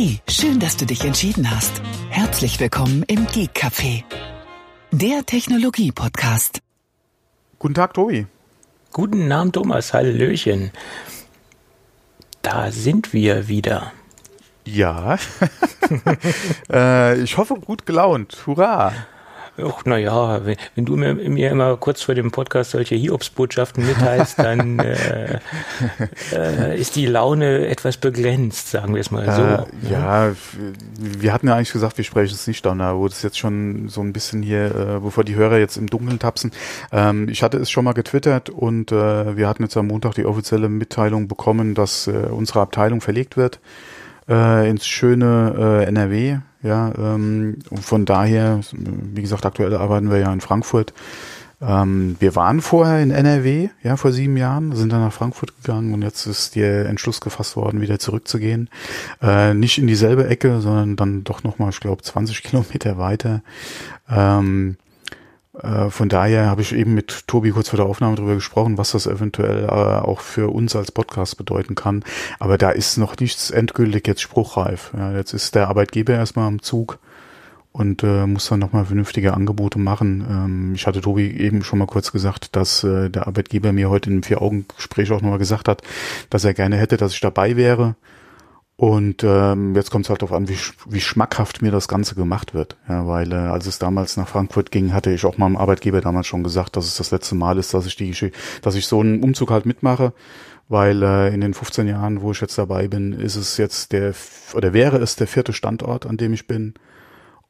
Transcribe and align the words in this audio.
Hey, 0.00 0.20
schön, 0.28 0.60
dass 0.60 0.76
du 0.76 0.86
dich 0.86 1.04
entschieden 1.04 1.50
hast. 1.50 1.82
Herzlich 2.08 2.60
willkommen 2.60 3.02
im 3.08 3.26
Geek 3.26 3.50
Café, 3.52 4.04
der 4.92 5.26
Technologie-Podcast. 5.26 6.60
Guten 7.58 7.74
Tag, 7.74 7.94
Tobi. 7.94 8.28
Guten 8.92 9.32
Abend, 9.32 9.56
Thomas. 9.56 9.92
Hallöchen. 9.92 10.70
Da 12.42 12.70
sind 12.70 13.12
wir 13.12 13.48
wieder. 13.48 13.90
Ja. 14.64 15.18
äh, 16.72 17.20
ich 17.20 17.36
hoffe, 17.36 17.54
gut 17.54 17.84
gelaunt. 17.84 18.46
Hurra. 18.46 18.92
Ach, 19.62 19.84
naja, 19.84 20.44
wenn, 20.44 20.56
wenn 20.74 20.84
du 20.84 20.96
mir, 20.96 21.14
mir, 21.14 21.50
immer 21.50 21.76
kurz 21.76 22.02
vor 22.02 22.14
dem 22.14 22.30
Podcast 22.30 22.70
solche 22.70 22.94
Hiobsbotschaften 22.94 23.86
mitteilst, 23.86 24.38
dann 24.38 24.78
äh, 24.78 25.38
äh, 26.32 26.78
ist 26.78 26.96
die 26.96 27.06
Laune 27.06 27.66
etwas 27.66 27.96
begrenzt, 27.96 28.70
sagen 28.70 28.94
wir 28.94 29.00
es 29.00 29.10
mal 29.10 29.30
so. 29.32 29.42
Äh, 29.42 29.92
ja, 29.92 30.32
wir 30.96 31.32
hatten 31.32 31.48
ja 31.48 31.54
eigentlich 31.54 31.72
gesagt, 31.72 31.98
wir 31.98 32.04
sprechen 32.04 32.34
es 32.34 32.46
nicht 32.46 32.66
an, 32.66 32.78
da 32.78 32.96
wurde 32.96 33.12
es 33.12 33.22
jetzt 33.22 33.38
schon 33.38 33.88
so 33.88 34.00
ein 34.00 34.12
bisschen 34.12 34.42
hier, 34.42 34.66
äh, 34.66 35.00
bevor 35.00 35.24
die 35.24 35.34
Hörer 35.34 35.58
jetzt 35.58 35.76
im 35.76 35.88
Dunkeln 35.88 36.18
tapsen. 36.18 36.52
Ähm, 36.92 37.28
ich 37.28 37.42
hatte 37.42 37.58
es 37.58 37.70
schon 37.70 37.84
mal 37.84 37.94
getwittert 37.94 38.50
und 38.50 38.92
äh, 38.92 39.36
wir 39.36 39.48
hatten 39.48 39.62
jetzt 39.62 39.76
am 39.76 39.88
Montag 39.88 40.14
die 40.14 40.24
offizielle 40.24 40.68
Mitteilung 40.68 41.28
bekommen, 41.28 41.74
dass 41.74 42.06
äh, 42.06 42.12
unsere 42.30 42.60
Abteilung 42.60 43.00
verlegt 43.00 43.36
wird 43.36 43.60
äh, 44.28 44.68
ins 44.68 44.86
schöne 44.86 45.82
äh, 45.82 45.88
NRW. 45.88 46.38
Ja, 46.62 46.92
ähm, 46.98 47.58
von 47.80 48.04
daher, 48.04 48.60
wie 48.72 49.22
gesagt, 49.22 49.46
aktuell 49.46 49.74
arbeiten 49.76 50.10
wir 50.10 50.18
ja 50.18 50.32
in 50.32 50.40
Frankfurt. 50.40 50.92
Ähm, 51.60 52.16
wir 52.20 52.36
waren 52.36 52.60
vorher 52.60 53.02
in 53.02 53.10
NRW, 53.10 53.68
ja, 53.82 53.96
vor 53.96 54.12
sieben 54.12 54.36
Jahren, 54.36 54.74
sind 54.76 54.92
dann 54.92 55.00
nach 55.00 55.12
Frankfurt 55.12 55.56
gegangen 55.56 55.92
und 55.92 56.02
jetzt 56.02 56.26
ist 56.26 56.54
der 56.54 56.86
Entschluss 56.86 57.20
gefasst 57.20 57.56
worden, 57.56 57.80
wieder 57.80 57.98
zurückzugehen. 57.98 58.70
Äh, 59.20 59.54
nicht 59.54 59.78
in 59.78 59.88
dieselbe 59.88 60.28
Ecke, 60.28 60.60
sondern 60.60 60.94
dann 60.94 61.24
doch 61.24 61.42
nochmal, 61.42 61.70
ich 61.70 61.80
glaube, 61.80 62.02
20 62.02 62.42
Kilometer 62.44 62.98
weiter. 62.98 63.42
Ähm, 64.08 64.76
äh, 64.78 64.87
von 65.90 66.08
daher 66.08 66.46
habe 66.46 66.62
ich 66.62 66.74
eben 66.74 66.94
mit 66.94 67.26
Tobi 67.26 67.50
kurz 67.50 67.68
vor 67.68 67.76
der 67.76 67.86
Aufnahme 67.86 68.16
darüber 68.16 68.34
gesprochen, 68.34 68.78
was 68.78 68.92
das 68.92 69.06
eventuell 69.06 69.64
äh, 69.64 69.68
auch 69.68 70.20
für 70.20 70.52
uns 70.52 70.76
als 70.76 70.92
Podcast 70.92 71.36
bedeuten 71.36 71.74
kann. 71.74 72.04
Aber 72.38 72.58
da 72.58 72.70
ist 72.70 72.96
noch 72.96 73.16
nichts 73.18 73.50
endgültig 73.50 74.06
jetzt 74.06 74.22
spruchreif. 74.22 74.92
Ja, 74.96 75.12
jetzt 75.12 75.32
ist 75.32 75.54
der 75.54 75.68
Arbeitgeber 75.68 76.14
erstmal 76.14 76.46
am 76.46 76.62
Zug 76.62 76.98
und 77.72 78.02
äh, 78.02 78.26
muss 78.26 78.48
dann 78.48 78.58
nochmal 78.58 78.84
vernünftige 78.84 79.34
Angebote 79.34 79.78
machen. 79.78 80.26
Ähm, 80.28 80.72
ich 80.74 80.86
hatte 80.86 81.00
Tobi 81.00 81.30
eben 81.30 81.62
schon 81.62 81.78
mal 81.78 81.86
kurz 81.86 82.12
gesagt, 82.12 82.56
dass 82.56 82.82
äh, 82.84 83.08
der 83.08 83.26
Arbeitgeber 83.26 83.72
mir 83.72 83.90
heute 83.90 84.10
im 84.10 84.22
Vier-Augen-Gespräch 84.22 85.12
auch 85.12 85.20
nochmal 85.20 85.38
gesagt 85.38 85.68
hat, 85.68 85.82
dass 86.30 86.44
er 86.44 86.54
gerne 86.54 86.76
hätte, 86.76 86.96
dass 86.96 87.12
ich 87.12 87.20
dabei 87.20 87.56
wäre. 87.56 87.94
Und 88.80 89.24
ähm, 89.24 89.74
jetzt 89.74 89.90
kommt 89.90 90.06
es 90.06 90.08
halt 90.08 90.22
darauf 90.22 90.36
an, 90.36 90.48
wie, 90.48 90.56
wie 90.88 91.00
schmackhaft 91.00 91.62
mir 91.62 91.72
das 91.72 91.88
Ganze 91.88 92.14
gemacht 92.14 92.54
wird. 92.54 92.76
Ja, 92.88 93.08
weil 93.08 93.32
äh, 93.32 93.34
als 93.34 93.66
es 93.66 93.80
damals 93.80 94.16
nach 94.16 94.28
Frankfurt 94.28 94.70
ging, 94.70 94.94
hatte 94.94 95.10
ich 95.10 95.24
auch 95.24 95.36
meinem 95.36 95.56
Arbeitgeber 95.56 96.00
damals 96.00 96.28
schon 96.28 96.44
gesagt, 96.44 96.76
dass 96.76 96.86
es 96.86 96.96
das 96.96 97.10
letzte 97.10 97.34
Mal 97.34 97.58
ist, 97.58 97.74
dass 97.74 97.86
ich 97.86 97.96
die, 97.96 98.14
dass 98.62 98.76
ich 98.76 98.86
so 98.86 99.00
einen 99.00 99.24
Umzug 99.24 99.50
halt 99.50 99.66
mitmache. 99.66 100.12
Weil 100.68 101.02
äh, 101.02 101.34
in 101.34 101.40
den 101.40 101.54
15 101.54 101.88
Jahren, 101.88 102.22
wo 102.22 102.30
ich 102.30 102.40
jetzt 102.40 102.56
dabei 102.56 102.86
bin, 102.86 103.12
ist 103.14 103.34
es 103.34 103.56
jetzt 103.56 103.90
der 103.90 104.14
oder 104.54 104.72
wäre 104.72 104.98
es 104.98 105.16
der 105.16 105.26
vierte 105.26 105.52
Standort, 105.52 106.06
an 106.06 106.16
dem 106.16 106.32
ich 106.32 106.46
bin. 106.46 106.74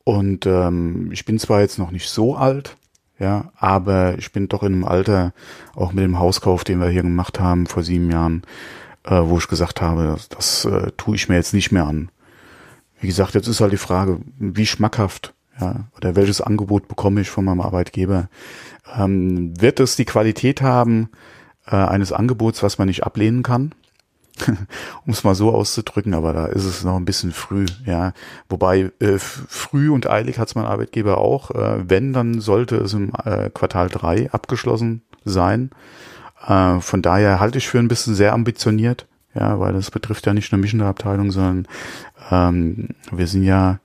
Und 0.04 0.46
ähm, 0.46 1.10
ich 1.12 1.26
bin 1.26 1.38
zwar 1.38 1.60
jetzt 1.60 1.78
noch 1.78 1.90
nicht 1.90 2.08
so 2.08 2.36
alt, 2.36 2.78
ja, 3.18 3.52
aber 3.58 4.16
ich 4.16 4.32
bin 4.32 4.48
doch 4.48 4.62
in 4.62 4.72
einem 4.72 4.84
Alter, 4.84 5.34
auch 5.74 5.92
mit 5.92 6.04
dem 6.04 6.18
Hauskauf, 6.18 6.64
den 6.64 6.80
wir 6.80 6.88
hier 6.88 7.02
gemacht 7.02 7.38
haben 7.38 7.66
vor 7.66 7.82
sieben 7.82 8.10
Jahren, 8.10 8.44
äh, 9.08 9.22
wo 9.24 9.38
ich 9.38 9.48
gesagt 9.48 9.80
habe, 9.80 10.04
das, 10.04 10.28
das 10.28 10.64
äh, 10.64 10.92
tue 10.96 11.16
ich 11.16 11.28
mir 11.28 11.36
jetzt 11.36 11.54
nicht 11.54 11.72
mehr 11.72 11.86
an. 11.86 12.10
Wie 13.00 13.06
gesagt, 13.06 13.34
jetzt 13.34 13.48
ist 13.48 13.60
halt 13.60 13.72
die 13.72 13.76
Frage, 13.78 14.20
wie 14.38 14.66
schmackhaft, 14.66 15.34
ja, 15.60 15.86
oder 15.96 16.14
welches 16.16 16.40
Angebot 16.40 16.88
bekomme 16.88 17.20
ich 17.20 17.30
von 17.30 17.44
meinem 17.44 17.60
Arbeitgeber? 17.60 18.28
Ähm, 18.96 19.60
wird 19.60 19.80
es 19.80 19.96
die 19.96 20.04
Qualität 20.04 20.62
haben 20.62 21.08
äh, 21.66 21.76
eines 21.76 22.12
Angebots, 22.12 22.62
was 22.62 22.78
man 22.78 22.88
nicht 22.88 23.04
ablehnen 23.04 23.42
kann? 23.42 23.74
um 24.46 25.12
es 25.12 25.24
mal 25.24 25.34
so 25.34 25.52
auszudrücken, 25.52 26.14
aber 26.14 26.32
da 26.32 26.46
ist 26.46 26.64
es 26.64 26.84
noch 26.84 26.96
ein 26.96 27.04
bisschen 27.04 27.32
früh, 27.32 27.66
ja. 27.84 28.12
Wobei 28.48 28.92
äh, 29.00 29.18
früh 29.18 29.90
und 29.90 30.08
eilig 30.08 30.38
hat 30.38 30.48
es 30.48 30.54
mein 30.54 30.64
Arbeitgeber 30.64 31.18
auch. 31.18 31.50
Äh, 31.50 31.88
wenn, 31.88 32.12
dann 32.12 32.40
sollte 32.40 32.76
es 32.76 32.92
im 32.92 33.12
äh, 33.24 33.50
Quartal 33.50 33.88
drei 33.88 34.30
abgeschlossen 34.30 35.02
sein. 35.24 35.70
Äh, 36.46 36.80
von 36.80 37.02
daher 37.02 37.40
halte 37.40 37.58
ich 37.58 37.68
für 37.68 37.78
ein 37.78 37.88
bisschen 37.88 38.14
sehr 38.14 38.32
ambitioniert, 38.32 39.06
ja, 39.34 39.58
weil 39.60 39.72
das 39.72 39.90
betrifft 39.90 40.26
ja 40.26 40.34
nicht 40.34 40.52
nur 40.52 40.60
mich 40.60 40.72
in 40.72 40.78
der 40.80 40.88
Abteilung, 40.88 41.30
sondern 41.30 41.66
ähm, 42.30 42.88
wir 43.10 43.26
sind 43.26 43.44
ja 43.44 43.80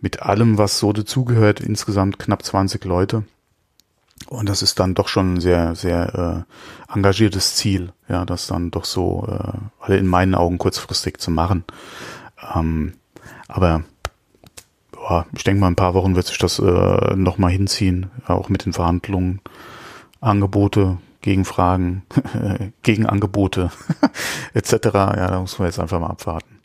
mit 0.00 0.22
allem, 0.22 0.58
was 0.58 0.78
so 0.78 0.92
dazugehört, 0.92 1.60
insgesamt 1.60 2.18
knapp 2.18 2.44
20 2.44 2.84
Leute. 2.84 3.24
Und 4.28 4.48
das 4.48 4.62
ist 4.62 4.78
dann 4.78 4.94
doch 4.94 5.08
schon 5.08 5.34
ein 5.34 5.40
sehr, 5.40 5.74
sehr 5.74 6.46
äh, 6.88 6.94
engagiertes 6.94 7.56
Ziel, 7.56 7.92
ja, 8.08 8.24
das 8.24 8.46
dann 8.46 8.70
doch 8.70 8.84
so, 8.84 9.26
äh, 9.28 9.58
alle 9.80 9.96
in 9.96 10.06
meinen 10.06 10.34
Augen 10.34 10.58
kurzfristig 10.58 11.18
zu 11.18 11.30
machen. 11.30 11.64
Ähm, 12.54 12.94
aber 13.48 13.82
boah, 14.92 15.26
ich 15.34 15.44
denke 15.44 15.60
mal, 15.60 15.68
ein 15.68 15.76
paar 15.76 15.94
Wochen 15.94 16.14
wird 16.16 16.26
sich 16.26 16.38
das 16.38 16.58
äh, 16.58 17.16
nochmal 17.16 17.50
hinziehen, 17.50 18.10
auch 18.26 18.48
mit 18.48 18.64
den 18.66 18.72
Verhandlungen, 18.72 19.40
Angebote, 20.20 20.98
Gegenfragen, 21.20 22.02
Gegenangebote 22.82 23.70
etc. 24.54 24.72
Ja, 24.94 25.30
da 25.30 25.40
muss 25.40 25.58
man 25.58 25.68
jetzt 25.68 25.78
einfach 25.78 26.00
mal 26.00 26.08
abwarten. 26.08 26.60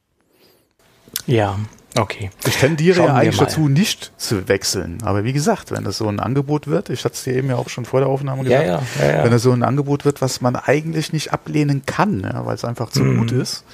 Ja, 1.27 1.57
okay. 1.97 2.29
Ich 2.45 2.57
tendiere 2.57 2.97
Schauen 2.97 3.07
ja 3.07 3.15
eigentlich 3.15 3.37
dazu, 3.37 3.67
nicht 3.67 4.11
zu 4.17 4.47
wechseln. 4.47 4.99
Aber 5.03 5.23
wie 5.23 5.33
gesagt, 5.33 5.71
wenn 5.71 5.83
das 5.83 5.97
so 5.97 6.07
ein 6.07 6.19
Angebot 6.19 6.67
wird, 6.67 6.89
ich 6.89 7.03
hatte 7.03 7.15
es 7.15 7.23
dir 7.23 7.35
eben 7.35 7.49
ja 7.49 7.55
auch 7.55 7.69
schon 7.69 7.85
vor 7.85 7.99
der 7.99 8.09
Aufnahme 8.09 8.43
gesagt, 8.43 8.65
ja, 8.65 8.81
ja, 8.99 9.17
ja, 9.17 9.23
wenn 9.23 9.33
es 9.33 9.43
so 9.43 9.51
ein 9.51 9.63
Angebot 9.63 10.05
wird, 10.05 10.21
was 10.21 10.41
man 10.41 10.55
eigentlich 10.55 11.13
nicht 11.13 11.33
ablehnen 11.33 11.85
kann, 11.85 12.29
weil 12.45 12.55
es 12.55 12.65
einfach 12.65 12.89
zu 12.89 13.03
mhm. 13.03 13.17
gut 13.19 13.31
ist, 13.31 13.65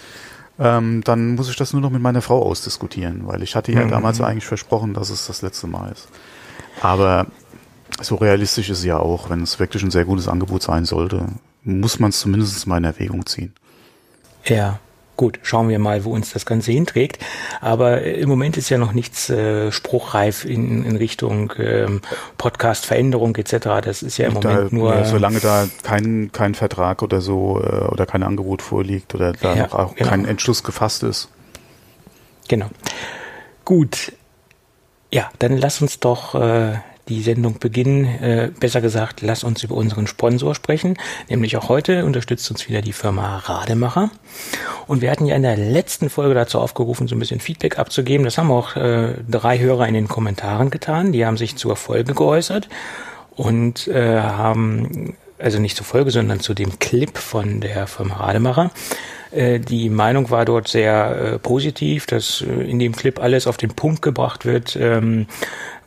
ähm, 0.60 1.04
dann 1.04 1.36
muss 1.36 1.50
ich 1.50 1.56
das 1.56 1.74
nur 1.74 1.82
noch 1.82 1.90
mit 1.90 2.02
meiner 2.02 2.22
Frau 2.22 2.42
ausdiskutieren, 2.44 3.28
weil 3.28 3.44
ich 3.44 3.56
hatte 3.56 3.72
ja 3.72 3.86
mhm. 3.86 3.90
damals 3.90 4.22
eigentlich 4.22 4.46
versprochen, 4.46 4.94
dass 4.94 5.10
es 5.10 5.28
das 5.28 5.42
letzte 5.42 5.68
Mal 5.68 5.92
ist. 5.92 6.08
Aber 6.82 7.28
so 8.04 8.16
realistisch 8.16 8.70
ist 8.70 8.80
es 8.80 8.86
ja 8.86 8.98
auch, 9.00 9.30
wenn 9.30 9.44
es 9.44 9.60
wirklich 9.60 9.84
ein 9.84 9.92
sehr 9.92 10.06
gutes 10.06 10.28
Angebot 10.28 10.64
sein 10.64 10.86
sollte, 10.86 11.28
muss 11.64 12.00
man 12.00 12.10
es 12.10 12.20
zumindest 12.20 12.66
mal 12.68 12.78
in 12.78 12.84
Erwägung 12.84 13.26
ziehen. 13.26 13.54
Ja, 14.46 14.80
gut, 15.22 15.40
schauen 15.44 15.70
wir 15.70 15.78
mal, 15.78 16.04
wo 16.04 16.14
uns 16.14 16.34
das 16.34 16.48
Ganze 16.48 16.72
hinträgt. 16.72 17.24
Aber 17.60 18.02
im 18.02 18.28
Moment 18.28 18.58
ist 18.58 18.70
ja 18.70 18.80
noch 18.80 18.94
nichts 18.94 19.30
äh, 19.30 19.72
spruchreif 19.72 20.46
in, 20.46 20.84
in 20.84 20.96
Richtung 20.96 21.54
ähm, 21.60 22.02
Podcast-Veränderung 22.40 23.36
etc. 23.36 23.84
Das 23.84 24.02
ist 24.02 24.18
ja 24.18 24.28
im 24.28 24.40
da, 24.40 24.50
Moment 24.50 24.74
nur. 24.74 24.96
Ja, 24.96 25.06
solange 25.06 25.40
da 25.40 25.68
kein, 25.84 26.32
kein 26.32 26.56
Vertrag 26.56 27.04
oder 27.04 27.22
so 27.22 27.62
äh, 27.62 27.86
oder 27.86 28.08
kein 28.08 28.24
Angebot 28.24 28.64
vorliegt 28.64 29.14
oder 29.14 29.34
da 29.34 29.54
ja, 29.54 29.64
noch 29.64 29.74
auch 29.74 29.96
genau. 29.96 30.10
kein 30.10 30.26
Entschluss 30.26 30.64
gefasst 30.64 31.04
ist. 31.04 31.30
Genau. 32.48 32.70
Gut. 33.64 34.14
Ja, 35.12 35.30
dann 35.40 35.56
lass 35.58 35.82
uns 35.82 36.00
doch 36.00 36.34
äh, 36.34 36.80
die 37.12 37.22
Sendung 37.22 37.60
beginnen. 37.60 38.06
Äh, 38.06 38.52
besser 38.60 38.82
gesagt, 38.82 39.22
lass 39.22 39.44
uns 39.44 39.64
über 39.64 39.76
unseren 39.76 40.08
Sponsor 40.08 40.56
sprechen. 40.56 40.98
Nämlich 41.30 41.58
auch 41.58 41.70
heute 41.70 42.06
unterstützt 42.06 42.50
uns 42.52 42.68
wieder 42.68 42.82
die 42.82 42.94
Firma 42.94 43.38
Rademacher. 43.38 44.10
Und 44.88 45.02
wir 45.02 45.12
hatten 45.12 45.26
ja 45.26 45.36
in 45.36 45.44
der 45.44 45.58
letzten 45.58 46.10
Folge 46.10 46.34
dazu 46.34 46.60
aufgerufen, 46.60 47.08
so 47.08 47.16
ein 47.16 47.20
bisschen 47.20 47.40
Feedback 47.40 47.78
abzugeben. 47.78 48.26
Das 48.26 48.38
haben 48.38 48.52
auch 48.52 48.76
äh, 48.76 49.16
drei 49.30 49.60
Hörer 49.60 49.88
in 49.88 49.94
den 49.94 50.08
Kommentaren 50.08 50.70
getan. 50.70 51.12
Die 51.12 51.26
haben 51.26 51.38
sich 51.38 51.56
zur 51.56 51.76
Folge 51.76 52.14
geäußert 52.14 52.70
und 53.36 53.88
äh, 53.88 54.20
haben, 54.20 55.16
also 55.38 55.60
nicht 55.60 55.76
zur 55.76 55.86
Folge, 55.86 56.12
sondern 56.12 56.40
zu 56.40 56.54
dem 56.54 56.80
Clip 56.80 57.18
von 57.18 57.62
der 57.62 57.88
Firma 57.88 58.16
Rademacher 58.16 58.72
die 59.32 59.90
Meinung 59.90 60.30
war 60.30 60.46
dort 60.46 60.68
sehr 60.68 61.34
äh, 61.36 61.40
positiv, 61.40 62.06
dass 62.06 62.42
äh, 62.42 62.70
in 62.70 62.80
dem 62.80 62.96
Clip 62.96 63.20
alles 63.20 63.48
auf 63.48 63.58
den 63.58 63.70
Punkt 63.70 64.02
gebracht 64.02 64.46
wird, 64.46 64.76
ähm, 64.76 65.28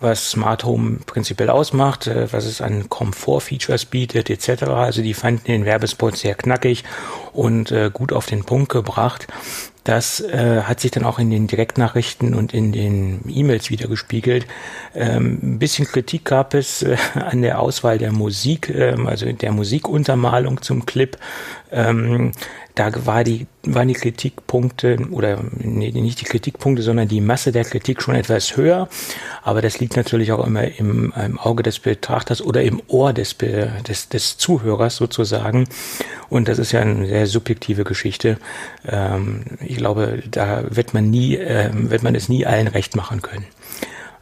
was 0.00 0.30
Smart 0.30 0.64
Home 0.64 0.98
prinzipiell 1.04 1.50
ausmacht, 1.50 2.06
äh, 2.06 2.32
was 2.32 2.46
es 2.46 2.60
an 2.60 2.88
Komfort-Features 2.88 3.86
bietet 3.86 4.30
etc. 4.30 4.64
Also 4.64 5.02
die 5.02 5.14
fanden 5.14 5.44
den 5.44 5.64
Werbespot 5.64 6.16
sehr 6.16 6.34
knackig 6.34 6.84
und 7.32 7.70
äh, 7.70 7.90
gut 7.92 8.12
auf 8.12 8.26
den 8.26 8.44
Punkt 8.44 8.70
gebracht. 8.70 9.26
Das 9.84 10.20
äh, 10.20 10.62
hat 10.62 10.80
sich 10.80 10.92
dann 10.92 11.04
auch 11.04 11.18
in 11.18 11.30
den 11.30 11.46
Direktnachrichten 11.46 12.34
und 12.34 12.54
in 12.54 12.72
den 12.72 13.20
E-Mails 13.28 13.68
wieder 13.68 13.86
gespiegelt. 13.86 14.46
Ähm, 14.94 15.38
ein 15.42 15.58
bisschen 15.58 15.86
Kritik 15.86 16.24
gab 16.24 16.54
es 16.54 16.82
äh, 16.82 16.96
an 17.14 17.42
der 17.42 17.60
Auswahl 17.60 17.98
der 17.98 18.10
Musik, 18.10 18.70
äh, 18.70 18.96
also 19.04 19.30
der 19.30 19.52
Musikuntermalung 19.52 20.62
zum 20.62 20.86
Clip. 20.86 21.18
Ähm, 21.70 22.32
da 22.74 22.90
war 23.06 23.22
die, 23.22 23.46
waren 23.62 23.86
die 23.86 23.94
Kritikpunkte 23.94 24.98
oder 25.10 25.38
nee, 25.58 25.92
nicht 25.92 26.20
die 26.20 26.24
Kritikpunkte, 26.24 26.82
sondern 26.82 27.06
die 27.06 27.20
Masse 27.20 27.52
der 27.52 27.64
Kritik 27.64 28.02
schon 28.02 28.16
etwas 28.16 28.56
höher. 28.56 28.88
Aber 29.42 29.62
das 29.62 29.78
liegt 29.78 29.96
natürlich 29.96 30.32
auch 30.32 30.44
immer 30.44 30.64
im, 30.64 31.12
im 31.12 31.38
Auge 31.38 31.62
des 31.62 31.78
Betrachters 31.78 32.42
oder 32.42 32.62
im 32.62 32.82
Ohr 32.88 33.12
des, 33.12 33.36
des, 33.38 34.08
des 34.08 34.38
Zuhörers 34.38 34.96
sozusagen. 34.96 35.68
Und 36.28 36.48
das 36.48 36.58
ist 36.58 36.72
ja 36.72 36.80
eine 36.80 37.06
sehr 37.06 37.26
subjektive 37.26 37.84
Geschichte. 37.84 38.38
Ähm, 38.84 39.44
ich 39.60 39.76
glaube, 39.76 40.24
da 40.28 40.64
wird 40.68 40.94
man 40.94 41.10
nie, 41.10 41.36
äh, 41.36 41.70
wird 41.72 42.02
man 42.02 42.16
es 42.16 42.28
nie 42.28 42.44
allen 42.44 42.66
recht 42.66 42.96
machen 42.96 43.22
können. 43.22 43.46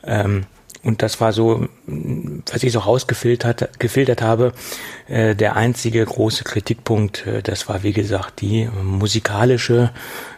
Ähm, 0.05 0.45
und 0.85 1.03
das 1.03 1.21
war 1.21 1.33
so, 1.33 1.69
was 1.87 2.63
ich 2.63 2.73
so 2.73 2.81
rausgefiltert 2.81 3.79
gefiltert 3.79 4.21
habe, 4.21 4.53
äh, 5.07 5.35
der 5.35 5.55
einzige 5.57 6.05
große 6.05 6.45
Kritikpunkt, 6.45 7.27
äh, 7.27 7.43
das 7.43 7.69
war 7.69 7.83
wie 7.83 7.93
gesagt 7.93 8.41
die 8.41 8.69
musikalische 8.83 9.93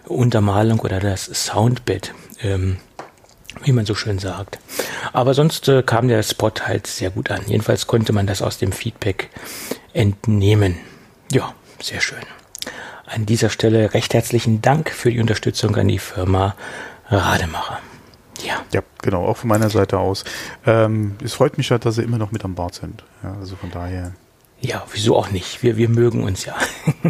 Untermalung 0.06 0.80
oder 0.80 1.00
das 1.00 1.24
Soundbed, 1.24 2.12
ähm, 2.42 2.76
wie 3.62 3.72
man 3.72 3.86
so 3.86 3.94
schön 3.94 4.18
sagt. 4.18 4.58
Aber 5.12 5.32
sonst 5.32 5.68
äh, 5.68 5.82
kam 5.82 6.08
der 6.08 6.22
Spot 6.22 6.52
halt 6.60 6.86
sehr 6.86 7.10
gut 7.10 7.30
an. 7.30 7.42
Jedenfalls 7.46 7.86
konnte 7.86 8.12
man 8.12 8.26
das 8.26 8.42
aus 8.42 8.58
dem 8.58 8.72
Feedback 8.72 9.30
entnehmen. 9.94 10.76
Ja, 11.32 11.54
sehr 11.80 12.00
schön. 12.00 12.18
An 13.06 13.24
dieser 13.24 13.48
Stelle 13.48 13.94
recht 13.94 14.12
herzlichen 14.12 14.60
Dank 14.60 14.90
für 14.90 15.10
die 15.10 15.20
Unterstützung 15.20 15.74
an 15.76 15.88
die 15.88 15.98
Firma 15.98 16.54
Rademacher. 17.08 17.78
Ja. 18.44 18.62
Ja, 18.72 18.82
genau, 19.02 19.24
auch 19.26 19.36
von 19.38 19.48
meiner 19.48 19.70
Seite 19.70 19.98
aus. 19.98 20.24
Ähm, 20.66 21.16
es 21.22 21.34
freut 21.34 21.56
mich 21.56 21.68
ja, 21.70 21.78
dass 21.78 21.96
Sie 21.96 22.02
immer 22.02 22.18
noch 22.18 22.32
mit 22.32 22.44
am 22.44 22.54
Bord 22.54 22.74
sind. 22.74 23.04
Ja, 23.22 23.34
also 23.40 23.56
von 23.56 23.70
daher. 23.70 24.12
Ja, 24.60 24.82
wieso 24.92 25.16
auch 25.16 25.30
nicht? 25.30 25.62
Wir, 25.62 25.76
wir 25.76 25.90
mögen 25.90 26.24
uns 26.24 26.46
ja. 26.46 26.54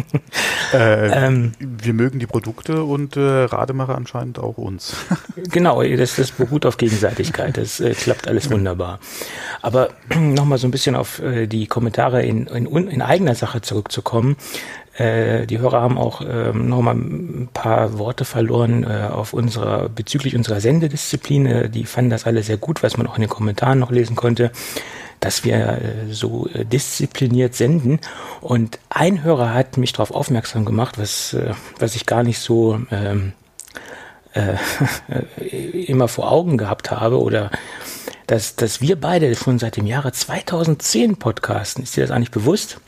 äh, 0.73 1.25
ähm, 1.25 1.53
wir 1.59 1.93
mögen 1.93 2.19
die 2.19 2.27
Produkte 2.27 2.83
und 2.83 3.15
äh, 3.15 3.21
Rademacher 3.21 3.95
anscheinend 3.95 4.39
auch 4.39 4.57
uns. 4.57 4.93
genau, 5.35 5.81
das, 5.81 6.17
das 6.17 6.31
beruht 6.31 6.65
auf 6.65 6.75
Gegenseitigkeit. 6.75 7.55
Das 7.55 7.79
äh, 7.79 7.93
klappt 7.93 8.27
alles 8.27 8.51
wunderbar. 8.51 8.99
Aber 9.61 9.91
nochmal 10.19 10.57
so 10.57 10.67
ein 10.67 10.71
bisschen 10.71 10.95
auf 10.95 11.19
äh, 11.19 11.47
die 11.47 11.67
Kommentare 11.67 12.23
in, 12.25 12.47
in, 12.47 12.65
in 12.87 13.01
eigener 13.01 13.35
Sache 13.35 13.61
zurückzukommen. 13.61 14.35
Äh, 14.97 15.45
die 15.45 15.59
Hörer 15.59 15.81
haben 15.81 15.97
auch 15.97 16.21
ähm, 16.21 16.69
nochmal 16.69 16.95
ein 16.95 17.49
paar 17.53 17.97
Worte 17.97 18.23
verloren 18.23 18.83
äh, 18.83 19.07
auf 19.11 19.33
unserer, 19.33 19.89
bezüglich 19.89 20.35
unserer 20.35 20.61
Sendedisziplin. 20.61 21.45
Äh, 21.45 21.69
die 21.69 21.85
fanden 21.85 22.11
das 22.11 22.25
alle 22.25 22.43
sehr 22.43 22.57
gut, 22.57 22.81
was 22.81 22.95
man 22.97 23.07
auch 23.07 23.15
in 23.15 23.21
den 23.21 23.29
Kommentaren 23.29 23.79
noch 23.79 23.91
lesen 23.91 24.15
konnte, 24.15 24.51
dass 25.19 25.43
wir 25.43 25.55
äh, 25.55 25.79
so 26.13 26.47
äh, 26.47 26.63
diszipliniert 26.63 27.55
senden. 27.55 27.99
Und 28.39 28.79
ein 28.89 29.23
Hörer 29.23 29.53
hat 29.53 29.77
mich 29.77 29.91
darauf 29.91 30.11
aufmerksam 30.11 30.63
gemacht, 30.63 30.97
was, 30.97 31.35
was 31.77 31.95
ich 31.95 32.05
gar 32.05 32.23
nicht 32.23 32.39
so 32.39 32.79
ähm, 32.89 33.33
äh, 34.33 34.55
immer 35.87 36.07
vor 36.07 36.31
Augen 36.31 36.57
gehabt 36.57 36.91
habe 36.91 37.19
oder 37.19 37.51
dass, 38.27 38.55
dass 38.55 38.81
wir 38.81 38.99
beide 38.99 39.35
schon 39.35 39.59
seit 39.59 39.75
dem 39.75 39.85
Jahre 39.85 40.11
2010 40.11 41.17
podcasten. 41.17 41.83
Ist 41.83 41.97
dir 41.97 42.01
das 42.01 42.11
eigentlich 42.11 42.31
bewusst? 42.31 42.79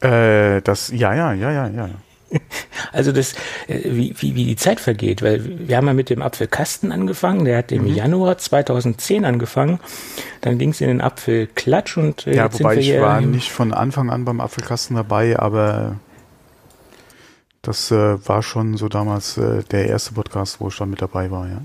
Äh, 0.00 0.62
das, 0.62 0.90
ja, 0.90 1.14
ja, 1.14 1.32
ja, 1.32 1.52
ja, 1.52 1.68
ja. 1.68 1.90
Also 2.92 3.12
das, 3.12 3.32
äh, 3.66 3.80
wie, 3.84 4.14
wie, 4.18 4.34
wie 4.34 4.44
die 4.44 4.56
Zeit 4.56 4.80
vergeht, 4.80 5.22
weil 5.22 5.68
wir 5.68 5.76
haben 5.76 5.86
ja 5.86 5.92
mit 5.92 6.10
dem 6.10 6.22
Apfelkasten 6.22 6.92
angefangen, 6.92 7.44
der 7.44 7.58
hat 7.58 7.72
im 7.72 7.82
mhm. 7.82 7.94
Januar 7.94 8.38
2010 8.38 9.24
angefangen, 9.24 9.80
dann 10.40 10.58
ging 10.58 10.70
es 10.70 10.80
in 10.80 10.88
den 10.88 11.00
Apfelklatsch 11.00 11.96
und 11.96 12.26
äh, 12.26 12.36
ja, 12.36 12.52
wobei 12.52 12.76
ich 12.76 13.00
war 13.00 13.20
nicht 13.20 13.50
von 13.50 13.72
Anfang 13.72 14.10
an 14.10 14.24
beim 14.24 14.40
Apfelkasten 14.40 14.96
dabei, 14.96 15.38
aber 15.38 15.96
das 17.62 17.90
äh, 17.90 18.26
war 18.26 18.42
schon 18.42 18.76
so 18.76 18.88
damals 18.88 19.36
äh, 19.36 19.62
der 19.70 19.86
erste 19.86 20.14
Podcast, 20.14 20.60
wo 20.60 20.68
ich 20.68 20.76
dann 20.76 20.90
mit 20.90 21.02
dabei 21.02 21.30
war, 21.30 21.48
ja. 21.48 21.60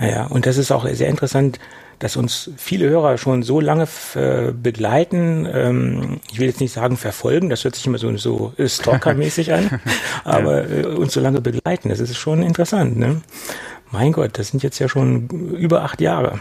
Ja, 0.00 0.26
und 0.26 0.46
das 0.46 0.58
ist 0.58 0.70
auch 0.70 0.86
sehr 0.86 1.08
interessant, 1.08 1.58
dass 1.98 2.16
uns 2.16 2.50
viele 2.56 2.88
Hörer 2.88 3.18
schon 3.18 3.42
so 3.42 3.60
lange 3.60 3.86
äh, 4.14 4.52
begleiten. 4.52 5.48
Ähm, 5.52 6.20
ich 6.30 6.38
will 6.38 6.46
jetzt 6.46 6.60
nicht 6.60 6.72
sagen 6.72 6.96
verfolgen, 6.96 7.50
das 7.50 7.64
hört 7.64 7.74
sich 7.74 7.86
immer 7.86 7.98
so, 7.98 8.16
so 8.16 8.52
stalkermäßig 8.64 9.52
an, 9.52 9.80
aber 10.24 10.68
äh, 10.70 10.86
uns 10.86 11.12
so 11.12 11.20
lange 11.20 11.40
begleiten, 11.40 11.88
das 11.88 12.00
ist 12.00 12.16
schon 12.16 12.42
interessant. 12.42 12.96
Ne? 12.96 13.22
Mein 13.90 14.12
Gott, 14.12 14.38
das 14.38 14.48
sind 14.48 14.62
jetzt 14.62 14.78
ja 14.78 14.88
schon 14.88 15.28
über 15.28 15.82
acht 15.82 16.00
Jahre. 16.00 16.38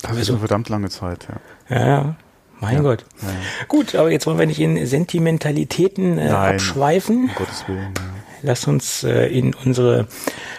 Das 0.00 0.10
also, 0.10 0.22
ist 0.22 0.30
eine 0.30 0.38
verdammt 0.38 0.68
lange 0.68 0.90
Zeit, 0.90 1.26
ja. 1.28 1.76
Ja, 1.76 2.16
mein 2.60 2.76
ja, 2.76 2.80
Gott. 2.82 3.04
Ja. 3.22 3.28
Gut, 3.68 3.94
aber 3.94 4.10
jetzt 4.10 4.26
wollen 4.26 4.38
wir 4.38 4.46
nicht 4.46 4.60
in 4.60 4.86
Sentimentalitäten 4.86 6.18
äh, 6.18 6.28
abschweifen. 6.28 7.30
Um 7.30 7.34
Gottes 7.34 7.68
Willen. 7.68 7.92
Ja. 7.96 8.02
Lass 8.42 8.66
uns 8.66 9.04
äh, 9.04 9.26
in 9.26 9.54
unsere 9.54 10.06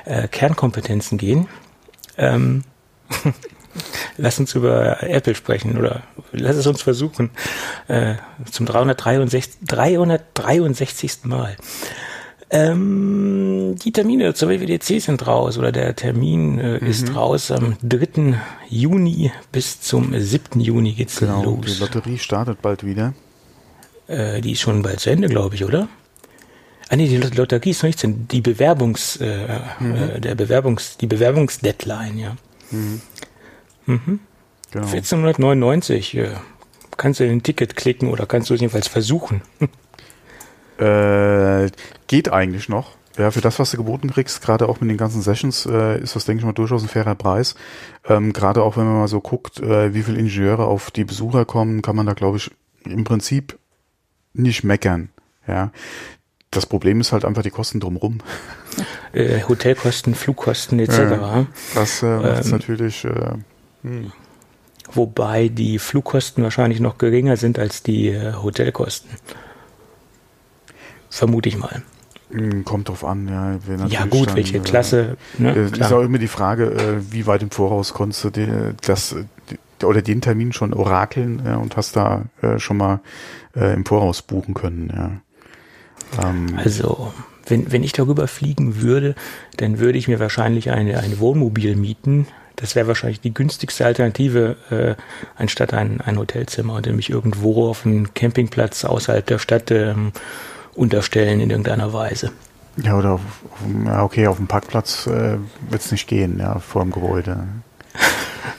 äh, 0.06 0.28
Kernkompetenzen 0.28 1.18
gehen. 1.18 1.48
Ähm, 2.18 2.64
lass 4.18 4.40
uns 4.40 4.56
über 4.56 5.04
Apple 5.04 5.36
sprechen 5.36 5.78
oder 5.78 6.04
lass 6.32 6.56
es 6.56 6.68
uns 6.68 6.82
versuchen. 6.82 7.32
Äh, 7.88 8.16
zum 8.50 8.66
363, 8.66 9.60
363. 9.66 11.24
Mal. 11.24 11.56
Ähm, 12.52 13.76
die 13.84 13.92
Termine 13.92 14.34
zur 14.34 14.50
WWDC 14.50 15.02
sind 15.02 15.26
raus 15.26 15.58
oder 15.58 15.72
der 15.72 15.96
Termin 15.96 16.60
äh, 16.60 16.80
mhm. 16.80 16.88
ist 16.88 17.16
raus. 17.16 17.52
Am 17.52 17.76
3. 17.82 18.40
Juni 18.70 19.32
bis 19.52 19.82
zum 19.82 20.18
7. 20.18 20.60
Juni 20.60 20.94
geht's 20.94 21.20
genau, 21.20 21.44
los. 21.44 21.66
Die 21.66 21.80
Lotterie 21.80 22.18
startet 22.18 22.62
bald 22.62 22.86
wieder. 22.86 23.14
Äh, 24.08 24.42
die 24.42 24.52
ist 24.52 24.62
schon 24.62 24.84
bald 24.84 25.00
zu 25.00 25.10
Ende, 25.10 25.28
glaube 25.28 25.56
ich, 25.56 25.66
oder? 25.66 25.88
Ah 26.90 26.96
nee, 26.96 27.08
die 27.08 27.18
Lotterie 27.18 27.72
ist 27.72 27.82
noch 27.82 27.88
nicht 27.88 28.00
zu 28.00 28.08
Ende. 28.08 28.20
Die 28.32 28.42
Bewerbungs, 28.42 29.18
äh, 29.18 29.60
mhm. 29.80 29.96
äh, 29.96 30.20
der 30.22 30.36
Bewerbungs, 30.36 30.98
die 30.98 31.08
Bewerbungsdeadline, 31.08 32.20
ja. 32.20 32.36
Mhm. 32.70 33.02
Mhm. 33.86 34.20
Genau. 34.72 34.86
1499. 34.86 36.18
Äh, 36.18 36.30
kannst 36.98 37.20
du 37.20 37.24
ein 37.24 37.44
Ticket 37.44 37.76
klicken 37.76 38.10
oder 38.10 38.26
kannst 38.26 38.50
du 38.50 38.54
es 38.54 38.62
jedenfalls 38.62 38.88
versuchen? 38.88 39.42
äh, 40.78 41.70
geht 42.08 42.32
eigentlich 42.32 42.70
noch. 42.70 42.92
Ja, 43.18 43.32
für 43.32 43.40
das, 43.40 43.60
was 43.60 43.72
du 43.72 43.78
geboten 43.78 44.10
kriegst, 44.12 44.42
gerade 44.42 44.68
auch 44.68 44.82
mit 44.82 44.90
den 44.90 44.98
ganzen 44.98 45.22
Sessions, 45.22 45.66
äh, 45.66 46.02
ist 46.02 46.18
das, 46.18 46.26
denke 46.26 46.40
ich 46.40 46.46
mal, 46.46 46.52
durchaus 46.52 46.84
ein 46.84 46.90
fairer 46.90 47.16
Preis. 47.16 47.56
Ähm, 48.06 48.34
gerade 48.34 48.62
auch, 48.62 48.76
wenn 48.76 48.86
man 48.86 48.98
mal 48.98 49.08
so 49.08 49.22
guckt, 49.22 49.62
äh, 49.62 49.94
wie 49.94 50.04
viele 50.04 50.20
Ingenieure 50.20 50.66
auf 50.66 50.92
die 50.92 51.06
Besucher 51.06 51.46
kommen, 51.46 51.82
kann 51.82 51.96
man 51.96 52.06
da, 52.06 52.14
glaube 52.14 52.38
ich, 52.38 52.52
im 52.84 53.06
Prinzip 53.06 53.58
nicht 54.34 54.66
meckern. 54.66 55.10
Ja. 55.48 55.72
Das 56.52 56.66
Problem 56.66 57.00
ist 57.00 57.14
halt 57.14 57.24
einfach 57.24 57.44
die 57.44 57.52
Kosten 57.52 57.80
drumherum. 57.80 58.20
Äh, 59.14 59.44
Hotelkosten, 59.48 60.14
Flugkosten 60.14 60.80
etc. 60.80 61.48
Das 61.74 62.04
äh, 62.04 62.18
macht 62.18 62.46
ähm, 62.46 62.52
natürlich 62.52 63.06
äh, 63.06 63.36
hm. 63.86 64.12
Wobei 64.92 65.48
die 65.48 65.80
Flugkosten 65.80 66.44
wahrscheinlich 66.44 66.80
noch 66.80 66.98
geringer 66.98 67.38
sind 67.38 67.58
als 67.58 67.84
die 67.84 68.10
äh, 68.10 68.34
Hotelkosten. 68.34 69.10
Vermute 71.10 71.50
ich 71.50 71.58
mal. 71.58 71.82
Hm, 72.30 72.66
kommt 72.66 72.90
drauf 72.90 73.04
an, 73.04 73.28
ja. 73.28 73.88
Ja 73.88 74.06
gut, 74.06 74.30
dann, 74.30 74.36
welche 74.36 74.58
äh, 74.58 74.62
Klasse. 74.62 75.18
Ne? 75.38 75.56
Äh, 75.56 75.80
ist 75.80 75.92
auch 75.92 76.02
immer 76.02 76.18
die 76.18 76.28
Frage, 76.28 77.02
wie 77.10 77.26
weit 77.26 77.42
im 77.42 77.52
Voraus 77.52 77.94
konntest 77.94 78.24
du 78.24 78.30
die, 78.30 78.48
das 78.82 79.16
oder 79.84 80.02
den 80.02 80.22
Termin 80.22 80.54
schon 80.54 80.74
orakeln 80.74 81.42
ja, 81.46 81.58
und 81.58 81.76
hast 81.78 81.96
da 81.96 82.26
schon 82.58 82.78
mal 82.78 83.02
im 83.54 83.86
Voraus 83.86 84.22
buchen 84.22 84.54
können. 84.54 85.22
Ja. 86.16 86.30
Ähm, 86.30 86.58
also 86.58 87.12
wenn, 87.46 87.72
wenn 87.72 87.84
ich 87.84 87.92
darüber 87.92 88.28
fliegen 88.28 88.82
würde, 88.82 89.16
dann 89.58 89.80
würde 89.80 89.98
ich 89.98 90.08
mir 90.08 90.20
wahrscheinlich 90.20 90.72
eine, 90.72 91.00
ein 91.00 91.20
Wohnmobil 91.20 91.76
mieten, 91.76 92.28
das 92.56 92.76
wäre 92.76 92.88
wahrscheinlich 92.88 93.22
die 93.22 93.34
günstigste 93.34 93.86
Alternative, 93.86 94.56
äh, 94.70 94.96
anstatt 95.38 95.74
ein, 95.74 96.02
ein 96.02 96.18
Hotelzimmer 96.18 96.76
und 96.76 96.88
mich 96.96 97.10
irgendwo 97.10 97.70
auf 97.70 97.86
einem 97.86 98.14
Campingplatz 98.14 98.86
außerhalb 98.86 99.26
der 99.26 99.40
Stadt 99.40 99.72
ähm, 99.72 100.12
unterstellen 100.74 101.40
in 101.40 101.50
irgendeiner 101.50 101.94
Weise. 101.94 102.32
Ja, 102.78 102.98
oder 102.98 103.12
auf, 103.14 103.22
okay, 104.00 104.28
auf 104.28 104.38
dem 104.38 104.48
Parkplatz 104.48 105.08
äh, 105.08 105.38
wird 105.70 105.82
es 105.82 105.92
nicht 105.92 106.08
gehen, 106.08 106.40
ja, 106.40 106.60
vor 106.60 106.82
dem 106.84 106.92
Gebäude. 106.92 107.44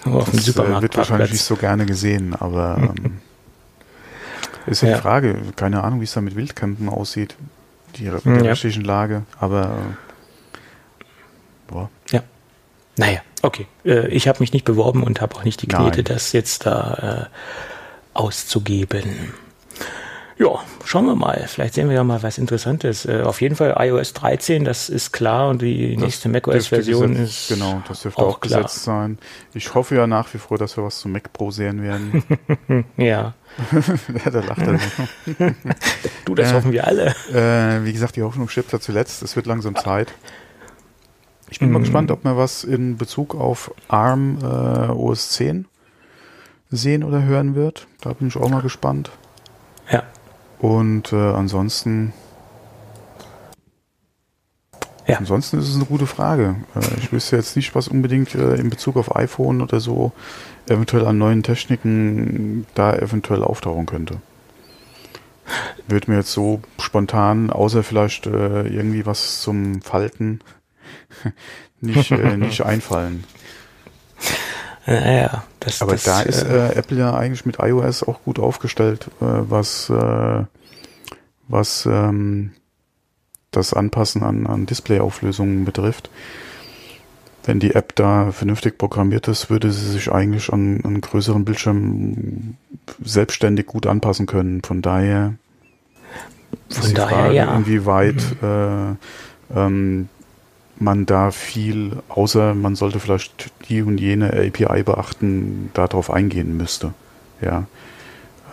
aber 0.05 0.17
auf 0.17 0.31
dem 0.31 0.39
Supermarkt. 0.39 0.79
Äh, 0.79 0.83
wird 0.83 0.97
wahrscheinlich 0.97 1.33
nicht 1.33 1.45
so 1.45 1.57
gerne 1.57 1.85
gesehen, 1.85 2.35
aber 2.35 2.79
ähm, 3.05 3.19
ist 4.67 4.83
ja 4.83 4.95
die 4.95 5.01
Frage, 5.01 5.37
keine 5.55 5.85
Ahnung, 5.85 6.01
wie 6.01 6.05
es 6.05 6.13
da 6.13 6.21
mit 6.21 6.35
Wildcampen 6.35 6.89
aussieht, 6.89 7.37
die 7.97 8.05
der 8.05 8.21
ja. 8.25 8.83
Lage, 8.83 9.23
aber 9.39 9.65
äh, 9.65 11.05
boah. 11.69 11.91
Ja. 12.99 13.07
Naja, 13.07 13.21
okay. 13.43 13.67
Äh, 13.85 14.09
ich 14.09 14.29
habe 14.29 14.41
mich 14.41 14.53
nicht 14.53 14.65
beworben 14.65 15.03
und 15.03 15.21
habe 15.21 15.37
auch 15.37 15.45
nicht 15.45 15.63
die 15.63 15.67
Knete, 15.69 15.99
Nein. 15.99 16.05
das 16.05 16.33
jetzt 16.33 16.67
da 16.67 17.29
äh, 17.33 18.17
auszugeben. 18.19 19.33
Ja, 20.39 20.49
schauen 20.85 21.07
wir 21.07 21.15
mal. 21.15 21.45
Vielleicht 21.49 21.73
sehen 21.75 21.89
wir 21.89 21.97
ja 21.97 22.05
mal 22.05 22.23
was 22.23 22.37
Interessantes. 22.37 23.07
Äh, 23.07 23.23
auf 23.23 23.41
jeden 23.41 23.57
Fall 23.57 23.75
iOS 23.79 24.13
13, 24.13 24.65
das 24.65 24.91
ist 24.91 25.13
klar 25.13 25.49
und 25.49 25.63
die 25.63 25.97
nächste 25.97 26.29
macOS-Version 26.29 27.17
ist 27.17 27.49
genau, 27.49 27.83
das 27.89 28.03
dürfte 28.03 28.21
auch 28.21 28.35
auch, 28.35 28.41
klar. 28.41 28.63
gesetzt 28.63 28.85
sein. 28.85 29.19
Ich 29.55 29.75
hoffe 29.75 29.95
ja 29.97 30.07
nach 30.07 30.33
wie 30.35 30.39
vor, 30.39 30.59
dass 30.59 30.77
wir 30.77 30.85
was 30.85 30.99
zum 31.01 31.13
Mac 31.13 31.33
Pro 31.33 31.51
sehen 31.51 31.83
werden. 31.83 32.23
ja. 32.99 33.33
ja, 34.25 34.31
da 34.31 34.41
lacht 34.41 34.61
er. 34.61 35.55
Du, 36.27 36.35
das 36.35 36.51
Äh. 36.51 36.55
hoffen 36.55 36.73
wir 36.73 36.87
alle. 36.87 37.15
äh, 37.33 37.83
wie 37.87 37.93
gesagt, 37.95 38.17
die 38.17 38.23
Hoffnung 38.23 38.51
stirbt 38.51 38.73
ja 38.73 38.81
zuletzt. 38.81 39.23
Es 39.23 39.37
wird 39.37 39.47
langsam 39.47 39.75
Zeit. 39.75 40.13
Ich 41.51 41.59
bin 41.61 41.71
mal 41.71 41.79
Mhm. 41.79 41.85
gespannt, 41.85 42.11
ob 42.11 42.25
wir 42.25 42.37
was 42.37 42.65
in 42.65 42.97
Bezug 42.97 43.35
auf 43.35 43.73
ARM 43.89 44.39
äh, 44.43 44.89
OS 44.91 45.31
10 45.31 45.67
sehen 46.71 47.05
oder 47.05 47.23
hören 47.23 47.55
wird. 47.55 47.87
Da 48.01 48.13
bin 48.13 48.29
ich 48.29 48.37
auch 48.37 48.49
mal 48.49 48.63
gespannt. 48.63 49.11
Ja. 49.91 50.03
Und 50.59 51.13
äh, 51.13 51.17
ansonsten, 51.17 52.13
Ja. 55.07 55.19
ansonsten 55.19 55.59
ist 55.61 55.69
es 55.69 55.77
eine 55.77 55.85
gute 55.85 56.07
Frage. 56.09 56.57
Äh, 56.75 56.81
ich 56.99 57.13
wüsste 57.13 57.37
jetzt 57.37 57.55
nicht, 57.55 57.75
was 57.77 57.87
unbedingt 57.87 58.35
äh, 58.35 58.57
in 58.57 58.69
Bezug 58.71 58.97
auf 58.97 59.15
iPhone 59.15 59.63
oder 59.63 59.79
so 59.79 60.11
eventuell 60.69 61.07
an 61.07 61.19
neuen 61.19 61.45
Techniken 61.45 62.67
da 62.75 62.93
eventuell 62.97 63.45
auftauchen 63.45 63.87
könnte. 63.87 64.17
Wird 65.87 66.09
mir 66.09 66.17
jetzt 66.17 66.33
so 66.33 66.61
spontan, 66.81 67.51
außer 67.51 67.85
vielleicht 67.85 68.27
äh, 68.27 68.67
irgendwie 68.67 69.07
was 69.07 69.41
zum 69.43 69.81
Falten, 69.81 70.41
nicht, 71.81 72.11
äh, 72.11 72.37
nicht 72.37 72.63
einfallen. 72.63 73.25
Naja, 74.87 75.45
das, 75.61 75.83
Aber 75.83 75.93
das, 75.93 76.05
da 76.05 76.21
ist 76.23 76.43
äh, 76.45 76.69
äh, 76.69 76.75
Apple 76.77 76.99
ja 76.99 77.15
eigentlich 77.15 77.45
mit 77.45 77.59
iOS 77.59 78.05
auch 78.05 78.23
gut 78.23 78.39
aufgestellt, 78.39 79.09
äh, 79.21 79.25
was, 79.25 79.91
äh, 79.91 80.45
was 81.49 81.87
ähm, 81.87 82.53
das 83.51 83.75
Anpassen 83.75 84.23
an, 84.23 84.47
an 84.47 84.67
Displayauflösungen 84.67 85.65
betrifft. 85.65 86.09
Wenn 87.45 87.59
die 87.59 87.75
App 87.75 87.95
da 87.97 88.33
vernünftig 88.33 88.79
programmiert 88.79 89.29
ist, 89.29 89.51
würde 89.51 89.71
sie 89.73 89.91
sich 89.91 90.11
eigentlich 90.11 90.53
an, 90.53 90.81
an 90.85 91.01
größeren 91.01 91.45
Bildschirmen 91.45 92.57
selbstständig 93.05 93.67
gut 93.67 93.87
anpassen 93.87 94.27
können. 94.27 94.63
Von 94.63 94.83
daher 94.83 95.35
Von 96.69 96.89
die 96.89 96.95
daher, 96.95 97.09
Frage, 97.09 97.35
ja. 97.35 97.57
inwieweit 97.57 98.23
äh, 98.43 98.95
ähm, 99.55 100.09
man 100.79 101.07
da 101.07 101.31
viel, 101.31 101.97
außer 102.09 102.55
man 102.55 102.75
sollte 102.75 103.01
vielleicht 103.01 103.51
die 103.69 103.83
und 103.83 103.99
jene 103.99 104.33
API 104.33 104.83
beachten, 104.83 105.71
darauf 105.75 106.11
eingehen 106.11 106.57
müsste. 106.57 106.93
Ja, 107.41 107.67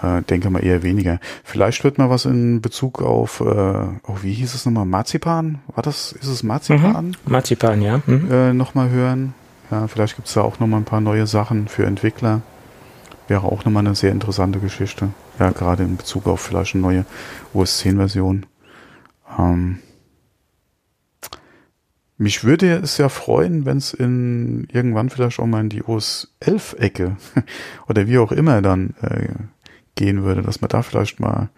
äh, 0.02 0.22
denke 0.22 0.50
mal 0.50 0.64
eher 0.64 0.84
weniger. 0.84 1.20
Vielleicht 1.44 1.84
wird 1.84 1.98
mal 1.98 2.10
was 2.10 2.26
in 2.26 2.62
Bezug 2.62 3.02
auf, 3.02 3.40
äh, 3.40 3.44
oh, 3.44 4.18
wie 4.22 4.34
hieß 4.34 4.54
es 4.54 4.66
nochmal, 4.66 4.86
Marzipan? 4.86 5.60
War 5.74 5.84
das, 5.84 6.12
ist 6.12 6.28
es 6.28 6.44
Marzipan? 6.44 7.08
mhm. 7.08 7.16
Marzipan, 7.26 7.82
ja. 7.82 8.02
Mhm. 8.06 8.32
Äh, 8.32 8.54
nochmal 8.54 8.90
hören. 8.90 9.34
Ja, 9.72 9.88
vielleicht 9.88 10.16
gibt 10.16 10.28
es 10.28 10.34
da 10.34 10.42
auch 10.42 10.60
nochmal 10.60 10.82
ein 10.82 10.86
paar 10.86 11.02
neue 11.02 11.26
Sachen 11.26 11.68
für 11.68 11.86
Entwickler. 11.86 12.42
Wäre 13.28 13.44
auch 13.46 13.64
nochmal 13.64 13.86
eine 13.86 13.96
sehr 13.96 14.12
interessante 14.12 14.60
Geschichte. 14.60 15.10
Ja, 15.40 15.52
gerade 15.52 15.84
in 15.84 15.98
Bezug 15.98 16.28
auf 16.28 16.42
vielleicht 16.42 16.76
eine 16.76 16.82
neue 16.82 17.06
OS 17.54 17.80
10 17.80 17.98
Version. 17.98 18.46
Ähm, 19.40 19.80
mich 22.24 22.44
würde 22.44 22.76
es 22.78 22.98
ja 22.98 23.10
freuen, 23.10 23.66
wenn 23.66 23.78
es 23.78 23.94
in 23.94 24.68
irgendwann 24.72 25.10
vielleicht 25.10 25.40
auch 25.40 25.46
mal 25.46 25.62
in 25.62 25.70
die 25.70 25.84
OS 25.84 26.34
11 26.40 26.76
Ecke 26.80 27.18
oder 27.90 28.08
wie 28.08 28.18
auch 28.18 28.32
immer 28.32 28.62
dann 28.62 28.96
äh, 29.02 29.28
gehen 29.96 30.24
würde, 30.24 30.42
dass 30.42 30.62
man 30.62 30.70
da 30.70 30.82
vielleicht 30.82 31.20
mal 31.20 31.50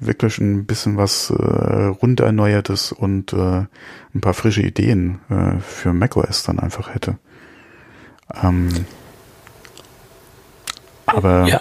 wirklich 0.00 0.38
ein 0.38 0.64
bisschen 0.64 0.96
was 0.96 1.30
äh, 1.30 1.34
rund 1.34 2.20
erneuertes 2.20 2.90
und 2.92 3.34
äh, 3.34 3.66
ein 4.14 4.20
paar 4.20 4.32
frische 4.34 4.62
Ideen 4.62 5.20
äh, 5.28 5.60
für 5.60 5.92
macOS 5.92 6.42
dann 6.42 6.58
einfach 6.58 6.94
hätte. 6.94 7.18
Ähm, 8.42 8.70
aber 11.06 11.46
Ja. 11.46 11.60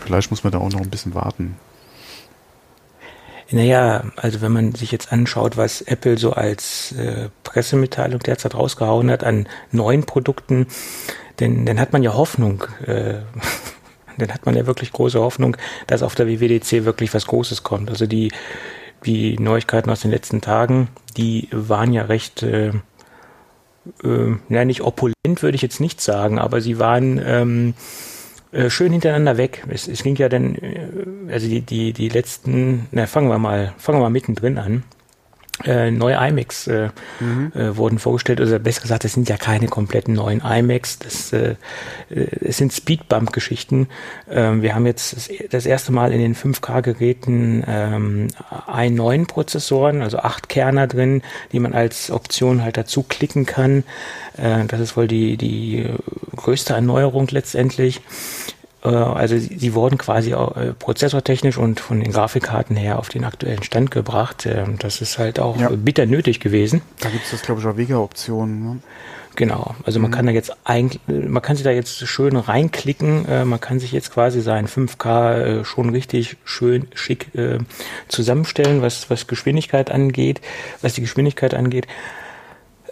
vielleicht 0.00 0.30
muss 0.30 0.44
man 0.44 0.52
da 0.52 0.58
auch 0.58 0.70
noch 0.70 0.82
ein 0.82 0.90
bisschen 0.90 1.14
warten. 1.14 1.56
Naja, 3.50 4.02
also 4.16 4.40
wenn 4.40 4.50
man 4.52 4.74
sich 4.74 4.90
jetzt 4.90 5.12
anschaut, 5.12 5.56
was 5.56 5.80
Apple 5.80 6.18
so 6.18 6.32
als 6.32 6.90
äh, 6.92 7.28
Pressemitteilung 7.56 8.20
derzeit 8.20 8.54
rausgehauen 8.54 9.10
hat 9.10 9.24
an 9.24 9.48
neuen 9.72 10.04
Produkten, 10.04 10.66
denn 11.40 11.64
dann 11.64 11.80
hat 11.80 11.94
man 11.94 12.02
ja 12.02 12.12
Hoffnung, 12.12 12.64
äh, 12.86 13.14
dann 14.18 14.30
hat 14.30 14.44
man 14.44 14.54
ja 14.54 14.66
wirklich 14.66 14.92
große 14.92 15.18
Hoffnung, 15.18 15.56
dass 15.86 16.02
auf 16.02 16.14
der 16.14 16.26
WWDC 16.26 16.84
wirklich 16.84 17.14
was 17.14 17.26
Großes 17.26 17.62
kommt. 17.62 17.88
Also 17.88 18.06
die, 18.06 18.30
die 19.06 19.38
Neuigkeiten 19.38 19.88
aus 19.88 20.00
den 20.00 20.10
letzten 20.10 20.42
Tagen, 20.42 20.88
die 21.16 21.48
waren 21.50 21.94
ja 21.94 22.02
recht, 22.02 22.42
äh, 22.42 22.72
äh, 24.04 24.36
ja 24.50 24.64
nicht 24.66 24.82
opulent 24.82 25.14
würde 25.40 25.56
ich 25.56 25.62
jetzt 25.62 25.80
nicht 25.80 26.02
sagen, 26.02 26.38
aber 26.38 26.60
sie 26.60 26.78
waren 26.78 27.18
ähm, 27.24 27.74
äh, 28.52 28.68
schön 28.68 28.92
hintereinander 28.92 29.38
weg. 29.38 29.64
Es, 29.70 29.88
es 29.88 30.02
ging 30.02 30.16
ja 30.16 30.28
dann, 30.28 30.56
äh, 30.56 30.88
also 31.32 31.48
die, 31.48 31.62
die, 31.62 31.94
die 31.94 32.10
letzten, 32.10 32.86
na 32.92 33.06
fangen 33.06 33.30
wir 33.30 33.38
mal, 33.38 33.72
fangen 33.78 33.98
wir 33.98 34.02
mal 34.02 34.10
mittendrin 34.10 34.58
an. 34.58 34.82
Äh, 35.64 35.90
neue 35.90 36.16
iMacs 36.16 36.66
äh, 36.66 36.90
äh, 37.54 37.76
wurden 37.76 37.98
vorgestellt, 37.98 38.42
oder 38.42 38.58
besser 38.58 38.82
gesagt, 38.82 39.06
es 39.06 39.14
sind 39.14 39.26
ja 39.28 39.38
keine 39.38 39.68
kompletten 39.68 40.12
neuen 40.12 40.42
iMacs, 40.44 40.98
das, 40.98 41.32
äh, 41.32 41.54
äh, 42.10 42.26
es 42.42 42.58
sind 42.58 42.74
Speedbump-Geschichten. 42.74 43.88
Ähm, 44.30 44.60
wir 44.60 44.74
haben 44.74 44.84
jetzt 44.84 45.16
das, 45.16 45.30
das 45.50 45.64
erste 45.64 45.92
Mal 45.92 46.12
in 46.12 46.20
den 46.20 46.36
5K-Geräten 46.36 47.64
ähm, 47.66 48.28
i9-Prozessoren, 48.68 50.02
also 50.02 50.18
acht 50.18 50.50
Kerner 50.50 50.86
drin, 50.86 51.22
die 51.52 51.60
man 51.60 51.72
als 51.72 52.10
Option 52.10 52.62
halt 52.62 52.76
dazu 52.76 53.02
klicken 53.02 53.46
kann. 53.46 53.84
Äh, 54.36 54.66
das 54.66 54.80
ist 54.80 54.96
wohl 54.96 55.08
die, 55.08 55.38
die 55.38 55.86
größte 56.36 56.74
Erneuerung 56.74 57.28
letztendlich. 57.30 58.02
Äh, 58.86 58.94
Also 58.94 59.36
sie, 59.38 59.56
sie 59.58 59.74
wurden 59.74 59.98
quasi 59.98 60.34
auch, 60.34 60.56
äh, 60.56 60.72
prozessortechnisch 60.72 61.58
und 61.58 61.80
von 61.80 62.00
den 62.00 62.12
Grafikkarten 62.12 62.76
her 62.76 62.98
auf 62.98 63.08
den 63.08 63.24
aktuellen 63.24 63.62
Stand 63.62 63.90
gebracht. 63.90 64.46
Ähm, 64.46 64.76
Das 64.78 65.00
ist 65.00 65.18
halt 65.18 65.38
auch 65.40 65.58
Ja. 65.58 65.68
bitter 65.70 66.06
nötig 66.06 66.40
gewesen. 66.40 66.82
Da 67.00 67.08
gibt 67.10 67.24
es 67.24 67.32
jetzt, 67.32 67.44
glaube 67.46 67.60
ich, 67.60 67.66
auch 67.66 67.76
Wege-Optionen. 67.76 68.62
Ne? 68.62 68.78
Genau. 69.34 69.74
Also 69.84 70.00
man 70.00 70.10
kann 70.10 70.24
da 70.24 70.32
jetzt 70.32 70.50
eigentlich, 70.64 70.98
man 71.06 71.42
kann 71.42 71.56
sich 71.56 71.64
da 71.64 71.70
jetzt 71.70 72.06
schön 72.08 72.36
reinklicken. 72.36 73.26
Äh, 73.28 73.44
man 73.44 73.60
kann 73.60 73.78
sich 73.78 73.92
jetzt 73.92 74.10
quasi 74.10 74.40
sein 74.40 74.66
5K 74.66 75.34
äh, 75.60 75.64
schon 75.66 75.90
richtig 75.90 76.38
schön 76.44 76.88
schick 76.94 77.34
äh, 77.34 77.58
zusammenstellen, 78.08 78.80
was, 78.80 79.10
was 79.10 79.26
Geschwindigkeit 79.26 79.90
angeht, 79.90 80.40
was 80.80 80.94
die 80.94 81.02
Geschwindigkeit 81.02 81.52
angeht. 81.52 81.86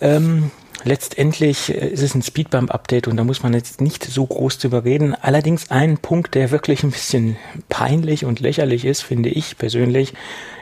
Ähm, 0.03 0.51
letztendlich 0.85 1.75
äh, 1.75 1.89
ist 1.89 2.03
es 2.03 2.15
ein 2.15 2.23
Speedbump-Update 2.23 3.09
und 3.09 3.17
da 3.17 3.25
muss 3.25 3.43
man 3.43 3.55
jetzt 3.55 3.81
nicht 3.81 4.05
so 4.05 4.27
groß 4.27 4.59
drüber 4.59 4.85
reden. 4.85 5.15
Allerdings 5.15 5.71
ein 5.71 5.99
Punkt, 5.99 6.35
der 6.35 6.51
wirklich 6.51 6.83
ein 6.83 6.91
bisschen 6.91 7.37
peinlich 7.69 8.25
und 8.25 8.41
lächerlich 8.41 8.85
ist, 8.85 9.03
finde 9.03 9.29
ich 9.29 9.59
persönlich. 9.59 10.15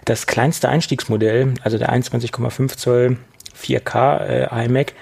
Das 0.05 0.27
kleinste 0.27 0.69
Einstiegsmodell, 0.69 1.55
also 1.63 1.79
der 1.79 1.93
21,5 1.93 2.77
Zoll 2.77 3.19
4K 3.61 4.25
äh, 4.25 4.65
iMac, 4.67 4.95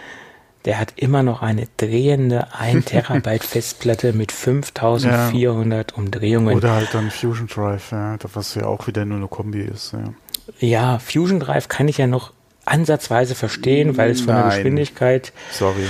der 0.67 0.79
hat 0.79 0.93
immer 0.97 1.23
noch 1.23 1.41
eine 1.41 1.69
drehende 1.77 2.49
1 2.55 2.85
Terabyte 2.87 3.45
Festplatte 3.45 4.13
mit 4.13 4.33
5400 4.33 5.97
Umdrehungen. 5.97 6.55
Oder 6.55 6.73
halt 6.75 6.93
dann 6.93 7.11
Fusion 7.11 7.47
Drive, 7.47 7.93
ja, 7.93 8.19
was 8.35 8.55
ja 8.55 8.67
auch 8.67 8.87
wieder 8.87 9.05
nur 9.05 9.19
eine 9.19 9.29
Kombi 9.29 9.63
ist. 9.63 9.93
Ja. 9.93 10.13
Ja, 10.59 10.99
Fusion 10.99 11.41
Drive 11.41 11.69
kann 11.69 11.89
ich 11.89 11.99
ja 11.99 12.07
noch 12.07 12.33
ansatzweise 12.65 13.35
verstehen, 13.35 13.97
weil 13.97 14.11
es 14.11 14.21
von 14.21 14.29
der 14.35 14.45
Nein. 14.45 14.51
Geschwindigkeit 14.57 15.33
Sorry, 15.53 15.87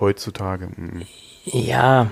heutzutage. 0.00 0.66
mm. 0.66 1.02
Ja. 1.44 2.10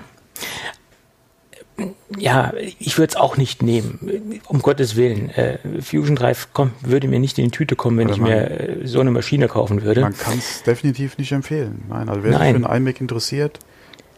Ja, 2.15 2.53
ich 2.77 2.97
würde 2.99 3.09
es 3.11 3.15
auch 3.15 3.37
nicht 3.37 3.63
nehmen. 3.63 4.39
Um 4.47 4.61
Gottes 4.61 4.95
Willen. 4.97 5.29
Äh, 5.31 5.57
Fusion 5.81 6.15
Drive 6.15 6.49
komm, 6.53 6.71
würde 6.81 7.07
mir 7.07 7.19
nicht 7.19 7.39
in 7.39 7.45
die 7.45 7.51
Tüte 7.51 7.75
kommen, 7.75 7.97
wenn 7.97 8.07
Oder 8.07 8.15
ich 8.15 8.21
man- 8.21 8.29
mir 8.29 8.51
äh, 8.83 8.87
so 8.87 8.99
eine 8.99 9.09
Maschine 9.09 9.47
kaufen 9.47 9.81
würde. 9.81 10.01
Man 10.01 10.15
kann 10.15 10.37
es 10.37 10.61
definitiv 10.63 11.17
nicht 11.17 11.31
empfehlen. 11.31 11.83
Nein, 11.89 12.07
also 12.09 12.23
wer 12.23 12.31
Nein. 12.31 12.53
sich 12.55 12.63
für 12.63 12.69
einen 12.69 12.83
iMac 12.87 13.01
interessiert, 13.01 13.59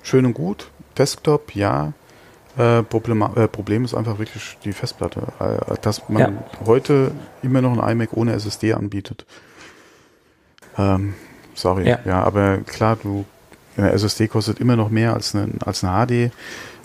schön 0.02 0.26
und 0.26 0.34
gut. 0.34 0.68
Desktop, 0.98 1.56
ja. 1.56 1.94
Äh, 2.58 2.84
Problem, 2.84 3.22
äh, 3.36 3.48
Problem 3.48 3.86
ist 3.86 3.94
einfach 3.94 4.20
wirklich 4.20 4.58
die 4.66 4.74
Festplatte. 4.74 5.22
Äh, 5.40 5.76
dass 5.82 6.08
man 6.10 6.22
Ja. 6.22 6.44
heute 6.66 7.12
immer 7.44 7.62
noch 7.62 7.78
ein 7.78 7.92
iMac 7.94 8.14
ohne 8.14 8.34
SSD 8.34 8.74
anbietet. 8.74 9.26
Ähm, 10.78 11.14
sorry. 11.54 11.88
Ja. 11.88 12.00
Ja. 12.06 12.24
aber 12.24 12.58
klar, 12.60 12.98
du, 13.02 13.26
eine 13.78 13.92
SSD 13.92 14.28
kostet 14.28 14.60
immer 14.60 14.76
noch 14.76 14.90
mehr 14.90 15.14
als 15.14 15.36
eine, 15.36 15.50
als 15.66 15.84
eine 15.84 16.06
HD. 16.06 16.32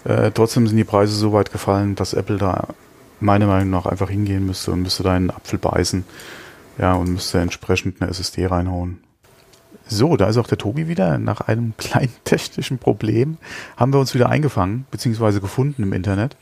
Äh, 0.04 0.30
trotzdem 0.32 0.66
sind 0.66 0.76
die 0.76 0.84
Preise 0.84 1.14
so 1.14 1.32
weit 1.32 1.52
gefallen, 1.52 1.94
dass 1.94 2.14
Apple 2.14 2.38
da 2.38 2.68
meiner 3.20 3.46
Meinung 3.46 3.70
nach 3.70 3.86
einfach 3.86 4.10
hingehen 4.10 4.46
müsste 4.46 4.72
und 4.72 4.82
müsste 4.82 5.02
da 5.02 5.12
einen 5.12 5.30
Apfel 5.30 5.58
beißen. 5.58 6.04
Ja, 6.78 6.94
und 6.94 7.12
müsste 7.12 7.40
entsprechend 7.40 8.00
eine 8.00 8.10
SSD 8.10 8.46
reinhauen. 8.46 9.00
So, 9.88 10.16
da 10.16 10.28
ist 10.28 10.36
auch 10.36 10.46
der 10.46 10.58
Tobi 10.58 10.86
wieder. 10.86 11.18
Nach 11.18 11.40
einem 11.40 11.74
kleinen 11.78 12.12
technischen 12.24 12.78
Problem 12.78 13.38
haben 13.76 13.92
wir 13.92 14.00
uns 14.00 14.14
wieder 14.14 14.28
eingefangen, 14.28 14.86
beziehungsweise 14.90 15.40
gefunden 15.40 15.82
im 15.82 15.92
Internet. 15.92 16.36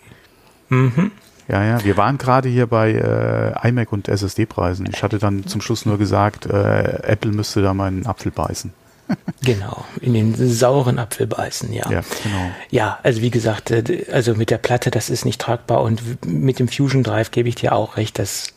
Mhm. 0.68 1.12
Ja, 1.48 1.64
ja, 1.64 1.84
wir 1.84 1.96
waren 1.96 2.18
gerade 2.18 2.48
hier 2.48 2.66
bei 2.66 2.92
äh, 2.92 3.68
iMac 3.68 3.92
und 3.92 4.08
SSD-Preisen. 4.08 4.88
Ich 4.92 5.02
hatte 5.02 5.18
dann 5.18 5.46
zum 5.46 5.60
Schluss 5.60 5.86
nur 5.86 5.96
gesagt, 5.96 6.46
äh, 6.46 7.02
Apple 7.02 7.30
müsste 7.30 7.62
da 7.62 7.72
mal 7.72 7.86
einen 7.86 8.06
Apfel 8.06 8.32
beißen. 8.32 8.72
genau, 9.44 9.84
in 10.00 10.14
den 10.14 10.34
sauren 10.34 10.98
Apfel 10.98 11.28
beißen, 11.28 11.72
ja. 11.72 11.88
Ja, 11.90 12.00
genau. 12.22 12.50
Ja, 12.70 12.98
also 13.04 13.22
wie 13.22 13.30
gesagt, 13.30 13.70
äh, 13.70 14.06
also 14.10 14.34
mit 14.34 14.50
der 14.50 14.58
Platte, 14.58 14.90
das 14.90 15.10
ist 15.10 15.24
nicht 15.24 15.40
tragbar 15.40 15.82
und 15.82 16.02
mit 16.26 16.58
dem 16.58 16.66
Fusion 16.66 17.04
Drive 17.04 17.30
gebe 17.30 17.48
ich 17.48 17.54
dir 17.54 17.72
auch 17.72 17.96
recht, 17.96 18.18
das 18.18 18.48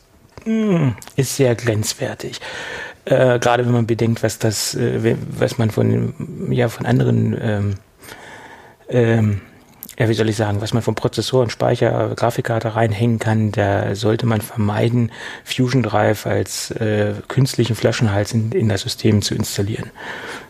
mm, 0.44 0.90
ist 1.14 1.36
sehr 1.36 1.54
grenzwertig. 1.54 2.40
Äh, 3.04 3.38
gerade 3.38 3.64
wenn 3.64 3.72
man 3.72 3.86
bedenkt, 3.86 4.24
was 4.24 4.38
das, 4.38 4.74
äh, 4.74 5.16
was 5.30 5.58
man 5.58 5.70
von, 5.70 6.50
ja, 6.50 6.68
von 6.68 6.86
anderen 6.86 7.36
ähm, 7.40 7.74
ähm, 8.88 9.40
ja, 10.00 10.08
wie 10.08 10.14
soll 10.14 10.30
ich 10.30 10.36
sagen, 10.36 10.62
was 10.62 10.72
man 10.72 10.82
vom 10.82 10.94
Prozessor 10.94 11.42
und 11.42 11.52
Speicher, 11.52 12.14
Grafikkarte 12.16 12.74
reinhängen 12.74 13.18
kann, 13.18 13.52
da 13.52 13.94
sollte 13.94 14.24
man 14.24 14.40
vermeiden, 14.40 15.12
Fusion 15.44 15.82
Drive 15.82 16.24
als 16.26 16.70
äh, 16.70 17.12
künstlichen 17.28 17.76
Flaschenhals 17.76 18.32
in, 18.32 18.50
in 18.52 18.70
das 18.70 18.80
System 18.80 19.20
zu 19.20 19.34
installieren. 19.34 19.90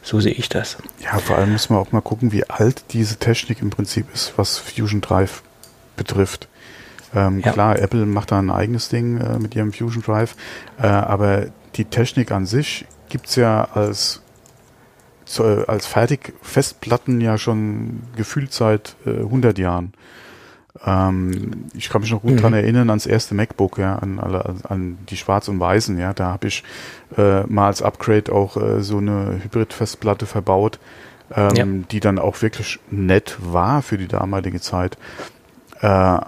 So 0.02 0.20
sehe 0.20 0.34
ich 0.34 0.48
das. 0.48 0.76
Ja, 1.00 1.18
vor 1.18 1.36
allem 1.36 1.50
muss 1.50 1.68
man 1.68 1.80
auch 1.80 1.90
mal 1.90 2.00
gucken, 2.00 2.30
wie 2.30 2.48
alt 2.48 2.84
diese 2.92 3.16
Technik 3.16 3.60
im 3.60 3.70
Prinzip 3.70 4.06
ist, 4.14 4.34
was 4.36 4.56
Fusion 4.56 5.00
Drive 5.00 5.42
betrifft. 5.96 6.46
Ähm, 7.12 7.40
ja. 7.40 7.50
Klar, 7.50 7.76
Apple 7.76 8.06
macht 8.06 8.30
da 8.30 8.38
ein 8.38 8.52
eigenes 8.52 8.88
Ding 8.88 9.18
äh, 9.20 9.40
mit 9.40 9.56
ihrem 9.56 9.72
Fusion 9.72 10.04
Drive, 10.04 10.36
äh, 10.80 10.86
aber 10.86 11.46
die 11.74 11.86
Technik 11.86 12.30
an 12.30 12.46
sich 12.46 12.86
gibt's 13.08 13.34
ja 13.34 13.64
als 13.74 14.22
zu, 15.30 15.68
als 15.68 15.86
Fertigfestplatten 15.86 17.20
ja 17.20 17.38
schon 17.38 18.02
gefühlt 18.16 18.52
seit 18.52 18.96
äh, 19.06 19.10
100 19.10 19.58
Jahren. 19.58 19.92
Ähm, 20.84 21.66
ich 21.74 21.88
kann 21.88 22.00
mich 22.00 22.10
noch 22.10 22.22
gut 22.22 22.32
mhm. 22.32 22.36
dran 22.38 22.52
erinnern 22.54 22.90
ans 22.90 23.06
erste 23.06 23.34
MacBook, 23.34 23.78
ja, 23.78 23.96
an, 23.96 24.18
an, 24.18 24.60
an 24.68 24.98
die 25.08 25.16
Schwarz 25.16 25.48
und 25.48 25.60
Weißen, 25.60 25.98
ja, 25.98 26.12
da 26.12 26.32
habe 26.32 26.48
ich 26.48 26.64
äh, 27.16 27.42
mal 27.44 27.66
als 27.66 27.82
Upgrade 27.82 28.32
auch 28.32 28.56
äh, 28.56 28.82
so 28.82 28.98
eine 28.98 29.40
Hybrid-Festplatte 29.42 30.26
verbaut, 30.26 30.78
ähm, 31.34 31.54
ja. 31.54 31.64
die 31.90 32.00
dann 32.00 32.18
auch 32.18 32.42
wirklich 32.42 32.80
nett 32.90 33.36
war 33.40 33.82
für 33.82 33.98
die 33.98 34.08
damalige 34.08 34.60
Zeit. 34.60 34.96
Äh, 35.80 36.18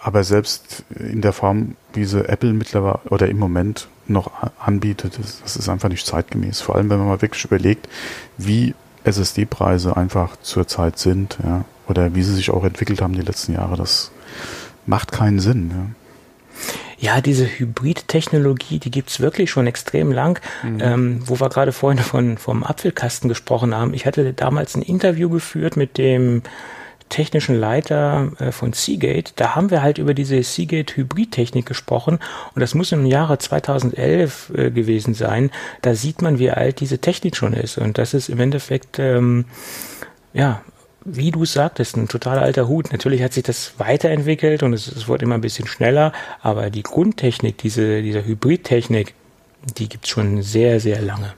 aber 0.00 0.22
selbst 0.22 0.84
in 0.96 1.20
der 1.22 1.32
Form, 1.32 1.76
wie 1.92 2.04
sie 2.04 2.28
Apple 2.28 2.52
mittlerweile 2.52 3.00
oder 3.10 3.28
im 3.28 3.38
Moment 3.38 3.88
noch 4.10 4.30
anbietet, 4.58 5.18
das, 5.18 5.40
das 5.42 5.56
ist 5.56 5.68
einfach 5.68 5.88
nicht 5.88 6.06
zeitgemäß. 6.06 6.60
Vor 6.60 6.76
allem, 6.76 6.90
wenn 6.90 6.98
man 6.98 7.08
mal 7.08 7.22
wirklich 7.22 7.44
überlegt, 7.44 7.88
wie 8.36 8.74
SSD-Preise 9.04 9.96
einfach 9.96 10.36
zurzeit 10.42 10.98
sind, 10.98 11.38
ja, 11.42 11.64
oder 11.88 12.14
wie 12.14 12.22
sie 12.22 12.34
sich 12.34 12.50
auch 12.50 12.64
entwickelt 12.64 13.00
haben 13.00 13.14
die 13.14 13.22
letzten 13.22 13.54
Jahre, 13.54 13.76
das 13.76 14.10
macht 14.86 15.12
keinen 15.12 15.40
Sinn. 15.40 15.70
Ja. 15.70 15.86
Ja, 17.00 17.20
diese 17.20 17.46
Hybrid-Technologie, 17.46 18.80
die 18.80 18.90
gibt's 18.90 19.20
wirklich 19.20 19.50
schon 19.50 19.68
extrem 19.68 20.10
lang. 20.10 20.40
Mhm. 20.64 20.80
Ähm, 20.80 21.20
wo 21.24 21.38
wir 21.38 21.48
gerade 21.48 21.70
vorhin 21.70 22.02
von, 22.02 22.38
vom 22.38 22.64
Apfelkasten 22.64 23.28
gesprochen 23.28 23.72
haben. 23.72 23.94
Ich 23.94 24.04
hatte 24.04 24.32
damals 24.32 24.74
ein 24.74 24.82
Interview 24.82 25.30
geführt 25.30 25.76
mit 25.76 25.96
dem 25.96 26.42
technischen 27.08 27.58
Leiter 27.58 28.32
äh, 28.38 28.52
von 28.52 28.72
Seagate, 28.72 29.32
da 29.36 29.54
haben 29.54 29.70
wir 29.70 29.82
halt 29.82 29.98
über 29.98 30.14
diese 30.14 30.42
Seagate 30.42 30.96
Hybrid-Technik 30.96 31.66
gesprochen 31.66 32.18
und 32.54 32.60
das 32.60 32.74
muss 32.74 32.92
im 32.92 33.06
Jahre 33.06 33.38
2011 33.38 34.52
äh, 34.54 34.70
gewesen 34.70 35.14
sein. 35.14 35.50
Da 35.82 35.94
sieht 35.94 36.22
man, 36.22 36.38
wie 36.38 36.50
alt 36.50 36.80
diese 36.80 36.98
Technik 36.98 37.36
schon 37.36 37.52
ist 37.52 37.78
und 37.78 37.98
das 37.98 38.14
ist 38.14 38.28
im 38.28 38.40
Endeffekt, 38.40 38.98
ähm, 38.98 39.44
ja, 40.32 40.62
wie 41.04 41.30
du 41.30 41.44
sagtest, 41.44 41.96
ein 41.96 42.08
total 42.08 42.38
alter 42.38 42.68
Hut. 42.68 42.92
Natürlich 42.92 43.22
hat 43.22 43.32
sich 43.32 43.44
das 43.44 43.74
weiterentwickelt 43.78 44.62
und 44.62 44.72
es, 44.72 44.88
es 44.88 45.08
wurde 45.08 45.24
immer 45.24 45.36
ein 45.36 45.40
bisschen 45.40 45.66
schneller, 45.66 46.12
aber 46.42 46.70
die 46.70 46.82
Grundtechnik, 46.82 47.58
diese, 47.58 48.02
diese 48.02 48.24
Hybrid-Technik, 48.24 49.14
die 49.76 49.88
gibt's 49.88 50.08
schon 50.08 50.42
sehr, 50.42 50.80
sehr 50.80 51.00
lange. 51.00 51.34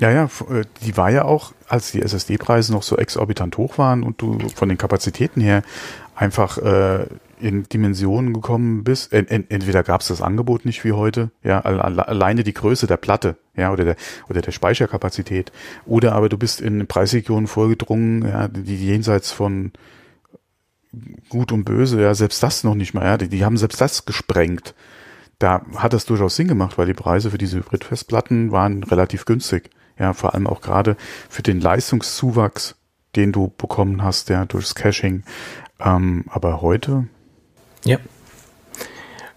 Ja, 0.00 0.10
ja, 0.10 0.24
äh, 0.24 0.64
die 0.82 0.96
war 0.96 1.10
ja 1.10 1.24
auch, 1.24 1.52
als 1.68 1.92
die 1.92 2.02
SSD-Preise 2.02 2.72
noch 2.72 2.82
so 2.82 2.96
exorbitant 2.96 3.56
hoch 3.56 3.78
waren 3.78 4.02
und 4.02 4.20
du 4.20 4.38
von 4.54 4.68
den 4.68 4.78
Kapazitäten 4.78 5.40
her 5.40 5.62
einfach 6.14 6.58
äh, 6.58 7.06
in 7.40 7.64
Dimensionen 7.64 8.32
gekommen 8.32 8.84
bist. 8.84 9.12
Ent, 9.12 9.30
entweder 9.30 9.82
gab 9.82 10.00
es 10.00 10.08
das 10.08 10.22
Angebot 10.22 10.64
nicht 10.64 10.84
wie 10.84 10.92
heute, 10.92 11.30
ja, 11.42 11.60
alleine 11.60 12.44
die 12.44 12.54
Größe 12.54 12.86
der 12.86 12.96
Platte, 12.96 13.36
ja, 13.56 13.72
oder 13.72 13.84
der 13.84 13.96
oder 14.28 14.40
der 14.40 14.52
Speicherkapazität, 14.52 15.52
oder 15.84 16.12
aber 16.12 16.28
du 16.28 16.38
bist 16.38 16.60
in 16.60 16.86
Preisregionen 16.86 17.48
vorgedrungen, 17.48 18.26
ja, 18.28 18.48
die 18.48 18.76
jenseits 18.76 19.32
von 19.32 19.72
Gut 21.30 21.52
und 21.52 21.64
Böse, 21.64 22.00
ja, 22.02 22.14
selbst 22.14 22.42
das 22.42 22.64
noch 22.64 22.74
nicht 22.74 22.94
mal, 22.94 23.04
ja, 23.04 23.16
die, 23.16 23.28
die 23.28 23.44
haben 23.44 23.56
selbst 23.56 23.80
das 23.80 24.04
gesprengt 24.04 24.74
da 25.42 25.62
hat 25.76 25.92
das 25.92 26.04
durchaus 26.04 26.36
Sinn 26.36 26.48
gemacht, 26.48 26.78
weil 26.78 26.86
die 26.86 26.94
Preise 26.94 27.30
für 27.30 27.38
diese 27.38 27.58
Hybrid-Festplatten 27.58 28.52
waren 28.52 28.84
relativ 28.84 29.24
günstig. 29.24 29.70
Ja, 29.98 30.12
vor 30.12 30.34
allem 30.34 30.46
auch 30.46 30.60
gerade 30.60 30.96
für 31.28 31.42
den 31.42 31.60
Leistungszuwachs, 31.60 32.76
den 33.16 33.32
du 33.32 33.52
bekommen 33.58 34.02
hast, 34.02 34.28
ja, 34.28 34.44
durchs 34.44 34.74
Caching. 34.74 35.24
Ähm, 35.80 36.24
aber 36.28 36.62
heute? 36.62 37.08
Ja. 37.84 37.98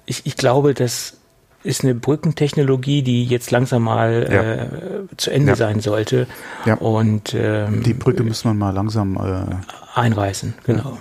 Ich, 0.06 0.26
ich 0.26 0.38
glaube, 0.38 0.74
das 0.74 1.18
ist 1.64 1.84
eine 1.84 1.96
Brückentechnologie, 1.96 3.02
die 3.02 3.26
jetzt 3.26 3.50
langsam 3.50 3.84
mal 3.84 4.28
ja. 4.32 4.44
äh, 4.44 4.68
zu 5.18 5.32
Ende 5.32 5.54
ja. 5.54 5.56
sein 5.56 5.80
sollte. 5.80 6.28
Ja. 6.66 6.76
Und 6.76 7.34
ähm, 7.34 7.82
die 7.82 7.96
Brücke 7.96 8.24
muss 8.24 8.46
man 8.46 8.58
mal 8.58 8.70
langsam 8.70 9.18
äh, 9.18 10.00
einreißen, 10.00 10.54
genau. 10.64 11.00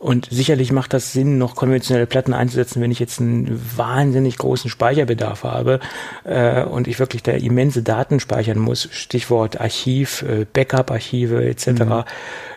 Und 0.00 0.28
sicherlich 0.30 0.72
macht 0.72 0.94
das 0.94 1.12
Sinn, 1.12 1.36
noch 1.36 1.54
konventionelle 1.54 2.06
Platten 2.06 2.32
einzusetzen, 2.32 2.80
wenn 2.80 2.90
ich 2.90 3.00
jetzt 3.00 3.20
einen 3.20 3.60
wahnsinnig 3.76 4.38
großen 4.38 4.70
Speicherbedarf 4.70 5.44
habe 5.44 5.78
äh, 6.24 6.64
und 6.64 6.88
ich 6.88 6.98
wirklich 6.98 7.22
da 7.22 7.32
immense 7.32 7.82
Daten 7.82 8.18
speichern 8.18 8.58
muss. 8.58 8.88
Stichwort 8.92 9.60
Archiv, 9.60 10.22
äh, 10.22 10.46
Backup-Archive 10.50 11.44
etc., 11.44 11.66
mhm. 11.66 12.04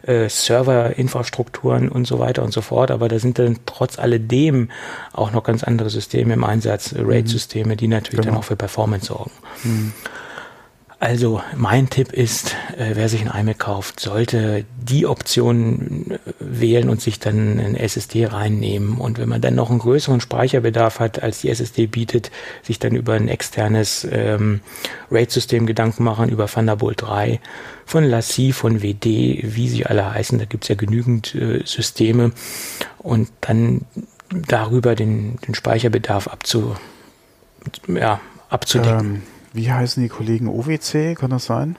äh, 0.09 0.29
Serverinfrastrukturen 0.29 1.89
und 1.89 2.07
so 2.07 2.17
weiter 2.17 2.43
und 2.43 2.53
so 2.53 2.61
fort. 2.61 2.91
Aber 2.91 3.09
da 3.09 3.19
sind 3.19 3.37
dann 3.39 3.59
trotz 3.65 3.99
alledem 3.99 4.69
auch 5.11 5.33
noch 5.33 5.43
ganz 5.43 5.65
andere 5.65 5.89
Systeme 5.89 6.35
im 6.35 6.45
Einsatz, 6.45 6.95
RAID-Systeme, 6.97 7.75
die 7.75 7.89
natürlich 7.89 8.21
genau. 8.21 8.35
dann 8.35 8.39
auch 8.39 8.45
für 8.45 8.55
Performance 8.55 9.07
sorgen. 9.07 9.31
Mhm. 9.65 9.91
Also 11.03 11.43
mein 11.57 11.89
Tipp 11.89 12.13
ist, 12.13 12.55
äh, 12.77 12.91
wer 12.93 13.09
sich 13.09 13.29
ein 13.29 13.41
iMac 13.41 13.59
kauft, 13.59 13.99
sollte 13.99 14.63
die 14.77 15.05
Option 15.05 16.11
äh, 16.11 16.17
wählen 16.39 16.87
und 16.87 17.01
sich 17.01 17.19
dann 17.19 17.59
ein 17.59 17.75
SSD 17.75 18.27
reinnehmen. 18.27 18.97
Und 18.99 19.19
wenn 19.19 19.27
man 19.27 19.41
dann 19.41 19.53
noch 19.53 19.69
einen 19.69 19.79
größeren 19.79 20.21
Speicherbedarf 20.21 21.01
hat, 21.01 21.21
als 21.21 21.41
die 21.41 21.49
SSD 21.49 21.87
bietet, 21.87 22.31
sich 22.61 22.79
dann 22.79 22.95
über 22.95 23.15
ein 23.15 23.27
externes 23.27 24.07
ähm, 24.09 24.61
RAID-System 25.11 25.65
Gedanken 25.65 26.05
machen, 26.05 26.29
über 26.29 26.47
Thunderbolt 26.47 27.01
3 27.01 27.41
von 27.85 28.05
Lassie, 28.05 28.53
von 28.53 28.81
WD, 28.81 29.03
wie 29.43 29.67
sie 29.67 29.85
alle 29.85 30.09
heißen. 30.09 30.39
Da 30.39 30.45
gibt's 30.45 30.69
ja 30.69 30.75
genügend 30.75 31.35
äh, 31.35 31.63
Systeme. 31.65 32.31
Und 32.99 33.27
dann 33.41 33.81
darüber 34.29 34.95
den, 34.95 35.35
den 35.45 35.53
Speicherbedarf 35.53 36.29
abzu, 36.29 36.77
ja, 37.89 38.21
abzudecken. 38.47 39.15
Ähm 39.15 39.32
wie 39.53 39.71
heißen 39.71 40.03
die 40.03 40.09
Kollegen 40.09 40.47
OWC, 40.47 41.15
kann 41.15 41.29
das 41.29 41.45
sein? 41.45 41.77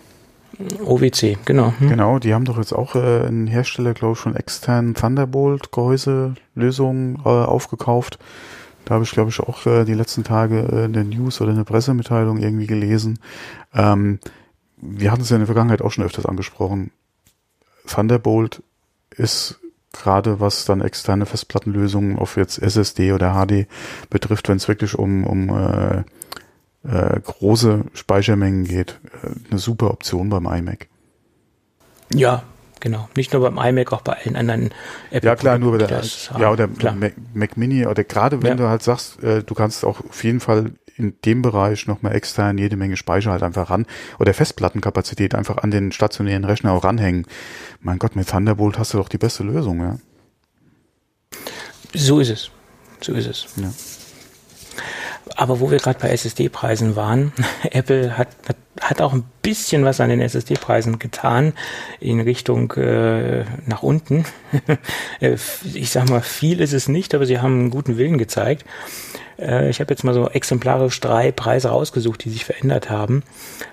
OWC, 0.85 1.39
genau. 1.45 1.75
Hm. 1.79 1.89
Genau, 1.89 2.19
die 2.19 2.33
haben 2.33 2.45
doch 2.45 2.59
jetzt 2.59 2.73
auch 2.73 2.95
äh, 2.95 3.27
einen 3.27 3.49
Hersteller, 3.49 3.95
glaube 3.95 4.15
ich, 4.15 4.21
von 4.21 4.37
externen 4.37 4.95
Thunderbolt-Gehäuse-Lösungen 4.95 7.17
äh, 7.25 7.29
aufgekauft. 7.29 8.21
Da 8.85 8.95
habe 8.95 9.05
ich, 9.05 9.11
glaube 9.11 9.31
ich, 9.31 9.41
auch 9.41 9.67
äh, 9.67 9.85
die 9.85 9.95
letzten 9.95 10.23
Tage 10.25 10.61
äh, 10.61 10.85
in 10.85 10.93
der 10.93 11.05
News 11.05 11.41
oder 11.41 11.51
in 11.51 11.57
der 11.57 11.65
Pressemitteilung 11.65 12.39
irgendwie 12.39 12.67
gelesen. 12.67 13.19
Ähm, 13.75 14.21
wir 14.77 15.11
hatten 15.11 15.23
es 15.23 15.31
ja 15.31 15.37
in 15.37 15.41
der 15.41 15.47
Vergangenheit 15.47 15.83
auch 15.83 15.91
schon 15.91 16.05
öfters 16.05 16.27
angesprochen. 16.27 16.93
Thunderbolt 17.87 18.63
ist 19.11 19.59
gerade 19.93 20.41
was 20.41 20.65
dann 20.65 20.81
externe 20.81 21.27
Festplattenlösungen 21.27 22.19
auf 22.19 22.37
jetzt 22.37 22.61
SSD 22.61 23.13
oder 23.13 23.35
HD 23.35 23.69
betrifft, 24.11 24.49
wenn 24.49 24.57
es 24.57 24.67
wirklich 24.69 24.99
um, 24.99 25.25
um 25.25 25.49
äh, 25.51 26.03
äh, 26.85 27.21
große 27.21 27.85
Speichermengen 27.95 28.65
geht, 28.65 29.01
äh, 29.23 29.51
eine 29.51 29.59
super 29.59 29.91
Option 29.91 30.29
beim 30.29 30.47
iMac. 30.47 30.89
Ja, 32.13 32.43
genau. 32.81 33.09
Nicht 33.17 33.33
nur 33.33 33.43
beim 33.43 33.59
iMac, 33.59 33.93
auch 33.93 34.03
bei 34.03 34.15
allen 34.15 34.37
anderen 34.37 34.71
Apple. 35.11 35.29
Ja 35.29 35.37
klar, 35.37 35.59
nur 35.59 35.73
bei 35.73 35.79
der, 35.79 36.03
ja 36.39 36.51
oder 36.53 36.69
Mac, 36.69 37.15
Mac, 37.33 37.57
Mini 37.57 37.87
oder 37.87 38.05
gerade 38.05 38.43
wenn 38.43 38.51
ja. 38.51 38.55
du 38.57 38.69
halt 38.69 38.83
sagst, 38.83 39.23
äh, 39.23 39.43
du 39.43 39.55
kannst 39.55 39.85
auch 39.85 40.01
auf 40.01 40.25
jeden 40.25 40.41
Fall 40.41 40.73
in 40.97 41.15
dem 41.25 41.43
Bereich 41.43 41.87
nochmal 41.87 42.15
extern 42.15 42.59
jede 42.59 42.77
Menge 42.77 42.97
Speicher 42.97 43.33
halt 43.33 43.43
einfach 43.43 43.71
ran 43.71 43.87
oder 44.19 44.33
Festplattenkapazität 44.33 45.35
einfach 45.35 45.59
an 45.59 45.71
den 45.71 45.91
stationären 45.91 46.45
Rechner 46.45 46.73
auch 46.73 46.85
ranhängen. 46.85 47.27
Mein 47.81 47.99
Gott, 47.99 48.15
mit 48.15 48.29
Thunderbolt 48.29 48.79
hast 48.79 48.95
du 48.95 48.99
doch 48.99 49.09
die 49.09 49.19
beste 49.19 49.43
Lösung, 49.43 49.81
ja. 49.81 49.99
So 51.95 52.21
ist 52.21 52.31
es. 52.31 52.51
So 53.01 53.13
ist 53.13 53.27
es. 53.27 53.47
Ja. 53.57 53.73
Aber 55.37 55.61
wo 55.61 55.71
wir 55.71 55.79
gerade 55.79 55.99
bei 55.99 56.11
SSD-Preisen 56.11 56.97
waren, 56.97 57.33
Apple 57.71 58.17
hat, 58.17 58.29
hat, 58.49 58.57
hat 58.81 59.01
auch 59.01 59.13
ein 59.13 59.25
bisschen 59.43 59.85
was 59.85 60.01
an 60.01 60.09
den 60.09 60.21
SSD-Preisen 60.21 60.99
getan 60.99 61.53
in 62.01 62.21
Richtung 62.21 62.73
äh, 62.73 63.45
nach 63.67 63.83
unten. 63.83 64.25
Äh, 65.21 65.37
ich 65.75 65.91
sag 65.91 66.11
mal, 66.11 66.21
viel 66.21 66.61
ist 66.61 66.73
es 66.73 66.89
nicht, 66.89 67.15
aber 67.15 67.27
sie 67.27 67.39
haben 67.39 67.61
einen 67.61 67.71
guten 67.71 67.99
Willen 67.99 68.19
gezeigt. 68.19 68.65
Äh, 69.39 69.71
ich 69.71 69.81
habe 69.81 69.93
jetzt 69.93 70.05
mal 70.05 70.15
so 70.15 70.29
exemplarisch 70.29 71.01
drei 71.01 71.33
Preise 71.33 71.69
rausgesucht, 71.69 72.25
die 72.25 72.31
sich 72.31 72.45
verändert 72.45 72.91
haben. 72.91 73.23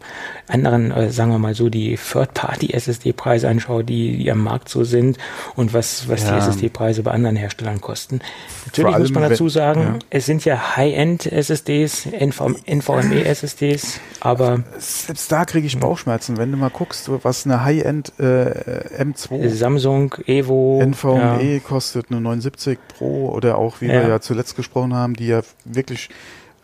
anderen, 0.48 0.90
äh, 0.90 1.10
sagen 1.10 1.30
wir 1.30 1.38
mal 1.38 1.54
so, 1.54 1.68
die 1.68 1.96
Third-Party-SSD-Preise 1.96 3.48
anschaue, 3.48 3.84
die, 3.84 4.18
die 4.18 4.30
am 4.30 4.42
Markt 4.42 4.68
so 4.68 4.84
sind 4.84 5.18
und 5.56 5.72
was, 5.72 6.08
was 6.08 6.24
ja. 6.24 6.32
die 6.32 6.38
SSD-Preise 6.38 7.02
bei 7.02 7.12
anderen 7.12 7.36
Herstellern 7.36 7.80
kosten. 7.80 8.20
Natürlich 8.66 8.98
muss 8.98 9.12
man 9.12 9.28
dazu 9.28 9.48
sagen, 9.48 9.80
ja. 9.80 9.98
es 10.10 10.26
sind 10.26 10.44
ja 10.44 10.76
High-End-SSDs, 10.76 12.06
NVMe-SSDs, 12.06 14.00
aber... 14.20 14.64
Selbst 14.78 15.30
da 15.32 15.44
kriege 15.44 15.66
ich 15.66 15.78
Bauchschmerzen, 15.78 16.36
wenn 16.36 16.50
du 16.50 16.58
mal 16.58 16.70
guckst, 16.70 17.10
was 17.22 17.46
eine 17.46 17.64
High-End 17.64 18.12
äh, 18.18 19.02
M2... 19.02 19.48
Samsung, 19.48 20.14
Evo... 20.26 20.82
NVMe 20.82 21.54
ja. 21.54 21.58
kostet 21.60 22.06
eine 22.10 22.20
79 22.20 22.78
Pro 22.88 23.30
oder 23.30 23.58
auch, 23.58 23.80
wie 23.80 23.88
wir 23.88 24.08
ja 24.08 24.20
zuletzt 24.20 24.56
gesprochen 24.56 24.94
haben, 24.94 25.14
die 25.14 25.26
ja 25.26 25.42
wirklich 25.64 26.10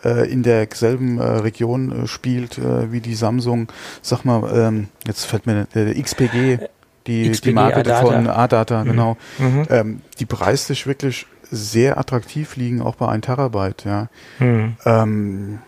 in 0.05 0.43
derselben 0.43 1.19
äh, 1.19 1.25
Region 1.25 2.05
äh, 2.05 2.07
spielt 2.07 2.59
äh, 2.59 2.93
wie 2.93 3.01
die 3.01 3.15
Samsung, 3.15 3.69
sag 4.03 4.25
mal, 4.25 4.51
ähm, 4.55 4.89
jetzt 5.07 5.25
fällt 5.25 5.47
mir 5.47 5.67
äh, 5.75 6.01
XPG, 6.01 6.59
die, 7.07 7.31
XPG, 7.31 7.49
die 7.49 7.55
Marke 7.55 7.81
A-Data. 7.81 8.07
von 8.07 8.27
A-Data, 8.29 8.85
mhm. 8.85 8.89
genau, 8.89 9.17
mhm. 9.39 9.67
Ähm, 9.71 10.01
die 10.19 10.27
preislich 10.27 10.87
wirklich 10.87 11.27
sehr 11.51 11.99
attraktiv 11.99 12.57
liegen, 12.57 12.83
auch 12.83 12.97
bei 12.97 13.09
1 13.09 13.25
Terabyte, 13.25 13.85
ja. 13.85 14.09
Mhm. 14.39 14.77
Ähm, 14.85 15.59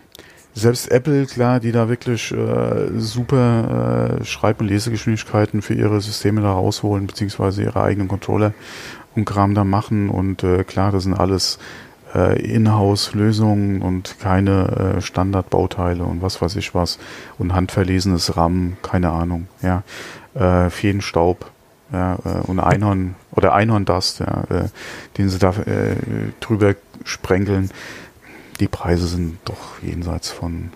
selbst 0.53 0.91
Apple, 0.91 1.25
klar, 1.25 1.59
die 1.59 1.71
da 1.71 1.89
wirklich 1.89 2.31
äh, 2.31 2.89
super 2.97 4.19
äh, 4.19 4.25
Schreib- 4.25 4.59
und 4.59 4.67
Lesegeschwindigkeiten 4.67 5.61
für 5.61 5.73
ihre 5.73 6.01
Systeme 6.01 6.41
da 6.41 6.51
rausholen, 6.51 7.07
beziehungsweise 7.07 7.63
ihre 7.63 7.81
eigenen 7.81 8.07
Controller 8.07 8.53
und 9.15 9.25
Kram 9.25 9.53
da 9.53 9.63
machen. 9.63 10.09
Und 10.09 10.43
äh, 10.43 10.63
klar, 10.63 10.91
das 10.91 11.03
sind 11.03 11.13
alles 11.13 11.59
äh, 12.13 12.41
Inhouse-Lösungen 12.41 13.81
und 13.81 14.19
keine 14.19 14.95
äh, 14.97 15.01
Standardbauteile 15.01 16.03
und 16.03 16.21
was 16.21 16.41
weiß 16.41 16.55
ich 16.55 16.73
was 16.75 16.99
und 17.37 17.53
handverlesenes 17.53 18.35
RAM, 18.37 18.77
keine 18.81 19.11
Ahnung, 19.11 19.47
ja, 19.61 19.83
äh, 20.35 20.69
Feenstaub, 20.69 21.51
ja, 21.91 22.15
äh, 22.25 22.47
und 22.47 22.59
Einhorn 22.59 23.15
oder 23.31 23.53
Einhorndust, 23.53 24.19
ja, 24.19 24.43
äh, 24.49 24.69
den 25.17 25.29
sie 25.29 25.39
da 25.39 25.49
äh, 25.49 25.95
drüber 26.39 26.75
sprenkeln. 27.03 27.71
Die 28.59 28.67
Preise 28.67 29.07
sind 29.07 29.37
doch 29.45 29.81
jenseits 29.81 30.29
von 30.29 30.71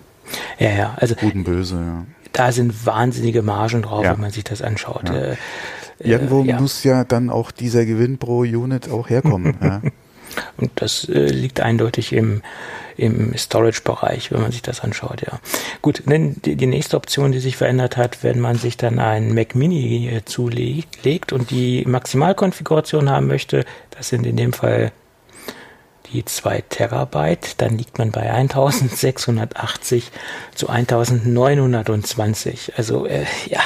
ja, 0.58 0.70
ja, 0.70 0.94
also 0.96 1.14
gut 1.14 1.34
und 1.34 1.44
böse, 1.44 1.76
ja. 1.76 2.04
Da 2.32 2.50
sind 2.50 2.84
wahnsinnige 2.84 3.42
Margen 3.42 3.82
drauf, 3.82 4.04
ja. 4.04 4.12
wenn 4.12 4.20
man 4.20 4.30
sich 4.30 4.42
das 4.42 4.60
anschaut. 4.60 5.08
Ja. 5.08 5.14
Äh, 5.14 5.36
Irgendwo 6.00 6.42
äh, 6.42 6.48
ja. 6.48 6.60
muss 6.60 6.82
ja 6.82 7.04
dann 7.04 7.30
auch 7.30 7.52
dieser 7.52 7.86
Gewinn 7.86 8.18
pro 8.18 8.40
Unit 8.40 8.90
auch 8.90 9.08
herkommen. 9.08 9.56
ja. 9.62 9.80
Und 10.56 10.70
das 10.76 11.08
äh, 11.08 11.26
liegt 11.26 11.60
eindeutig 11.60 12.12
im, 12.12 12.42
im 12.96 13.36
Storage-Bereich, 13.36 14.32
wenn 14.32 14.40
man 14.40 14.52
sich 14.52 14.62
das 14.62 14.80
anschaut, 14.80 15.22
ja. 15.22 15.40
Gut, 15.82 16.02
dann 16.06 16.36
die, 16.42 16.56
die, 16.56 16.66
nächste 16.66 16.96
Option, 16.96 17.32
die 17.32 17.40
sich 17.40 17.56
verändert 17.56 17.96
hat, 17.96 18.22
wenn 18.22 18.40
man 18.40 18.56
sich 18.56 18.76
dann 18.76 18.98
einen 18.98 19.34
Mac 19.34 19.54
Mini 19.54 20.08
äh, 20.08 20.24
zulegt 20.24 21.32
und 21.32 21.50
die 21.50 21.84
Maximalkonfiguration 21.86 23.10
haben 23.10 23.26
möchte, 23.26 23.64
das 23.90 24.08
sind 24.08 24.26
in 24.26 24.36
dem 24.36 24.52
Fall 24.52 24.92
die 26.12 26.24
2 26.24 26.62
Terabyte, 26.68 27.60
dann 27.60 27.76
liegt 27.76 27.98
man 27.98 28.12
bei 28.12 28.30
1680 28.30 30.12
zu 30.54 30.68
1920. 30.68 32.74
Also 32.76 33.06
äh, 33.06 33.24
ja, 33.46 33.60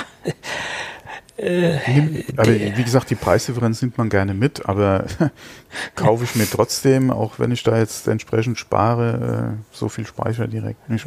äh, 1.39 1.79
aber 2.37 2.53
wie 2.53 2.83
gesagt, 2.83 3.11
die 3.11 3.15
Preisdifferenz 3.15 3.81
nimmt 3.81 3.97
man 3.97 4.09
gerne 4.09 4.35
mit, 4.35 4.69
aber 4.69 5.07
kaufe 5.95 6.25
ich 6.25 6.35
mir 6.35 6.51
trotzdem, 6.51 7.13
auch 7.13 7.39
wenn 7.39 7.53
ich 7.53 7.63
da 7.63 7.79
jetzt 7.79 8.09
entsprechend 8.09 8.59
spare, 8.59 9.57
äh, 9.57 9.59
so 9.71 9.89
viel 9.89 10.07
Speicher 10.07 10.49
direkt 10.49 10.89
nicht. 10.89 11.07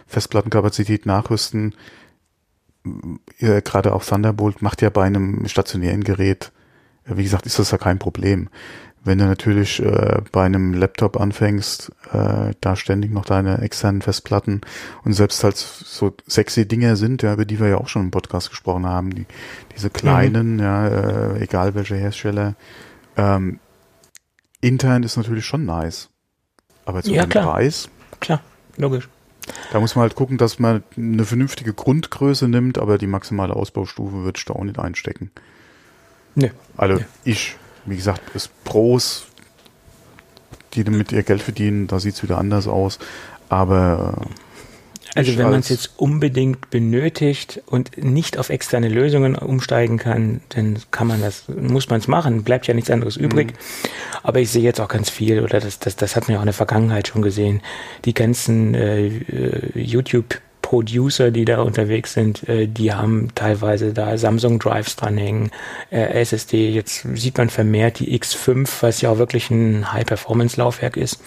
Festplattenkapazität 0.10 1.06
nachrüsten. 1.06 1.76
Äh, 3.40 3.62
Gerade 3.62 3.94
auch 3.94 4.04
Thunderbolt 4.04 4.62
macht 4.62 4.82
ja 4.82 4.90
bei 4.90 5.06
einem 5.06 5.48
stationären 5.48 6.04
Gerät, 6.04 6.52
äh, 7.06 7.16
wie 7.16 7.24
gesagt, 7.24 7.46
ist 7.46 7.60
das 7.60 7.72
ja 7.72 7.78
kein 7.78 8.00
Problem. 8.00 8.50
Wenn 9.02 9.20
du 9.20 9.26
natürlich 9.26 9.82
äh, 9.82 10.22
bei 10.32 10.46
einem 10.46 10.74
Laptop 10.74 11.20
anfängst, 11.20 11.92
äh, 12.12 12.54
da 12.60 12.76
ständig 12.76 13.12
noch 13.12 13.24
deine 13.24 13.62
externen 13.62 14.02
Festplatten 14.02 14.62
und 15.06 15.14
selbst 15.14 15.44
halt 15.44 15.56
so 15.56 16.14
sexy 16.28 16.68
Dinge 16.68 16.98
sind, 16.98 17.22
ja, 17.22 17.34
über 17.34 17.46
die 17.46 17.60
wir 17.60 17.70
ja 17.70 17.78
auch 17.78 17.88
schon 17.88 18.04
im 18.04 18.12
Podcast 18.12 18.50
gesprochen 18.50 18.86
haben, 18.86 19.16
die, 19.16 19.26
diese 19.74 19.90
kleinen, 19.90 20.56
mhm. 20.56 20.60
ja, 20.60 20.88
äh, 20.88 21.44
egal 21.44 21.76
welcher 21.76 21.96
Hersteller, 21.96 22.56
ähm, 23.16 23.60
intern 24.60 25.04
ist 25.04 25.16
natürlich 25.16 25.46
schon 25.46 25.66
nice. 25.66 26.10
Aber 26.84 27.02
zu 27.02 27.14
ja, 27.14 27.26
dem 27.26 27.30
klar. 27.30 27.54
Preis. 27.54 27.88
Klar, 28.20 28.42
logisch. 28.76 29.08
Da 29.72 29.80
muss 29.80 29.96
man 29.96 30.04
halt 30.04 30.16
gucken, 30.16 30.38
dass 30.38 30.60
man 30.60 30.84
eine 30.98 31.26
vernünftige 31.26 31.74
Grundgröße 31.74 32.48
nimmt, 32.48 32.78
aber 32.78 32.98
die 32.98 33.08
maximale 33.08 33.56
Ausbaustufe 33.56 34.24
wird 34.24 34.38
ich 34.38 34.46
da 34.46 34.54
auch 34.54 34.64
nicht 34.64 34.80
einstecken. 34.80 35.32
Nee. 36.36 36.52
Also 36.78 36.96
nee. 36.96 37.06
ich, 37.24 37.56
wie 37.86 37.96
gesagt, 37.96 38.22
es 38.34 38.48
Pros, 38.64 39.28
die 40.74 40.84
damit 40.84 41.12
ihr 41.12 41.24
Geld 41.24 41.42
verdienen, 41.42 41.88
da 41.88 42.00
sieht 42.00 42.16
es 42.16 42.24
wieder 42.24 42.38
anders 42.38 42.68
aus. 42.68 43.00
Aber 43.50 44.22
äh, 44.22 44.26
also 45.16 45.38
wenn 45.38 45.50
man 45.50 45.60
es 45.60 45.70
jetzt 45.70 45.92
unbedingt 45.98 46.70
benötigt 46.70 47.62
und 47.66 47.98
nicht 47.98 48.38
auf 48.38 48.50
externe 48.50 48.90
Lösungen 48.90 49.36
umsteigen 49.36 49.98
kann, 49.98 50.42
dann 50.50 50.80
kann 50.92 51.08
man 51.08 51.22
das, 51.22 51.46
muss 51.48 51.90
man 51.90 52.00
es 52.00 52.08
machen, 52.08 52.44
bleibt 52.44 52.68
ja 52.68 52.74
nichts 52.74 52.92
anderes 52.92 53.18
übrig. 53.18 53.54
Mhm. 53.54 53.90
Aber 54.24 54.40
ich 54.40 54.50
sehe 54.50 54.64
jetzt 54.64 54.80
auch 54.80 54.88
ganz 54.88 55.10
viel, 55.10 55.42
oder 55.42 55.60
das, 55.60 55.80
das, 55.80 55.96
das 55.96 56.16
hat 56.16 56.28
man 56.28 56.34
ja 56.34 56.38
auch 56.38 56.44
in 56.44 56.48
der 56.48 56.54
Vergangenheit 56.54 57.08
schon 57.08 57.22
gesehen, 57.22 57.62
die 58.06 58.14
ganzen 58.14 58.76
äh, 58.76 59.08
äh 59.08 59.80
YouTube 59.80 60.40
Producer, 60.70 61.32
die 61.32 61.46
da 61.46 61.64
unterwegs 61.64 62.14
sind, 62.14 62.48
äh, 62.48 62.68
die 62.68 62.94
haben 62.94 63.30
teilweise 63.34 63.92
da 63.92 64.16
Samsung 64.20 64.60
Drives 64.60 64.96
dranhängen, 64.96 65.50
äh, 65.90 66.22
SSD. 66.22 66.70
Jetzt 66.70 67.08
sieht 67.16 67.40
man 67.40 67.50
vermehrt 67.50 67.98
die 67.98 68.20
X5, 68.20 68.70
was 68.82 69.02
ja 69.02 69.10
auch 69.10 69.18
wirklich 69.18 69.50
ein 69.50 69.92
High-Performance-Laufwerk 69.92 70.96
ist. 70.96 71.20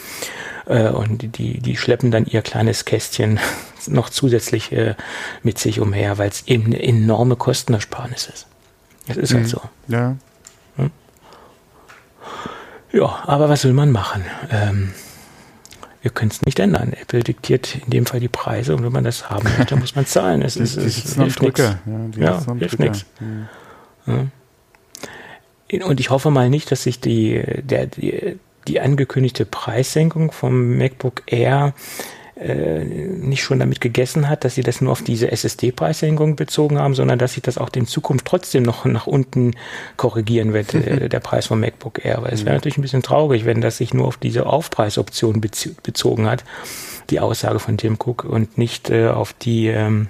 Äh, 0.67 0.89
und 0.89 1.37
die, 1.39 1.59
die 1.61 1.77
schleppen 1.77 2.11
dann 2.11 2.27
ihr 2.27 2.43
kleines 2.43 2.85
Kästchen 2.85 3.41
noch 3.87 4.11
zusätzlich 4.11 4.73
äh, 4.73 4.95
mit 5.43 5.59
sich 5.59 5.81
umher, 5.81 6.19
weil 6.19 6.29
es 6.29 6.47
eben 6.47 6.67
eine 6.67 6.83
enorme 6.83 7.37
Kostenersparnis 7.37 8.27
ist. 8.27 8.47
Das 9.07 9.17
ist 9.17 9.35
halt 9.35 9.43
mhm. 9.43 9.45
halt 9.45 9.49
so. 9.49 9.61
Ja. 9.89 10.17
Hm? 10.77 10.91
Ja, 12.93 13.23
aber 13.27 13.49
was 13.49 13.65
will 13.65 13.73
man 13.73 13.91
machen? 13.91 14.25
Ähm, 14.51 14.93
wir 16.03 16.11
können 16.11 16.31
es 16.31 16.43
nicht 16.43 16.59
ändern. 16.59 16.93
Apple 16.93 17.23
diktiert 17.23 17.77
in 17.77 17.91
dem 17.91 18.07
Fall 18.07 18.21
die 18.21 18.29
Preise 18.29 18.75
und 18.75 18.85
wenn 18.85 18.93
man 18.93 19.05
das 19.05 19.31
haben 19.31 19.49
möchte, 19.57 19.77
muss 19.77 19.95
man 19.95 20.05
zahlen. 20.05 20.43
Es, 20.47 20.55
die, 20.55 20.63
ist, 20.63 20.77
die 20.77 20.81
es 20.81 21.15
hilft 21.15 21.43
nichts. 21.43 21.61
Ja, 21.61 21.79
ja 22.17 22.55
hilft 22.59 22.79
nichts. 22.81 23.07
Ja. 24.07 24.27
Und 25.87 26.01
ich 26.01 26.11
hoffe 26.11 26.31
mal 26.31 26.51
nicht, 26.51 26.71
dass 26.71 26.83
sich 26.83 27.01
die, 27.01 27.43
der, 27.63 27.87
die, 27.87 28.39
die 28.69 28.81
angekündigte 28.81 29.45
Preissenkung 29.45 30.33
vom 30.33 30.77
MacBook 30.77 31.23
Air 31.27 31.75
äh, 32.43 32.85
nicht 32.85 33.43
schon 33.43 33.61
damit 33.61 33.81
gegessen 33.81 34.29
hat, 34.29 34.45
dass 34.45 34.55
sie 34.55 34.63
das 34.63 34.81
nur 34.81 34.93
auf 34.93 35.03
diese 35.03 35.31
SSD-Preissenkung 35.31 36.35
bezogen 36.35 36.79
haben, 36.79 36.95
sondern 36.95 37.19
dass 37.19 37.35
sich 37.35 37.43
das 37.43 37.59
auch 37.59 37.69
in 37.75 37.87
Zukunft 37.87 38.27
trotzdem 38.27 38.63
noch 38.63 38.85
nach 38.85 39.07
unten 39.07 39.53
korrigieren 39.97 40.53
wird, 40.53 40.75
äh, 40.75 41.09
der 41.11 41.21
Preis 41.21 41.47
vom 41.47 41.61
MacBook 41.61 42.05
Air. 42.05 42.23
Weil 42.23 42.33
es 42.33 42.45
wäre 42.45 42.55
natürlich 42.57 42.79
ein 42.79 42.83
bisschen 42.83 43.03
traurig, 43.03 43.45
wenn 43.45 43.61
das 43.61 43.77
sich 43.77 43.95
nur 43.95 44.07
auf 44.07 44.17
diese 44.17 44.47
Aufpreisoption 44.47 45.41
bezogen 45.41 46.29
hat, 46.29 46.43
die 47.11 47.21
Aussage 47.21 47.59
von 47.59 47.77
Tim 47.77 47.95
Cook 47.95 48.25
und 48.25 48.59
nicht 48.59 48.91
äh, 48.91 49.09
auf 49.09 49.35
die 49.35 49.69
ähm, 49.69 50.09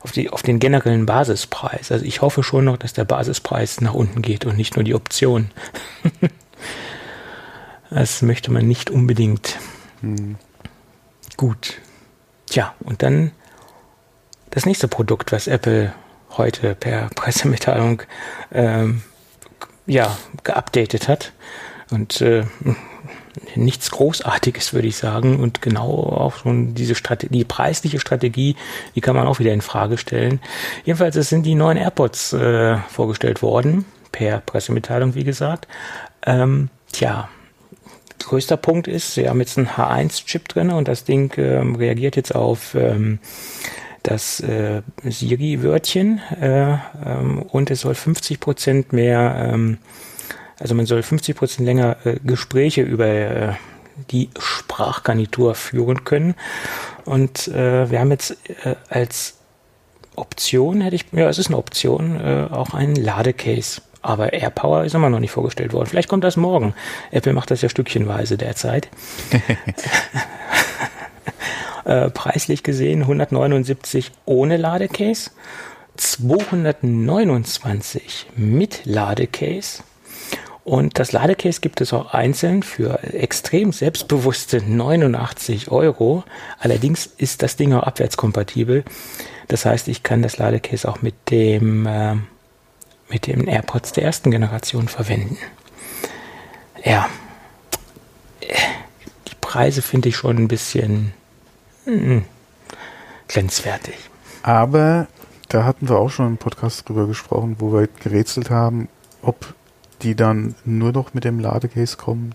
auf, 0.00 0.12
die, 0.12 0.28
auf 0.30 0.42
den 0.42 0.58
generellen 0.58 1.06
Basispreis. 1.06 1.90
Also 1.90 2.04
ich 2.04 2.20
hoffe 2.20 2.42
schon 2.42 2.66
noch, 2.66 2.76
dass 2.76 2.92
der 2.92 3.04
Basispreis 3.04 3.80
nach 3.80 3.94
unten 3.94 4.20
geht 4.20 4.44
und 4.44 4.56
nicht 4.56 4.76
nur 4.76 4.84
die 4.84 4.94
Option. 4.94 5.50
das 7.90 8.22
möchte 8.22 8.50
man 8.50 8.66
nicht 8.66 8.90
unbedingt. 8.90 9.58
Hm. 10.00 10.36
Gut. 11.36 11.80
Tja, 12.46 12.74
und 12.80 13.02
dann 13.02 13.32
das 14.50 14.66
nächste 14.66 14.88
Produkt, 14.88 15.32
was 15.32 15.46
Apple 15.46 15.92
heute 16.36 16.74
per 16.74 17.08
Pressemitteilung 17.14 18.02
ähm, 18.52 19.02
ja, 19.86 20.16
geupdatet 20.42 21.08
hat. 21.08 21.32
Und 21.90 22.20
äh, 22.20 22.44
nichts 23.56 23.90
Großartiges, 23.90 24.72
würde 24.72 24.88
ich 24.88 24.96
sagen. 24.96 25.40
Und 25.40 25.62
genau 25.62 25.90
auch 25.90 26.36
schon 26.36 26.74
diese 26.74 26.94
Strategie, 26.94 27.38
die 27.38 27.44
preisliche 27.44 28.00
Strategie, 28.00 28.56
die 28.94 29.00
kann 29.00 29.16
man 29.16 29.26
auch 29.26 29.38
wieder 29.38 29.52
in 29.52 29.60
Frage 29.60 29.98
stellen. 29.98 30.40
Jedenfalls, 30.84 31.16
es 31.16 31.28
sind 31.28 31.44
die 31.44 31.54
neuen 31.54 31.76
AirPods 31.76 32.32
äh, 32.32 32.78
vorgestellt 32.88 33.42
worden, 33.42 33.84
per 34.12 34.40
Pressemitteilung, 34.40 35.14
wie 35.14 35.24
gesagt. 35.24 35.68
Ähm, 36.24 36.70
tja, 36.92 37.28
größter 38.18 38.56
Punkt 38.56 38.88
ist, 38.88 39.14
sie 39.14 39.28
haben 39.28 39.40
jetzt 39.40 39.58
einen 39.58 39.68
H1-Chip 39.68 40.48
drin 40.48 40.70
und 40.70 40.88
das 40.88 41.04
Ding 41.04 41.32
ähm, 41.36 41.74
reagiert 41.76 42.16
jetzt 42.16 42.34
auf 42.34 42.74
ähm, 42.74 43.18
das 44.02 44.40
äh, 44.40 44.82
Siri-Wörtchen 45.02 46.20
äh, 46.40 46.76
ähm, 47.04 47.42
und 47.42 47.70
es 47.70 47.80
soll 47.80 47.94
50 47.94 48.38
Prozent 48.38 48.92
mehr, 48.92 49.50
ähm, 49.52 49.78
also 50.58 50.74
man 50.74 50.86
soll 50.86 51.02
50 51.02 51.36
Prozent 51.36 51.66
länger 51.66 51.96
äh, 52.04 52.16
Gespräche 52.22 52.82
über 52.82 53.06
äh, 53.06 53.52
die 54.10 54.30
Sprachgarnitur 54.38 55.54
führen 55.54 56.04
können. 56.04 56.34
Und 57.04 57.48
äh, 57.48 57.90
wir 57.90 58.00
haben 58.00 58.10
jetzt 58.10 58.36
äh, 58.64 58.74
als 58.88 59.38
Option, 60.16 60.80
hätte 60.80 60.96
ich, 60.96 61.06
ja, 61.12 61.28
es 61.28 61.38
ist 61.38 61.48
eine 61.48 61.58
Option, 61.58 62.20
äh, 62.20 62.48
auch 62.50 62.74
einen 62.74 62.96
Ladecase. 62.96 63.80
Aber 64.04 64.32
AirPower 64.34 64.84
ist 64.84 64.94
immer 64.94 65.08
noch 65.08 65.18
nicht 65.18 65.30
vorgestellt 65.30 65.72
worden. 65.72 65.86
Vielleicht 65.86 66.10
kommt 66.10 66.24
das 66.24 66.36
morgen. 66.36 66.74
Apple 67.10 67.32
macht 67.32 67.50
das 67.50 67.62
ja 67.62 67.70
stückchenweise 67.70 68.36
derzeit. 68.36 68.90
äh, 71.86 72.10
preislich 72.10 72.62
gesehen 72.62 73.00
179 73.00 74.12
ohne 74.26 74.58
Ladecase, 74.58 75.30
229 75.96 78.26
mit 78.36 78.84
Ladecase. 78.84 79.82
Und 80.64 80.98
das 80.98 81.12
Ladecase 81.12 81.62
gibt 81.62 81.80
es 81.80 81.94
auch 81.94 82.12
einzeln 82.12 82.62
für 82.62 83.02
extrem 83.04 83.72
selbstbewusste 83.72 84.62
89 84.62 85.70
Euro. 85.70 86.24
Allerdings 86.58 87.06
ist 87.06 87.42
das 87.42 87.56
Ding 87.56 87.72
auch 87.72 87.84
abwärtskompatibel. 87.84 88.84
Das 89.48 89.64
heißt, 89.64 89.88
ich 89.88 90.02
kann 90.02 90.20
das 90.20 90.36
Ladecase 90.36 90.86
auch 90.86 91.00
mit 91.00 91.14
dem, 91.30 91.86
äh, 91.86 92.16
mit 93.14 93.26
dem 93.26 93.48
AirPods 93.48 93.92
der 93.92 94.04
ersten 94.04 94.30
Generation 94.30 94.88
verwenden. 94.88 95.38
Ja, 96.84 97.08
die 98.42 99.34
Preise 99.40 99.80
finde 99.80 100.10
ich 100.10 100.16
schon 100.16 100.36
ein 100.36 100.48
bisschen 100.48 101.14
Mhm. 101.86 102.24
Grenzwertig. 103.28 103.94
Aber 104.42 105.06
da 105.48 105.64
hatten 105.64 105.88
wir 105.88 105.96
auch 105.96 106.10
schon 106.10 106.26
im 106.26 106.36
Podcast 106.38 106.88
drüber 106.88 107.06
gesprochen, 107.06 107.56
wo 107.58 107.72
wir 107.72 107.88
gerätselt 108.02 108.50
haben, 108.50 108.88
ob 109.22 109.54
die 110.02 110.14
dann 110.14 110.54
nur 110.64 110.92
noch 110.92 111.14
mit 111.14 111.24
dem 111.24 111.38
Ladecase 111.40 111.96
kommen 111.96 112.34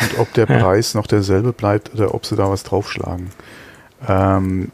und 0.00 0.18
ob 0.18 0.32
der 0.34 0.46
Preis 0.46 0.94
noch 0.94 1.06
derselbe 1.06 1.52
bleibt 1.52 1.92
oder 1.94 2.14
ob 2.14 2.26
sie 2.26 2.36
da 2.36 2.48
was 2.50 2.62
draufschlagen. 2.62 3.30
Ähm, 4.06 4.72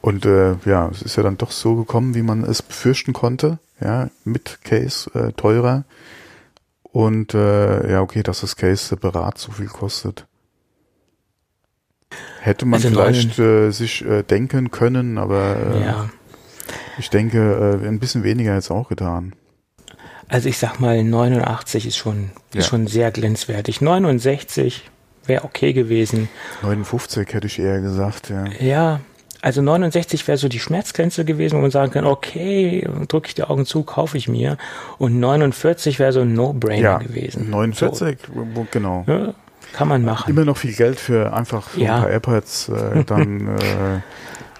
und 0.00 0.24
äh, 0.26 0.54
ja, 0.64 0.88
es 0.88 1.02
ist 1.02 1.16
ja 1.16 1.22
dann 1.22 1.38
doch 1.38 1.50
so 1.50 1.76
gekommen, 1.76 2.14
wie 2.14 2.22
man 2.22 2.44
es 2.44 2.62
befürchten 2.62 3.12
konnte. 3.12 3.58
Ja, 3.80 4.10
mit 4.24 4.58
Case 4.64 5.10
äh, 5.14 5.32
teurer. 5.32 5.84
Und 6.82 7.34
äh, 7.34 7.92
ja, 7.92 8.00
okay, 8.00 8.22
dass 8.22 8.40
das 8.40 8.56
Case 8.56 8.84
separat 8.84 9.38
so 9.38 9.52
viel 9.52 9.66
kostet. 9.66 10.26
Hätte 12.40 12.64
man 12.64 12.82
also 12.82 12.88
vielleicht 12.88 13.38
äh, 13.38 13.70
sich 13.70 14.04
äh, 14.04 14.22
denken 14.22 14.70
können, 14.70 15.18
aber 15.18 15.56
äh, 15.56 15.84
ja. 15.84 16.10
ich 16.98 17.10
denke, 17.10 17.80
äh, 17.82 17.86
ein 17.86 17.98
bisschen 17.98 18.24
weniger 18.24 18.54
jetzt 18.54 18.70
auch 18.70 18.88
getan. 18.88 19.34
Also 20.28 20.48
ich 20.48 20.58
sag 20.58 20.78
mal, 20.80 21.02
89 21.02 21.86
ist 21.86 21.96
schon, 21.96 22.30
ja. 22.52 22.60
ist 22.60 22.68
schon 22.68 22.86
sehr 22.86 23.10
glänzwertig. 23.10 23.80
69 23.80 24.90
wäre 25.26 25.44
okay 25.44 25.72
gewesen. 25.72 26.28
59 26.62 27.32
hätte 27.32 27.46
ich 27.46 27.58
eher 27.58 27.80
gesagt, 27.80 28.30
ja. 28.30 28.46
Ja, 28.60 29.00
also 29.48 29.62
69 29.62 30.28
wäre 30.28 30.36
so 30.36 30.46
die 30.46 30.58
Schmerzgrenze 30.58 31.24
gewesen, 31.24 31.56
wo 31.56 31.62
man 31.62 31.70
sagen 31.70 31.90
kann, 31.90 32.04
okay, 32.04 32.86
drücke 33.08 33.28
ich 33.28 33.34
die 33.34 33.44
Augen 33.44 33.64
zu, 33.64 33.82
kaufe 33.82 34.18
ich 34.18 34.28
mir. 34.28 34.58
Und 34.98 35.18
49 35.18 35.98
wäre 35.98 36.12
so 36.12 36.20
ein 36.20 36.34
No-Brainer 36.34 36.82
ja, 36.82 36.98
gewesen. 36.98 37.48
49, 37.48 38.18
so. 38.26 38.66
genau. 38.70 39.04
Ja, 39.06 39.32
kann 39.72 39.88
man 39.88 40.04
machen. 40.04 40.30
Immer 40.30 40.44
noch 40.44 40.58
viel 40.58 40.74
Geld 40.74 41.00
für 41.00 41.32
einfach 41.32 41.70
so 41.70 41.80
ja. 41.80 41.94
ein 41.94 42.02
paar 42.02 42.10
AirPods 42.10 42.68
äh, 42.68 43.04
dann 43.06 43.56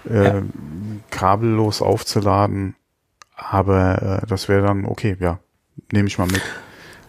äh, 0.09 0.11
äh, 0.11 0.41
kabellos 1.11 1.83
aufzuladen. 1.83 2.73
Aber 3.35 4.21
äh, 4.23 4.27
das 4.27 4.49
wäre 4.49 4.65
dann 4.65 4.85
okay, 4.85 5.15
ja, 5.19 5.37
nehme 5.91 6.07
ich 6.07 6.17
mal 6.17 6.25
mit. 6.25 6.41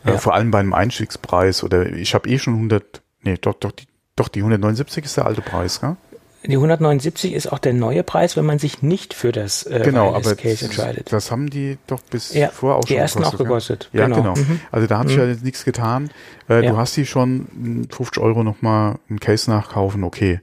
Äh, 0.04 0.18
vor 0.18 0.34
allem 0.34 0.50
bei 0.50 0.58
einem 0.58 0.74
Einstiegspreis 0.74 1.64
oder 1.64 1.86
ich 1.86 2.14
habe 2.14 2.28
eh 2.28 2.38
schon 2.38 2.56
100, 2.56 3.00
nee, 3.22 3.38
doch, 3.40 3.54
doch, 3.54 3.72
die, 3.72 3.86
doch, 4.16 4.28
die 4.28 4.40
179 4.40 5.02
ist 5.06 5.16
der 5.16 5.24
alte 5.24 5.40
Preis, 5.40 5.80
gell? 5.80 5.96
Die 6.42 6.56
179 6.56 7.34
ist 7.34 7.52
auch 7.52 7.58
der 7.58 7.74
neue 7.74 8.02
Preis, 8.02 8.34
wenn 8.36 8.46
man 8.46 8.58
sich 8.58 8.82
nicht 8.82 9.12
für 9.12 9.30
das 9.30 9.64
äh, 9.64 9.82
genau, 9.84 10.14
aber 10.14 10.34
Case 10.36 10.64
entscheidet. 10.64 11.12
Das 11.12 11.30
haben 11.30 11.50
die 11.50 11.76
doch 11.86 12.00
bis 12.00 12.32
ja, 12.32 12.48
vor 12.48 12.76
auch 12.76 12.86
schon 12.86 12.94
die 12.94 12.96
ersten 12.96 13.18
gekostet, 13.18 13.40
auch 13.40 13.44
gekostet. 13.44 13.90
Ja, 13.92 14.06
genau. 14.06 14.16
genau. 14.16 14.34
Mhm. 14.36 14.60
Also 14.72 14.86
da 14.86 14.98
hat 14.98 15.08
sich 15.08 15.18
mhm. 15.18 15.22
ja 15.22 15.28
jetzt 15.28 15.44
nichts 15.44 15.64
getan. 15.66 16.10
Äh, 16.48 16.64
ja. 16.64 16.70
Du 16.70 16.78
hast 16.78 16.96
die 16.96 17.04
schon 17.04 17.86
50 17.90 18.22
Euro 18.22 18.42
nochmal 18.42 18.98
ein 19.10 19.20
Case 19.20 19.50
nachkaufen, 19.50 20.02
okay. 20.02 20.40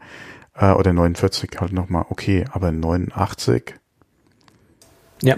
Äh, 0.53 0.71
oder 0.71 0.93
49 0.93 1.49
halt 1.59 1.73
nochmal, 1.73 2.05
okay. 2.09 2.45
Aber 2.51 2.71
89? 2.71 3.73
Ja. 5.23 5.37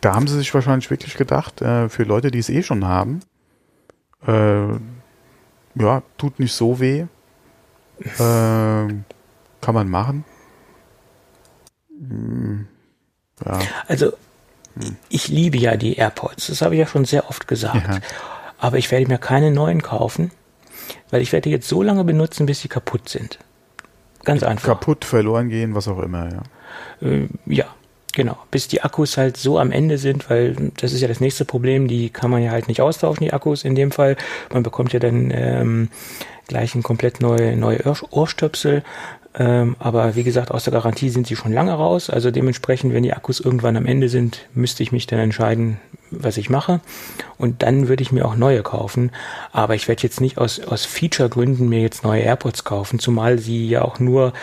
Da 0.00 0.14
haben 0.14 0.26
sie 0.26 0.38
sich 0.38 0.52
wahrscheinlich 0.54 0.90
wirklich 0.90 1.18
gedacht, 1.18 1.60
äh, 1.60 1.90
für 1.90 2.04
Leute, 2.04 2.30
die 2.30 2.38
es 2.38 2.48
eh 2.48 2.62
schon 2.62 2.86
haben, 2.86 3.20
äh, 4.26 4.68
ja, 5.74 6.02
tut 6.16 6.38
nicht 6.38 6.54
so 6.54 6.80
weh. 6.80 7.04
Äh, 8.18 8.88
kann 9.62 9.74
man 9.74 9.88
machen. 9.88 10.24
Hm, 11.88 12.66
ja. 13.46 13.60
Also, 13.88 14.12
hm. 14.74 14.96
ich 15.08 15.28
liebe 15.28 15.56
ja 15.56 15.76
die 15.76 15.96
AirPods. 15.96 16.48
Das 16.48 16.60
habe 16.60 16.74
ich 16.74 16.80
ja 16.80 16.86
schon 16.86 17.06
sehr 17.06 17.30
oft 17.30 17.48
gesagt. 17.48 17.88
Ja. 17.88 18.00
Aber 18.58 18.76
ich 18.76 18.90
werde 18.90 19.08
mir 19.08 19.18
keine 19.18 19.50
neuen 19.50 19.82
kaufen, 19.82 20.30
weil 21.10 21.22
ich 21.22 21.32
werde 21.32 21.44
die 21.44 21.50
jetzt 21.50 21.68
so 21.68 21.82
lange 21.82 22.04
benutzen, 22.04 22.44
bis 22.44 22.60
sie 22.60 22.68
kaputt 22.68 23.08
sind. 23.08 23.38
Ganz 24.24 24.42
einfach. 24.42 24.68
Kaputt, 24.68 25.04
verloren 25.04 25.48
gehen, 25.48 25.74
was 25.74 25.88
auch 25.88 25.98
immer, 26.00 26.28
ja. 26.30 27.08
Äh, 27.08 27.28
ja, 27.46 27.66
genau. 28.12 28.38
Bis 28.50 28.68
die 28.68 28.82
Akkus 28.82 29.16
halt 29.16 29.36
so 29.36 29.58
am 29.58 29.72
Ende 29.72 29.98
sind, 29.98 30.30
weil 30.30 30.72
das 30.76 30.92
ist 30.92 31.00
ja 31.00 31.08
das 31.08 31.20
nächste 31.20 31.44
Problem, 31.44 31.88
die 31.88 32.10
kann 32.10 32.30
man 32.30 32.42
ja 32.42 32.52
halt 32.52 32.68
nicht 32.68 32.80
austauschen, 32.80 33.24
die 33.24 33.32
Akkus 33.32 33.64
in 33.64 33.74
dem 33.74 33.90
Fall. 33.90 34.16
Man 34.52 34.62
bekommt 34.62 34.92
ja 34.92 35.00
dann 35.00 35.32
ähm, 35.32 35.88
gleich 36.46 36.74
ein 36.74 36.82
komplett 36.82 37.20
neue, 37.20 37.56
neue 37.56 37.80
Ohrstöpsel. 38.10 38.84
Ähm, 39.38 39.76
aber 39.78 40.14
wie 40.14 40.24
gesagt, 40.24 40.50
aus 40.50 40.64
der 40.64 40.72
Garantie 40.72 41.08
sind 41.08 41.26
sie 41.26 41.36
schon 41.36 41.52
lange 41.52 41.72
raus. 41.72 42.10
Also 42.10 42.30
dementsprechend, 42.30 42.92
wenn 42.92 43.02
die 43.02 43.14
Akkus 43.14 43.40
irgendwann 43.40 43.76
am 43.76 43.86
Ende 43.86 44.08
sind, 44.08 44.46
müsste 44.54 44.82
ich 44.82 44.92
mich 44.92 45.06
dann 45.06 45.18
entscheiden, 45.18 45.78
was 46.10 46.36
ich 46.36 46.50
mache. 46.50 46.80
Und 47.38 47.62
dann 47.62 47.88
würde 47.88 48.02
ich 48.02 48.12
mir 48.12 48.26
auch 48.26 48.36
neue 48.36 48.62
kaufen. 48.62 49.10
Aber 49.50 49.74
ich 49.74 49.88
werde 49.88 50.02
jetzt 50.02 50.20
nicht 50.20 50.36
aus, 50.36 50.60
aus 50.60 50.84
Feature-Gründen 50.84 51.68
mir 51.68 51.80
jetzt 51.80 52.04
neue 52.04 52.20
AirPods 52.20 52.64
kaufen, 52.64 52.98
zumal 52.98 53.38
sie 53.38 53.66
ja 53.66 53.82
auch 53.82 53.98
nur 53.98 54.34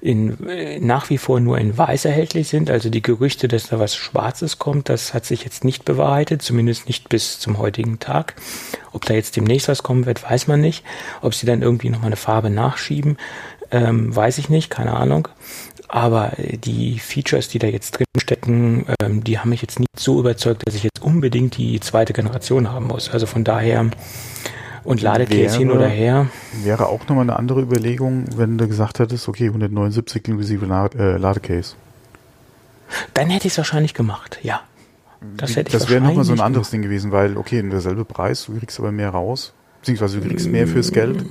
in, 0.00 0.48
äh, 0.48 0.78
nach 0.78 1.10
wie 1.10 1.18
vor 1.18 1.40
nur 1.40 1.58
in 1.58 1.76
weiß 1.76 2.04
erhältlich 2.04 2.48
sind. 2.48 2.70
Also 2.70 2.88
die 2.88 3.02
Gerüchte, 3.02 3.48
dass 3.48 3.68
da 3.68 3.80
was 3.80 3.96
Schwarzes 3.96 4.60
kommt, 4.60 4.88
das 4.88 5.12
hat 5.12 5.24
sich 5.26 5.42
jetzt 5.42 5.64
nicht 5.64 5.84
bewahrheitet, 5.84 6.42
zumindest 6.42 6.86
nicht 6.86 7.08
bis 7.08 7.40
zum 7.40 7.58
heutigen 7.58 7.98
Tag. 7.98 8.34
Ob 8.92 9.04
da 9.04 9.12
jetzt 9.12 9.36
demnächst 9.36 9.68
was 9.68 9.82
kommen 9.82 10.06
wird, 10.06 10.22
weiß 10.22 10.46
man 10.46 10.60
nicht. 10.60 10.84
Ob 11.20 11.34
sie 11.34 11.46
dann 11.46 11.62
irgendwie 11.62 11.90
nochmal 11.90 12.06
eine 12.06 12.16
Farbe 12.16 12.48
nachschieben, 12.48 13.18
ähm, 13.70 14.14
weiß 14.14 14.38
ich 14.38 14.48
nicht, 14.48 14.70
keine 14.70 14.94
Ahnung. 14.94 15.28
Aber 15.88 16.32
die 16.38 16.98
Features, 16.98 17.48
die 17.48 17.58
da 17.58 17.68
jetzt 17.68 17.92
drin 17.92 18.06
stecken, 18.20 18.86
ähm, 19.00 19.22
die 19.22 19.38
haben 19.38 19.50
mich 19.50 19.62
jetzt 19.62 19.78
nicht 19.78 19.98
so 19.98 20.18
überzeugt, 20.18 20.66
dass 20.66 20.74
ich 20.74 20.82
jetzt 20.82 21.00
unbedingt 21.02 21.56
die 21.56 21.78
zweite 21.80 22.12
Generation 22.12 22.70
haben 22.72 22.88
muss. 22.88 23.10
Also 23.10 23.26
von 23.26 23.44
daher 23.44 23.90
und 24.86 25.02
Ladecase 25.02 25.58
hin 25.58 25.70
oder 25.70 25.88
her. 25.88 26.28
Wäre 26.62 26.86
auch 26.86 27.00
nochmal 27.00 27.22
eine 27.22 27.36
andere 27.36 27.60
Überlegung, 27.60 28.24
wenn 28.36 28.56
du 28.56 28.68
gesagt 28.68 28.98
hättest, 29.00 29.28
okay, 29.28 29.46
179 29.46 30.28
inklusive 30.28 30.64
äh, 30.96 31.16
Ladecase. 31.16 31.74
Dann 33.14 33.28
hätte 33.28 33.48
ich 33.48 33.52
es 33.52 33.58
wahrscheinlich 33.58 33.94
gemacht, 33.94 34.38
ja. 34.42 34.60
Das 35.36 35.56
hätte 35.56 35.68
ich 35.68 35.72
Das 35.72 35.88
wäre 35.90 36.00
nochmal 36.00 36.24
so 36.24 36.32
ein 36.32 36.40
anderes 36.40 36.70
gemacht. 36.70 36.72
Ding 36.72 36.82
gewesen, 36.82 37.10
weil, 37.10 37.36
okay, 37.36 37.62
derselbe 37.68 38.04
Preis, 38.04 38.46
du 38.46 38.56
kriegst 38.58 38.78
aber 38.78 38.92
mehr 38.92 39.10
raus, 39.10 39.52
beziehungsweise 39.80 40.20
du 40.20 40.28
kriegst 40.28 40.48
mehr 40.48 40.68
fürs 40.68 40.92
Geld. 40.92 41.24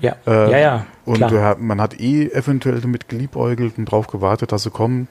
Ja, 0.00 0.16
äh, 0.26 0.50
ja, 0.50 0.58
ja. 0.58 0.86
Und 1.04 1.22
hat, 1.22 1.60
man 1.60 1.80
hat 1.80 2.00
eh 2.00 2.28
eventuell 2.28 2.80
damit 2.80 3.08
geliebäugelt 3.08 3.78
und 3.78 3.84
drauf 3.86 4.06
gewartet, 4.06 4.52
dass 4.52 4.62
sie 4.62 4.70
kommen. 4.70 5.08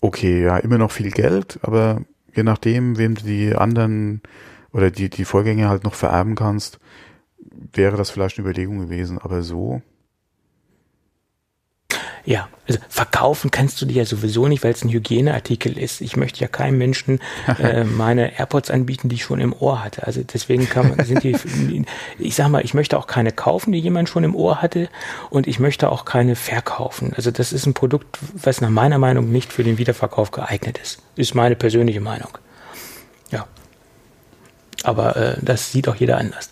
okay, 0.00 0.42
ja, 0.44 0.58
immer 0.58 0.78
noch 0.78 0.90
viel 0.90 1.10
Geld, 1.10 1.58
aber 1.62 2.02
je 2.34 2.42
nachdem, 2.42 2.98
wem 2.98 3.14
du 3.14 3.24
die 3.24 3.54
anderen 3.54 4.20
oder 4.72 4.90
die, 4.90 5.08
die 5.08 5.24
Vorgänge 5.24 5.68
halt 5.68 5.84
noch 5.84 5.94
vererben 5.94 6.34
kannst, 6.34 6.78
wäre 7.72 7.96
das 7.96 8.10
vielleicht 8.10 8.38
eine 8.38 8.46
Überlegung 8.46 8.78
gewesen, 8.78 9.18
aber 9.18 9.42
so. 9.42 9.80
Ja, 12.26 12.48
also 12.66 12.80
verkaufen 12.88 13.52
kannst 13.52 13.80
du 13.80 13.86
dir 13.86 13.98
ja 13.98 14.04
sowieso 14.04 14.48
nicht, 14.48 14.64
weil 14.64 14.72
es 14.72 14.84
ein 14.84 14.90
Hygieneartikel 14.90 15.78
ist. 15.78 16.00
Ich 16.00 16.16
möchte 16.16 16.40
ja 16.40 16.48
keinem 16.48 16.76
Menschen 16.76 17.20
äh, 17.60 17.84
meine 17.84 18.36
AirPods 18.36 18.68
anbieten, 18.68 19.08
die 19.08 19.14
ich 19.14 19.22
schon 19.22 19.40
im 19.40 19.52
Ohr 19.52 19.84
hatte. 19.84 20.04
Also 20.04 20.22
deswegen 20.24 20.68
kann 20.68 20.88
man, 20.88 21.06
sind 21.06 21.22
die, 21.22 21.84
ich 22.18 22.34
sag 22.34 22.48
mal, 22.48 22.64
ich 22.64 22.74
möchte 22.74 22.98
auch 22.98 23.06
keine 23.06 23.30
kaufen, 23.30 23.70
die 23.70 23.78
jemand 23.78 24.08
schon 24.08 24.24
im 24.24 24.34
Ohr 24.34 24.60
hatte 24.60 24.88
und 25.30 25.46
ich 25.46 25.60
möchte 25.60 25.88
auch 25.88 26.04
keine 26.04 26.34
verkaufen. 26.34 27.12
Also 27.14 27.30
das 27.30 27.52
ist 27.52 27.64
ein 27.64 27.74
Produkt, 27.74 28.18
was 28.34 28.60
nach 28.60 28.70
meiner 28.70 28.98
Meinung 28.98 29.30
nicht 29.30 29.52
für 29.52 29.62
den 29.62 29.78
Wiederverkauf 29.78 30.32
geeignet 30.32 30.78
ist. 30.82 31.00
Ist 31.14 31.36
meine 31.36 31.54
persönliche 31.54 32.00
Meinung. 32.00 32.36
Ja. 33.30 33.46
Aber 34.82 35.16
äh, 35.16 35.36
das 35.40 35.70
sieht 35.70 35.88
auch 35.88 35.94
jeder 35.94 36.18
anders. 36.18 36.50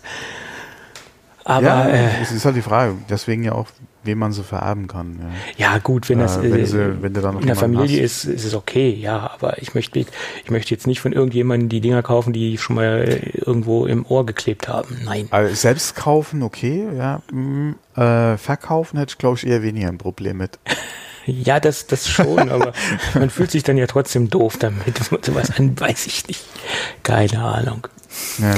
Aber 1.43 1.65
ja, 1.65 1.87
äh, 1.89 2.21
es 2.21 2.31
ist 2.31 2.45
halt 2.45 2.55
die 2.55 2.61
Frage, 2.61 2.95
deswegen 3.09 3.43
ja 3.43 3.51
auch 3.51 3.67
wem 4.05 4.19
man 4.19 4.31
sie 4.31 4.43
vererben 4.43 4.87
kann. 4.87 5.19
Ja, 5.57 5.73
ja 5.73 5.77
gut, 5.79 6.09
wenn 6.09 6.19
das 6.19 6.37
äh, 6.37 6.51
wenn 6.51 6.65
sie, 6.65 7.01
wenn 7.01 7.15
in 7.15 7.47
der 7.47 7.55
Familie 7.55 8.03
hast. 8.03 8.25
ist, 8.25 8.25
ist 8.25 8.45
es 8.45 8.53
okay, 8.53 8.89
ja, 8.89 9.31
aber 9.33 9.61
ich 9.61 9.73
möchte, 9.75 9.99
ich 9.99 10.51
möchte 10.51 10.73
jetzt 10.73 10.87
nicht 10.87 11.01
von 11.01 11.13
irgendjemandem 11.13 11.69
die 11.69 11.81
Dinger 11.81 12.03
kaufen, 12.03 12.33
die 12.33 12.57
schon 12.57 12.75
mal 12.75 13.21
irgendwo 13.33 13.85
im 13.85 14.05
Ohr 14.05 14.25
geklebt 14.25 14.67
haben. 14.67 15.01
Nein. 15.03 15.27
Also 15.31 15.53
selbst 15.55 15.95
kaufen, 15.95 16.43
okay, 16.43 16.87
ja. 16.97 17.21
Mm, 17.31 17.71
äh, 17.95 18.37
verkaufen 18.37 18.97
hätte 18.97 19.11
ich, 19.11 19.17
glaube 19.17 19.37
ich, 19.37 19.47
eher 19.47 19.61
weniger 19.63 19.89
ein 19.89 19.97
Problem 19.97 20.37
mit. 20.37 20.59
Ja, 21.27 21.59
das, 21.59 21.87
das 21.87 22.07
schon, 22.07 22.49
aber 22.51 22.73
man 23.15 23.31
fühlt 23.31 23.49
sich 23.49 23.63
dann 23.63 23.77
ja 23.77 23.87
trotzdem 23.87 24.29
doof 24.29 24.57
damit. 24.59 24.99
Sowas 25.23 25.57
an, 25.57 25.79
weiß 25.79 26.05
ich 26.05 26.27
nicht. 26.27 26.45
Keine 27.01 27.41
Ahnung. 27.41 27.87
Ja. 28.37 28.53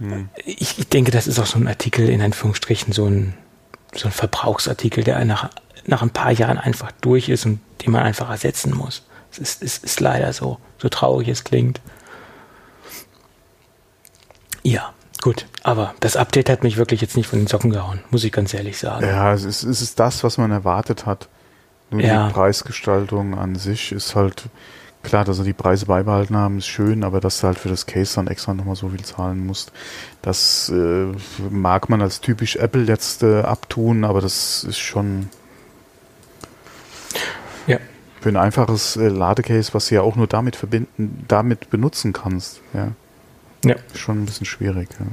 Hm. 0.00 0.28
Ich, 0.44 0.78
ich 0.78 0.88
denke, 0.88 1.10
das 1.10 1.26
ist 1.26 1.38
auch 1.38 1.46
so 1.46 1.58
ein 1.58 1.68
Artikel, 1.68 2.08
in 2.08 2.22
Anführungsstrichen, 2.22 2.92
so 2.92 3.06
ein 3.06 3.34
so 3.94 4.08
ein 4.08 4.12
Verbrauchsartikel, 4.12 5.04
der 5.04 5.24
nach, 5.24 5.50
nach 5.86 6.02
ein 6.02 6.10
paar 6.10 6.32
Jahren 6.32 6.58
einfach 6.58 6.92
durch 7.00 7.28
ist 7.28 7.46
und 7.46 7.60
den 7.84 7.92
man 7.92 8.02
einfach 8.02 8.30
ersetzen 8.30 8.74
muss. 8.76 9.02
Es 9.30 9.38
ist, 9.38 9.62
ist, 9.62 9.84
ist 9.84 10.00
leider 10.00 10.32
so, 10.32 10.58
so 10.78 10.88
traurig 10.88 11.28
es 11.28 11.44
klingt. 11.44 11.80
Ja, 14.62 14.92
gut. 15.20 15.46
Aber 15.62 15.94
das 16.00 16.16
Update 16.16 16.50
hat 16.50 16.62
mich 16.62 16.76
wirklich 16.76 17.00
jetzt 17.00 17.16
nicht 17.16 17.28
von 17.28 17.38
den 17.38 17.46
Socken 17.46 17.70
gehauen, 17.70 18.00
muss 18.10 18.24
ich 18.24 18.32
ganz 18.32 18.52
ehrlich 18.54 18.78
sagen. 18.78 19.06
Ja, 19.06 19.32
es 19.32 19.44
ist, 19.44 19.62
es 19.62 19.80
ist 19.82 20.00
das, 20.00 20.24
was 20.24 20.38
man 20.38 20.50
erwartet 20.50 21.06
hat. 21.06 21.28
Nur 21.90 22.00
ja. 22.00 22.26
die 22.26 22.32
Preisgestaltung 22.32 23.38
an 23.38 23.54
sich 23.54 23.92
ist 23.92 24.16
halt 24.16 24.44
Klar, 25.06 25.24
dass 25.24 25.36
sie 25.36 25.44
die 25.44 25.52
Preise 25.52 25.86
beibehalten 25.86 26.36
haben, 26.36 26.58
ist 26.58 26.66
schön, 26.66 27.04
aber 27.04 27.20
dass 27.20 27.40
du 27.40 27.46
halt 27.46 27.58
für 27.58 27.68
das 27.68 27.86
Case 27.86 28.16
dann 28.16 28.26
extra 28.26 28.54
nochmal 28.54 28.74
so 28.74 28.88
viel 28.88 29.04
zahlen 29.04 29.46
musst, 29.46 29.70
das 30.20 30.68
äh, 30.68 31.06
mag 31.48 31.88
man 31.88 32.02
als 32.02 32.20
typisch 32.20 32.56
Apple 32.56 32.82
jetzt 32.82 33.22
äh, 33.22 33.42
abtun, 33.42 34.02
aber 34.02 34.20
das 34.20 34.64
ist 34.64 34.78
schon 34.78 35.28
ja. 37.68 37.78
für 38.20 38.30
ein 38.30 38.36
einfaches 38.36 38.96
äh, 38.96 39.06
Ladecase, 39.06 39.72
was 39.74 39.86
du 39.86 39.94
ja 39.94 40.02
auch 40.02 40.16
nur 40.16 40.26
damit 40.26 40.56
verbinden, 40.56 41.24
damit 41.28 41.70
benutzen 41.70 42.12
kannst, 42.12 42.60
ja. 42.74 42.88
Ja. 43.64 43.76
Schon 43.94 44.22
ein 44.22 44.26
bisschen 44.26 44.44
schwierig, 44.44 44.88
ja. 44.98 45.06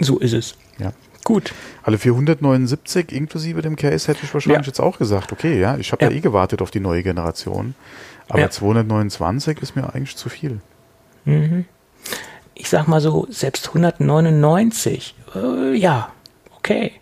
So 0.00 0.18
ist 0.18 0.32
es. 0.32 0.54
Ja. 0.78 0.94
Gut. 1.24 1.52
Alle 1.82 1.98
479 1.98 3.12
inklusive 3.12 3.60
dem 3.60 3.76
Case 3.76 4.08
hätte 4.08 4.20
ich 4.24 4.32
wahrscheinlich 4.32 4.66
ja. 4.66 4.66
jetzt 4.66 4.80
auch 4.80 4.98
gesagt, 4.98 5.32
okay, 5.32 5.60
ja, 5.60 5.76
ich 5.76 5.92
habe 5.92 6.04
ja. 6.04 6.10
ja. 6.10 6.16
eh 6.16 6.20
gewartet 6.20 6.62
auf 6.62 6.70
die 6.70 6.80
neue 6.80 7.02
Generation. 7.02 7.74
Aber 8.28 8.40
ja. 8.40 8.50
229 8.50 9.60
ist 9.60 9.76
mir 9.76 9.94
eigentlich 9.94 10.16
zu 10.16 10.28
viel. 10.28 10.60
Mhm. 11.24 11.66
Ich 12.54 12.68
sag 12.68 12.86
mal 12.86 13.00
so, 13.00 13.26
selbst 13.30 13.68
199, 13.68 15.14
äh, 15.34 15.74
ja, 15.74 16.12
okay. 16.56 16.92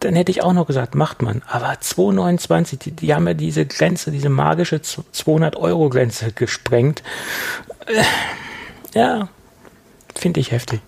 Dann 0.00 0.14
hätte 0.14 0.30
ich 0.30 0.42
auch 0.42 0.54
noch 0.54 0.66
gesagt, 0.66 0.94
macht 0.94 1.20
man. 1.20 1.42
Aber 1.46 1.78
229, 1.78 2.78
die, 2.78 2.90
die 2.92 3.14
haben 3.14 3.26
ja 3.26 3.34
diese 3.34 3.66
Grenze, 3.66 4.10
diese 4.10 4.30
magische 4.30 4.80
200 4.80 5.56
Euro 5.56 5.90
Grenze 5.90 6.32
gesprengt. 6.32 7.02
Äh, 7.86 8.02
ja, 8.98 9.28
finde 10.14 10.40
ich 10.40 10.52
heftig. 10.52 10.80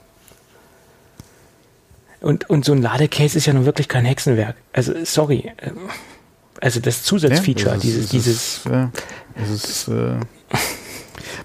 Und, 2.22 2.48
und 2.48 2.64
so 2.64 2.72
ein 2.72 2.80
Ladecase 2.80 3.36
ist 3.36 3.46
ja 3.46 3.52
nun 3.52 3.66
wirklich 3.66 3.88
kein 3.88 4.04
Hexenwerk. 4.04 4.56
Also, 4.72 5.04
sorry. 5.04 5.52
Also 6.62 6.78
das 6.78 7.02
Zusatzfeature, 7.02 7.70
ja, 7.70 7.74
das 7.74 7.84
ist, 7.84 8.12
dieses, 8.12 8.62
dieses. 8.62 8.64
ja, 8.72 8.92
es 9.34 9.50
ist, 9.50 9.88
äh, 9.88 10.14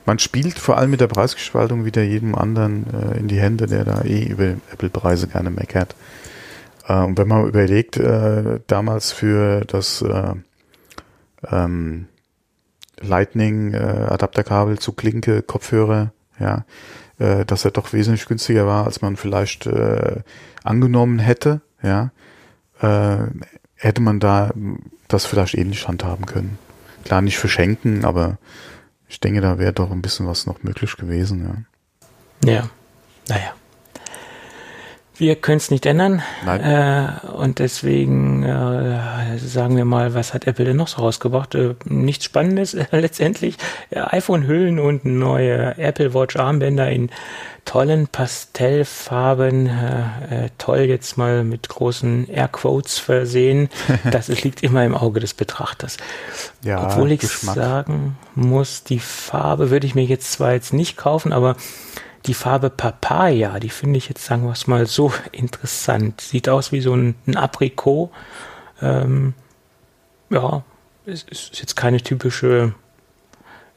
man 0.05 0.19
spielt 0.19 0.59
vor 0.59 0.77
allem 0.77 0.91
mit 0.91 1.01
der 1.01 1.07
Preisgestaltung 1.07 1.85
wieder 1.85 2.03
jedem 2.03 2.35
anderen 2.35 2.85
äh, 2.93 3.17
in 3.17 3.27
die 3.27 3.39
Hände, 3.39 3.65
der 3.65 3.83
da 3.83 4.03
eh 4.03 4.25
über 4.25 4.43
Apple-Preise 4.71 5.27
gerne 5.27 5.49
meckert. 5.49 5.95
Äh, 6.87 6.99
und 6.99 7.17
wenn 7.17 7.27
man 7.27 7.47
überlegt, 7.47 7.97
äh, 7.97 8.59
damals 8.67 9.11
für 9.11 9.65
das 9.65 10.03
äh, 10.03 10.35
ähm, 11.49 12.05
Lightning-Adapterkabel 13.01 14.75
äh, 14.75 14.79
zu 14.79 14.93
Klinke, 14.93 15.41
Kopfhörer, 15.41 16.11
ja, 16.39 16.63
dass 17.17 17.65
er 17.65 17.71
doch 17.71 17.93
wesentlich 17.93 18.27
günstiger 18.27 18.67
war, 18.67 18.85
als 18.85 19.01
man 19.01 19.17
vielleicht 19.17 19.67
angenommen 20.63 21.17
hätte, 21.17 21.61
ja, 21.81 22.11
äh, 22.79 23.17
hätte 23.77 24.01
man 24.01 24.19
da 24.19 24.51
das 25.07 25.25
vielleicht 25.25 25.53
ähnlich 25.55 25.87
handhaben 25.87 26.25
können. 26.25 26.57
Klar, 27.03 27.21
nicht 27.21 27.37
verschenken, 27.37 28.03
aber 28.03 28.37
ich 29.07 29.19
denke, 29.19 29.39
da 29.41 29.57
wäre 29.57 29.73
doch 29.73 29.91
ein 29.91 30.01
bisschen 30.01 30.27
was 30.27 30.45
noch 30.45 30.63
möglich 30.63 30.97
gewesen, 30.97 31.65
ja. 32.43 32.51
Ja, 32.51 32.69
naja. 33.29 33.53
Wir 35.17 35.35
können 35.35 35.57
es 35.57 35.71
nicht 35.71 35.85
ändern. 35.85 36.21
Nein. 36.45 36.61
Äh, 36.61 37.27
und 37.27 37.59
deswegen 37.59 38.43
äh, 38.43 39.37
sagen 39.37 39.75
wir 39.75 39.85
mal, 39.85 40.13
was 40.13 40.33
hat 40.33 40.45
Apple 40.45 40.65
denn 40.65 40.77
noch 40.77 40.87
so 40.87 41.01
rausgebracht? 41.01 41.55
Äh, 41.55 41.75
nichts 41.85 42.25
Spannendes 42.25 42.73
äh, 42.73 42.85
letztendlich. 42.91 43.57
iPhone-Hüllen 43.91 44.79
und 44.79 45.05
neue 45.05 45.77
Apple 45.77 46.13
Watch 46.13 46.35
Armbänder 46.35 46.89
in 46.89 47.09
tollen 47.67 48.07
Pastellfarben, 48.07 49.67
äh, 49.67 50.45
äh, 50.45 50.49
toll 50.57 50.79
jetzt 50.79 51.17
mal 51.17 51.43
mit 51.43 51.67
großen 51.67 52.29
Airquotes 52.29 52.97
versehen. 52.97 53.69
Das 54.11 54.29
liegt 54.43 54.63
immer 54.63 54.85
im 54.85 54.95
Auge 54.95 55.19
des 55.19 55.33
Betrachters. 55.33 55.97
Ja, 56.63 56.85
Obwohl 56.85 57.11
ich 57.11 57.27
sagen 57.27 58.17
muss, 58.35 58.83
die 58.83 58.99
Farbe 58.99 59.69
würde 59.69 59.85
ich 59.85 59.95
mir 59.95 60.05
jetzt 60.05 60.31
zwar 60.31 60.53
jetzt 60.53 60.73
nicht 60.73 60.95
kaufen, 60.95 61.33
aber 61.33 61.55
die 62.27 62.33
Farbe 62.33 62.69
Papaya, 62.69 63.59
die 63.59 63.69
finde 63.69 63.97
ich 63.97 64.09
jetzt, 64.09 64.25
sagen 64.25 64.43
wir 64.43 64.51
es 64.51 64.67
mal, 64.67 64.85
so 64.85 65.11
interessant. 65.31 66.21
Sieht 66.21 66.49
aus 66.49 66.71
wie 66.71 66.81
so 66.81 66.93
ein, 66.93 67.15
ein 67.25 67.35
Aprikot. 67.35 68.11
Ähm, 68.81 69.33
ja, 70.29 70.63
es 71.05 71.23
ist 71.23 71.59
jetzt 71.59 71.75
keine 71.75 72.01
typische 72.01 72.73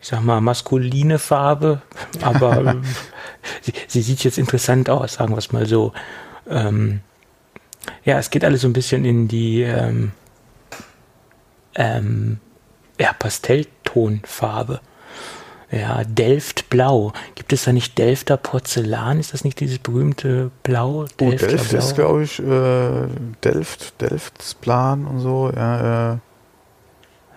ich 0.01 0.09
sag 0.09 0.23
mal, 0.23 0.41
maskuline 0.41 1.19
Farbe, 1.19 1.83
aber 2.23 2.77
sie, 3.61 3.73
sie, 3.87 4.03
sieht 4.03 4.25
jetzt 4.25 4.39
interessant 4.39 4.89
aus, 4.89 5.15
sagen 5.15 5.35
wir 5.35 5.39
es 5.39 5.53
mal 5.53 5.67
so. 5.67 5.93
Ähm, 6.49 7.01
ja, 8.05 8.19
es 8.19 8.31
geht 8.31 8.45
alles 8.45 8.63
so 8.63 8.69
ein 8.69 8.73
bisschen 8.73 9.05
in 9.05 9.29
die 9.29 9.63
ähm, 9.63 10.13
ähm, 11.75 12.41
ja, 12.99 13.13
Pastelltonfarbe. 13.13 14.81
Ja, 15.71 16.03
Delft 16.05 16.69
Blau. 16.69 17.13
Gibt 17.37 17.53
es 17.53 17.65
da 17.65 17.73
nicht 17.73 17.97
Delfter 17.97 18.37
Porzellan? 18.37 19.21
Ist 19.21 19.33
das 19.33 19.45
nicht 19.45 19.61
dieses 19.61 19.79
berühmte 19.79 20.51
Blau? 20.65 21.05
Delfter 21.21 21.47
oh, 21.47 21.51
Delft 21.51 21.71
Blau? 21.71 21.79
ist, 21.79 21.95
glaube 21.95 22.23
ich, 22.25 22.39
äh, 22.41 23.07
Delft, 23.45 24.01
Delfts 24.01 24.55
Plan 24.55 25.07
und 25.07 25.21
so. 25.21 25.53
Ja, 25.55 26.15
äh, 26.15 26.19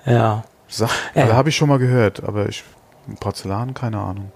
ja. 0.05 0.43
Sag, 0.67 0.89
ja. 1.13 1.27
habe 1.27 1.49
ich 1.49 1.55
schon 1.55 1.69
mal 1.69 1.77
gehört, 1.77 2.23
aber 2.23 2.49
ich 2.49 2.63
Porzellan, 3.19 3.75
keine 3.75 3.99
Ahnung. 3.99 4.31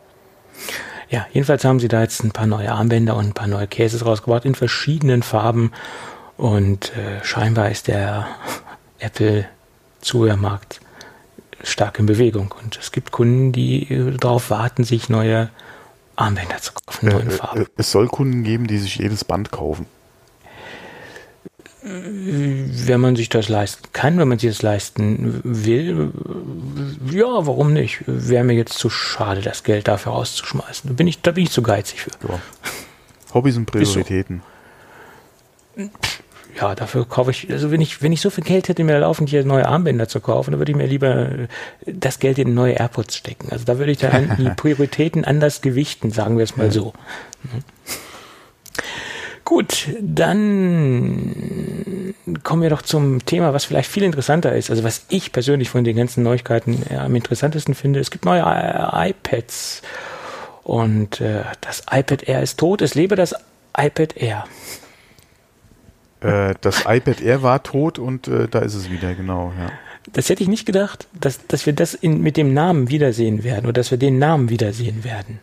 Ja, 1.10 1.26
jedenfalls 1.32 1.64
haben 1.66 1.80
sie 1.80 1.88
da 1.88 2.02
jetzt 2.02 2.24
ein 2.24 2.32
paar 2.32 2.48
neue 2.48 2.72
Armbänder 2.72 3.16
und 3.16 3.28
ein 3.28 3.34
paar 3.34 3.48
neue 3.48 3.68
Cases 3.68 4.06
rausgebracht 4.06 4.46
in 4.46 4.54
verschiedenen 4.54 5.24
Farben. 5.24 5.72
Und 6.36 6.96
äh, 6.96 7.24
scheinbar 7.24 7.72
ist 7.72 7.88
der 7.88 8.28
Apple-Zubehörmarkt 9.00 10.82
stark 11.64 12.00
in 12.00 12.06
Bewegung. 12.06 12.54
Und 12.64 12.78
es 12.78 12.92
gibt 12.92 13.12
Kunden, 13.12 13.52
die 13.52 13.92
äh, 13.92 14.18
darauf 14.18 14.50
warten, 14.50 14.84
sich 14.84 15.10
neue 15.10 15.50
Armbänder 16.16 16.58
zu 16.58 16.74
kaufen, 16.74 17.10
neuen 17.10 17.28
äh, 17.28 17.32
Farben. 17.32 17.66
Es 17.78 17.92
soll 17.92 18.08
Kunden 18.08 18.44
geben, 18.44 18.68
die 18.68 18.78
sich 18.78 18.98
jedes 18.98 19.24
Band 19.24 19.52
kaufen 19.52 19.86
wenn 21.90 23.00
man 23.00 23.16
sich 23.16 23.30
das 23.30 23.50
leisten 23.50 23.90
kann, 23.94 24.18
wenn 24.18 24.28
man 24.28 24.40
sich 24.40 24.50
das 24.50 24.62
leisten 24.62 25.42
will, 25.44 26.12
ja, 27.12 27.26
warum 27.26 27.74
nicht? 27.74 28.04
Wäre 28.06 28.44
mir 28.44 28.54
jetzt 28.54 28.74
zu 28.74 28.90
schade, 28.90 29.42
das 29.42 29.64
Geld 29.64 29.88
dafür 29.88 30.14
auszuschmeißen. 30.14 30.90
Da 30.90 30.94
bin 30.94 31.08
ich, 31.08 31.22
da 31.22 31.32
bin 31.32 31.44
ich 31.44 31.52
zu 31.52 31.62
geizig 31.62 32.02
für. 32.02 32.12
Ja. 32.28 32.40
Hobbys 33.34 33.58
und 33.58 33.66
Prioritäten. 33.68 34.42
So. 35.76 35.90
Ja, 36.60 36.76
dafür 36.76 37.08
kaufe 37.08 37.32
ich, 37.32 37.52
also 37.52 37.72
wenn 37.72 37.82
ich, 37.82 38.02
wenn 38.02 38.12
ich 38.12 38.22
so 38.22 38.30
viel 38.30 38.44
Geld 38.44 38.68
hätte, 38.68 38.84
mir 38.84 39.00
laufend 39.00 39.30
hier 39.30 39.44
neue 39.46 39.68
Armbänder 39.68 40.08
zu 40.08 40.20
kaufen, 40.20 40.52
dann 40.52 40.60
würde 40.60 40.72
ich 40.72 40.78
mir 40.78 40.88
lieber 40.88 41.30
das 41.86 42.20
Geld 42.20 42.40
in 42.40 42.54
neue 42.54 42.74
AirPods 42.74 43.16
stecken. 43.16 43.50
Also 43.52 43.66
da 43.66 43.78
würde 43.78 43.92
ich 43.92 44.00
dann 44.00 44.36
die 44.38 44.50
Prioritäten 44.56 45.26
anders 45.26 45.62
gewichten, 45.62 46.12
sagen 46.12 46.38
wir 46.38 46.44
es 46.44 46.58
mal 46.58 46.72
so. 46.72 46.94
Gut, 49.46 49.88
dann 50.02 52.14
kommen 52.44 52.62
wir 52.62 52.70
doch 52.70 52.82
zum 52.82 53.24
Thema, 53.26 53.54
was 53.54 53.66
vielleicht 53.66 53.90
viel 53.90 54.04
interessanter 54.04 54.56
ist. 54.56 54.70
Also 54.70 54.84
was 54.84 55.06
ich 55.10 55.32
persönlich 55.32 55.70
von 55.70 55.84
den 55.84 55.96
ganzen 55.96 56.24
Neuigkeiten 56.24 56.84
am 56.98 57.16
interessantesten 57.16 57.76
finde. 57.76 58.00
Es 58.00 58.12
gibt 58.12 58.26
neue 58.26 58.42
iPads 58.42 59.82
und 60.64 61.22
äh, 61.22 61.44
das 61.62 61.84
iPad 61.90 62.28
Air 62.28 62.42
ist 62.42 62.60
tot. 62.60 62.82
Es 62.82 62.96
lebe 62.96 63.16
das 63.16 63.34
iPad 63.78 64.18
Air. 64.18 64.46
Äh, 66.22 66.56
das 66.62 66.86
iPad 66.88 67.22
Air 67.22 67.44
war 67.44 67.64
tot 67.64 68.00
und 68.00 68.28
äh, 68.28 68.48
da 68.48 68.60
ist 68.60 68.74
es 68.74 68.90
wieder, 68.90 69.14
genau. 69.14 69.54
Ja. 69.58 69.72
Das 70.14 70.30
hätte 70.30 70.42
ich 70.42 70.50
nicht 70.50 70.66
gedacht, 70.66 71.08
dass, 71.14 71.46
dass 71.48 71.66
wir 71.66 71.74
das 71.74 71.94
in, 71.94 72.22
mit 72.22 72.38
dem 72.38 72.54
Namen 72.54 72.90
wiedersehen 72.90 73.44
werden 73.44 73.66
oder 73.66 73.74
dass 73.74 73.92
wir 73.92 73.98
den 73.98 74.20
Namen 74.20 74.50
wiedersehen 74.50 75.04
werden. 75.04 75.40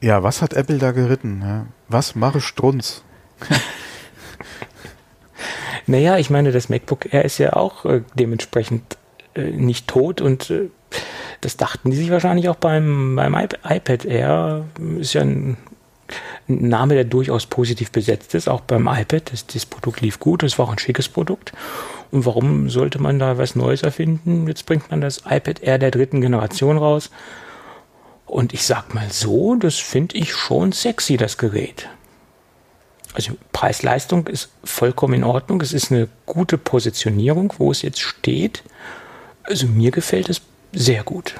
Ja, 0.00 0.22
was 0.22 0.42
hat 0.42 0.54
Apple 0.54 0.78
da 0.78 0.92
geritten? 0.92 1.40
Ja? 1.42 1.66
Was 1.88 2.14
mache 2.14 2.40
Strunz? 2.40 3.02
naja, 5.86 6.18
ich 6.18 6.30
meine, 6.30 6.52
das 6.52 6.68
MacBook 6.68 7.12
Air 7.12 7.24
ist 7.24 7.38
ja 7.38 7.54
auch 7.54 7.84
äh, 7.84 8.02
dementsprechend 8.14 8.96
äh, 9.34 9.50
nicht 9.50 9.88
tot 9.88 10.20
und 10.20 10.50
äh, 10.50 10.68
das 11.40 11.56
dachten 11.56 11.90
die 11.90 11.96
sich 11.96 12.10
wahrscheinlich 12.10 12.48
auch 12.48 12.56
beim, 12.56 13.16
beim 13.16 13.34
iPad 13.34 14.04
Air. 14.04 14.64
Ist 14.98 15.14
ja 15.14 15.22
ein, 15.22 15.56
ein, 16.48 16.68
Name, 16.68 16.94
der 16.94 17.04
durchaus 17.04 17.46
positiv 17.46 17.90
besetzt 17.90 18.34
ist, 18.34 18.48
auch 18.48 18.60
beim 18.60 18.86
iPad. 18.86 19.32
Das, 19.32 19.46
das 19.46 19.66
Produkt 19.66 20.00
lief 20.00 20.18
gut, 20.18 20.42
es 20.42 20.58
war 20.58 20.66
auch 20.66 20.72
ein 20.72 20.78
schickes 20.78 21.08
Produkt. 21.08 21.52
Und 22.10 22.26
warum 22.26 22.70
sollte 22.70 23.00
man 23.00 23.18
da 23.18 23.38
was 23.38 23.54
Neues 23.54 23.82
erfinden? 23.82 24.46
Jetzt 24.48 24.66
bringt 24.66 24.90
man 24.90 25.00
das 25.00 25.22
iPad 25.28 25.62
Air 25.62 25.78
der 25.78 25.90
dritten 25.90 26.20
Generation 26.20 26.78
raus. 26.78 27.10
Und 28.26 28.52
ich 28.52 28.64
sag 28.64 28.94
mal 28.94 29.10
so, 29.10 29.54
das 29.54 29.76
finde 29.76 30.16
ich 30.16 30.34
schon 30.34 30.72
sexy, 30.72 31.16
das 31.16 31.38
Gerät. 31.38 31.88
Also 33.14 33.32
Preis-Leistung 33.52 34.26
ist 34.26 34.50
vollkommen 34.64 35.14
in 35.14 35.24
Ordnung. 35.24 35.60
Es 35.62 35.72
ist 35.72 35.90
eine 35.90 36.08
gute 36.26 36.58
Positionierung, 36.58 37.54
wo 37.58 37.70
es 37.70 37.82
jetzt 37.82 38.00
steht. 38.00 38.62
Also 39.44 39.66
mir 39.66 39.90
gefällt 39.90 40.28
es 40.28 40.42
sehr 40.72 41.02
gut. 41.02 41.34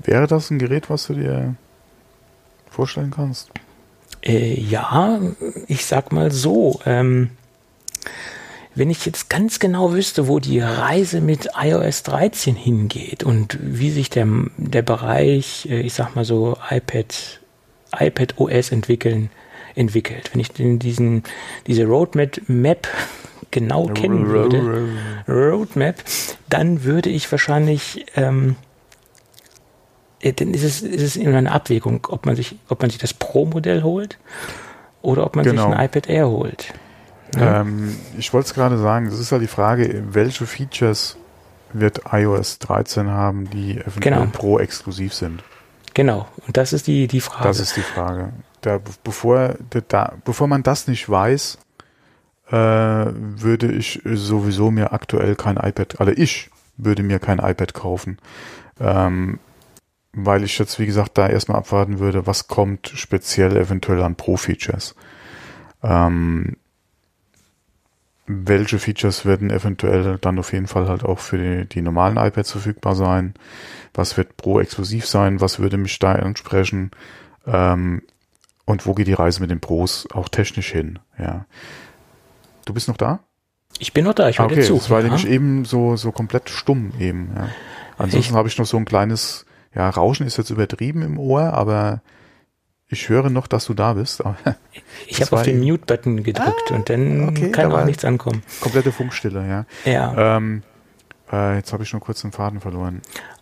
Wäre 0.00 0.26
das 0.26 0.50
ein 0.50 0.58
Gerät, 0.58 0.90
was 0.90 1.06
du 1.06 1.14
dir 1.14 1.54
vorstellen 2.68 3.12
kannst? 3.12 3.50
Äh, 4.24 4.60
ja, 4.60 5.20
ich 5.66 5.86
sag 5.86 6.12
mal 6.12 6.30
so. 6.30 6.80
Ähm, 6.86 7.30
wenn 8.74 8.90
ich 8.90 9.04
jetzt 9.04 9.28
ganz 9.28 9.58
genau 9.58 9.92
wüsste, 9.92 10.28
wo 10.28 10.38
die 10.38 10.60
Reise 10.60 11.20
mit 11.20 11.48
iOS 11.60 12.04
13 12.04 12.56
hingeht 12.56 13.22
und 13.22 13.58
wie 13.60 13.90
sich 13.90 14.08
der, 14.08 14.26
der 14.56 14.82
Bereich, 14.82 15.68
äh, 15.70 15.80
ich 15.80 15.92
sag 15.92 16.14
mal 16.16 16.24
so, 16.24 16.56
iPad, 16.70 17.40
iPad 17.98 18.38
OS 18.38 18.72
entwickeln, 18.72 19.30
entwickelt. 19.74 20.30
Wenn 20.32 20.40
ich 20.40 20.52
diesen, 20.52 21.22
diese 21.66 21.84
Roadmap 21.84 22.40
Map 22.46 22.88
genau 23.50 23.86
kennen 23.88 24.28
würde, 24.28 24.88
Roadmap, 25.28 25.96
dann 26.48 26.84
würde 26.84 27.10
ich 27.10 27.30
wahrscheinlich, 27.30 28.06
ähm, 28.16 28.50
äh, 28.50 28.71
dann 30.22 30.54
ist 30.54 30.62
es, 30.62 30.82
ist 30.82 31.02
es 31.02 31.16
immer 31.16 31.38
eine 31.38 31.50
Abwägung, 31.50 32.06
ob 32.08 32.26
man 32.26 32.36
sich, 32.36 32.56
ob 32.68 32.80
man 32.80 32.90
sich 32.90 33.00
das 33.00 33.12
Pro-Modell 33.12 33.82
holt 33.82 34.18
oder 35.02 35.26
ob 35.26 35.34
man 35.34 35.44
genau. 35.44 35.68
sich 35.68 35.76
ein 35.76 35.84
iPad 35.84 36.08
Air 36.08 36.28
holt. 36.28 36.72
Ja? 37.34 37.60
Ähm, 37.60 37.96
ich 38.16 38.32
wollte 38.32 38.46
es 38.46 38.54
gerade 38.54 38.78
sagen, 38.78 39.06
es 39.06 39.18
ist 39.18 39.30
ja 39.30 39.38
die 39.38 39.48
Frage, 39.48 40.04
welche 40.10 40.46
Features 40.46 41.16
wird 41.72 42.02
iOS 42.12 42.58
13 42.60 43.08
haben, 43.08 43.50
die 43.50 43.78
eventuell 43.78 44.20
genau. 44.20 44.26
Pro-exklusiv 44.32 45.14
sind. 45.14 45.42
Genau, 45.94 46.28
und 46.46 46.56
das 46.56 46.72
ist 46.72 46.86
die, 46.86 47.06
die 47.06 47.20
Frage. 47.20 47.48
Das 47.48 47.60
ist 47.60 47.76
die 47.76 47.82
Frage. 47.82 48.32
Da, 48.60 48.78
bevor, 49.02 49.56
da, 49.88 50.14
bevor 50.24 50.46
man 50.46 50.62
das 50.62 50.86
nicht 50.86 51.08
weiß, 51.08 51.58
äh, 52.48 52.54
würde 52.54 53.72
ich 53.72 54.00
sowieso 54.04 54.70
mir 54.70 54.92
aktuell 54.92 55.34
kein 55.34 55.56
iPad, 55.56 56.00
also 56.00 56.12
ich 56.12 56.50
würde 56.76 57.02
mir 57.02 57.18
kein 57.18 57.38
iPad 57.38 57.74
kaufen. 57.74 58.18
Ähm, 58.80 59.38
weil 60.12 60.44
ich 60.44 60.58
jetzt, 60.58 60.78
wie 60.78 60.86
gesagt, 60.86 61.16
da 61.18 61.28
erstmal 61.28 61.58
abwarten 61.58 61.98
würde, 61.98 62.26
was 62.26 62.48
kommt 62.48 62.92
speziell 62.94 63.56
eventuell 63.56 64.02
an 64.02 64.16
Pro-Features. 64.16 64.94
Ähm, 65.82 66.56
welche 68.26 68.78
Features 68.78 69.26
werden 69.26 69.50
eventuell 69.50 70.18
dann 70.18 70.38
auf 70.38 70.52
jeden 70.52 70.68
Fall 70.68 70.88
halt 70.88 71.04
auch 71.04 71.18
für 71.18 71.38
die, 71.38 71.68
die 71.68 71.82
normalen 71.82 72.16
iPads 72.16 72.52
verfügbar 72.52 72.94
sein? 72.94 73.34
Was 73.94 74.16
wird 74.16 74.36
Pro-exklusiv 74.36 75.06
sein? 75.06 75.40
Was 75.40 75.58
würde 75.58 75.76
mich 75.76 75.98
da 75.98 76.12
ansprechen? 76.12 76.92
Ähm, 77.46 78.02
und 78.64 78.86
wo 78.86 78.94
geht 78.94 79.08
die 79.08 79.12
Reise 79.12 79.40
mit 79.40 79.50
den 79.50 79.60
Pros 79.60 80.06
auch 80.12 80.28
technisch 80.28 80.70
hin? 80.70 80.98
Ja. 81.18 81.46
Du 82.64 82.74
bist 82.74 82.88
noch 82.88 82.96
da? 82.96 83.20
Ich 83.78 83.92
bin 83.92 84.04
noch 84.04 84.14
da, 84.14 84.28
ich 84.28 84.38
höre 84.38 84.44
ah, 84.44 84.46
okay, 84.46 84.56
dir 84.56 84.62
zu. 84.62 84.74
Das 84.74 84.90
war 84.90 85.00
ja. 85.00 85.06
nämlich 85.06 85.26
eben 85.26 85.64
so, 85.64 85.96
so 85.96 86.12
komplett 86.12 86.50
stumm 86.50 86.92
eben. 87.00 87.32
Ja. 87.34 87.48
Ansonsten 87.98 88.34
habe 88.34 88.48
ich 88.48 88.58
noch 88.58 88.66
so 88.66 88.76
ein 88.76 88.84
kleines, 88.84 89.46
ja, 89.74 89.88
Rauschen 89.88 90.26
ist 90.26 90.36
jetzt 90.36 90.50
übertrieben 90.50 91.02
im 91.02 91.18
Ohr, 91.18 91.52
aber 91.52 92.02
ich 92.88 93.08
höre 93.08 93.30
noch, 93.30 93.46
dass 93.46 93.64
du 93.64 93.74
da 93.74 93.94
bist. 93.94 94.22
ich 95.06 95.20
habe 95.22 95.36
auf 95.36 95.42
den 95.42 95.60
Mute-Button 95.60 96.22
gedrückt 96.22 96.70
ah, 96.70 96.74
und 96.74 96.90
dann 96.90 97.30
okay, 97.30 97.50
kann 97.50 97.72
auch 97.72 97.84
nichts 97.84 98.04
ankommen. 98.04 98.42
Komplette 98.60 98.92
Funkstille, 98.92 99.46
ja. 99.48 99.90
Ja. 99.90 100.36
Ähm, 100.36 100.62
äh, 101.32 101.56
jetzt 101.56 101.72
habe 101.72 101.82
ich 101.82 101.92
nur 101.92 102.02
kurz 102.02 102.20
den 102.20 102.32
Faden 102.32 102.60
verloren. 102.60 103.00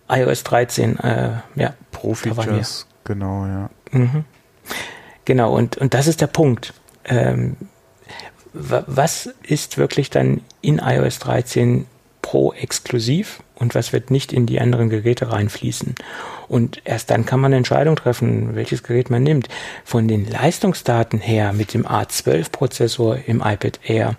iOS 0.08 0.44
13, 0.44 0.98
äh, 1.00 1.32
ja. 1.56 1.74
Pro-Features, 1.90 2.86
genau, 3.04 3.46
ja. 3.46 3.70
Mhm. 3.90 4.24
Genau, 5.24 5.52
und, 5.54 5.78
und 5.78 5.94
das 5.94 6.06
ist 6.06 6.20
der 6.20 6.28
Punkt. 6.28 6.72
Ähm, 7.04 7.56
was 8.52 9.26
ist 9.42 9.78
wirklich 9.78 10.10
dann 10.10 10.42
in 10.60 10.78
iOS 10.78 11.18
13 11.20 11.86
Pro 12.22 12.52
exklusiv 12.52 13.42
und 13.61 13.74
was 13.74 13.92
wird 13.92 14.11
nicht 14.11 14.32
in 14.32 14.46
die 14.46 14.61
anderen 14.61 14.90
Geräte 14.90 15.30
reinfließen? 15.30 15.94
Und 16.48 16.82
erst 16.84 17.11
dann 17.11 17.26
kann 17.26 17.38
man 17.38 17.50
eine 17.50 17.58
Entscheidung 17.58 17.94
treffen, 17.94 18.56
welches 18.56 18.82
Gerät 18.82 19.11
man 19.11 19.22
nimmt. 19.22 19.48
Von 19.84 20.08
den 20.08 20.28
Leistungsdaten 20.28 21.20
her 21.20 21.52
mit 21.52 21.74
dem 21.74 21.86
A12-Prozessor 21.86 23.18
im 23.26 23.40
iPad 23.40 23.78
Air 23.84 24.16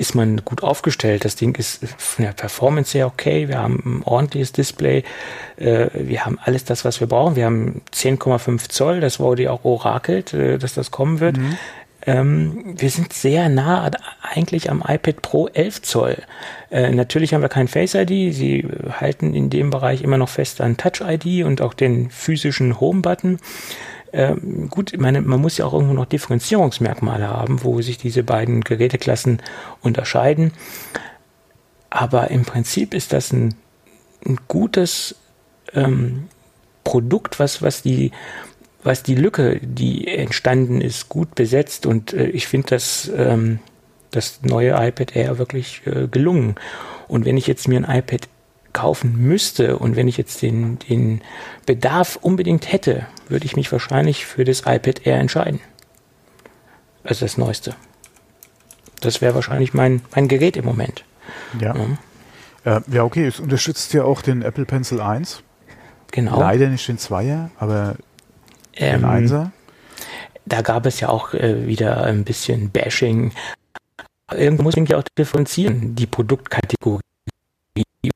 ist 0.00 0.14
man 0.14 0.42
gut 0.46 0.62
aufgestellt. 0.62 1.26
Das 1.26 1.36
Ding 1.36 1.54
ist 1.56 1.86
von 1.98 2.24
der 2.24 2.32
Performance 2.32 2.96
her 2.96 3.06
okay. 3.06 3.48
Wir 3.48 3.58
haben 3.58 3.82
ein 3.84 4.02
ordentliches 4.02 4.52
Display. 4.52 5.04
Äh, 5.56 5.88
wir 5.92 6.24
haben 6.24 6.38
alles 6.42 6.64
das, 6.64 6.86
was 6.86 7.00
wir 7.00 7.06
brauchen. 7.06 7.36
Wir 7.36 7.44
haben 7.44 7.82
10,5 7.92 8.70
Zoll. 8.70 9.00
Das 9.00 9.20
wurde 9.20 9.52
auch 9.52 9.64
orakelt, 9.64 10.32
äh, 10.32 10.56
dass 10.56 10.72
das 10.72 10.90
kommen 10.90 11.20
wird. 11.20 11.36
Mhm. 11.36 11.58
Ähm, 12.06 12.74
wir 12.78 12.90
sind 12.90 13.12
sehr 13.12 13.48
nah 13.48 13.90
eigentlich 14.22 14.70
am 14.70 14.82
iPad 14.86 15.22
Pro 15.22 15.48
11 15.48 15.82
Zoll. 15.82 16.16
Äh, 16.70 16.90
natürlich 16.90 17.34
haben 17.34 17.42
wir 17.42 17.48
kein 17.48 17.68
Face 17.68 17.94
ID. 17.94 18.34
Sie 18.34 18.66
halten 18.90 19.34
in 19.34 19.50
dem 19.50 19.70
Bereich 19.70 20.02
immer 20.02 20.16
noch 20.16 20.28
fest 20.28 20.60
an 20.60 20.76
Touch 20.76 21.02
ID 21.02 21.44
und 21.44 21.60
auch 21.60 21.74
den 21.74 22.10
physischen 22.10 22.80
Home 22.80 23.02
Button. 23.02 23.38
Ähm, 24.12 24.68
gut, 24.70 24.92
meine, 24.98 25.20
man 25.20 25.40
muss 25.40 25.58
ja 25.58 25.66
auch 25.66 25.72
irgendwo 25.72 25.94
noch 25.94 26.06
Differenzierungsmerkmale 26.06 27.28
haben, 27.28 27.62
wo 27.62 27.80
sich 27.80 27.98
diese 27.98 28.22
beiden 28.22 28.62
Geräteklassen 28.62 29.42
unterscheiden. 29.82 30.52
Aber 31.90 32.30
im 32.30 32.44
Prinzip 32.44 32.94
ist 32.94 33.12
das 33.12 33.32
ein, 33.32 33.54
ein 34.26 34.38
gutes 34.48 35.16
ähm, 35.74 36.28
Produkt, 36.84 37.38
was, 37.38 37.62
was 37.62 37.82
die 37.82 38.10
was 38.82 39.02
die 39.02 39.14
Lücke, 39.14 39.60
die 39.62 40.08
entstanden 40.08 40.80
ist, 40.80 41.08
gut 41.08 41.34
besetzt 41.34 41.86
und 41.86 42.12
äh, 42.12 42.28
ich 42.28 42.46
finde 42.46 42.68
das, 42.68 43.10
ähm, 43.14 43.58
das 44.10 44.40
neue 44.42 44.70
iPad 44.70 45.14
Air 45.14 45.38
wirklich 45.38 45.82
äh, 45.86 46.08
gelungen. 46.08 46.54
Und 47.08 47.24
wenn 47.24 47.36
ich 47.36 47.46
jetzt 47.46 47.68
mir 47.68 47.78
ein 47.78 47.98
iPad 47.98 48.28
kaufen 48.72 49.16
müsste 49.18 49.78
und 49.78 49.96
wenn 49.96 50.08
ich 50.08 50.16
jetzt 50.16 50.42
den, 50.42 50.78
den 50.78 51.22
Bedarf 51.66 52.16
unbedingt 52.16 52.72
hätte, 52.72 53.06
würde 53.28 53.44
ich 53.44 53.56
mich 53.56 53.70
wahrscheinlich 53.70 54.26
für 54.26 54.44
das 54.44 54.60
iPad 54.60 55.06
Air 55.06 55.18
entscheiden. 55.18 55.60
Also 57.02 57.24
das 57.24 57.36
Neueste. 57.36 57.74
Das 59.00 59.20
wäre 59.20 59.34
wahrscheinlich 59.34 59.74
mein, 59.74 60.02
mein 60.14 60.28
Gerät 60.28 60.56
im 60.56 60.64
Moment. 60.64 61.04
Ja. 61.60 61.74
Ja. 62.64 62.76
Äh, 62.76 62.80
ja, 62.92 63.04
okay, 63.04 63.26
es 63.26 63.40
unterstützt 63.40 63.92
ja 63.94 64.04
auch 64.04 64.22
den 64.22 64.42
Apple 64.42 64.66
Pencil 64.66 65.00
1. 65.00 65.42
Genau. 66.12 66.38
Leider 66.38 66.68
nicht 66.68 66.86
den 66.88 66.98
Zweier, 66.98 67.50
aber 67.58 67.96
ähm, 68.80 69.04
Einser? 69.04 69.52
Da 70.46 70.62
gab 70.62 70.86
es 70.86 71.00
ja 71.00 71.08
auch 71.08 71.34
äh, 71.34 71.66
wieder 71.66 72.02
ein 72.04 72.24
bisschen 72.24 72.70
Bashing. 72.70 73.32
Irgendwo 74.32 74.64
muss 74.64 74.76
man 74.76 74.86
ja 74.86 74.98
auch 74.98 75.04
differenzieren, 75.18 75.94
die 75.94 76.06
Produktkategorie 76.06 77.00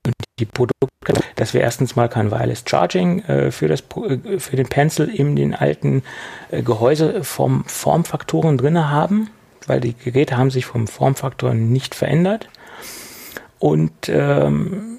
und 0.06 0.14
die 0.38 0.46
Produktkategorie, 0.46 1.28
dass 1.36 1.54
wir 1.54 1.60
erstens 1.60 1.96
mal 1.96 2.08
kein 2.08 2.30
Wireless 2.30 2.64
Charging 2.66 3.20
äh, 3.24 3.50
für, 3.50 3.68
das, 3.68 3.80
äh, 3.80 4.38
für 4.38 4.56
den 4.56 4.68
Pencil 4.68 5.08
in 5.08 5.36
den 5.36 5.54
alten 5.54 6.02
äh, 6.50 6.62
Gehäuse 6.62 7.24
vom 7.24 7.64
Formfaktoren 7.64 8.58
drin 8.58 8.90
haben 8.90 9.30
weil 9.66 9.80
die 9.80 9.94
Geräte 9.94 10.36
haben 10.36 10.50
sich 10.50 10.66
vom 10.66 10.86
Formfaktor 10.86 11.54
nicht 11.54 11.94
verändert. 11.94 12.48
Und 13.58 14.08
ähm, 14.08 14.98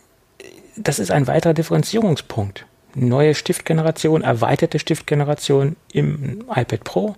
das 0.75 0.99
ist 0.99 1.11
ein 1.11 1.27
weiterer 1.27 1.53
Differenzierungspunkt. 1.53 2.65
Neue 2.95 3.35
Stiftgeneration, 3.35 4.21
erweiterte 4.21 4.79
Stiftgeneration 4.79 5.75
im 5.91 6.45
iPad 6.49 6.83
Pro 6.83 7.15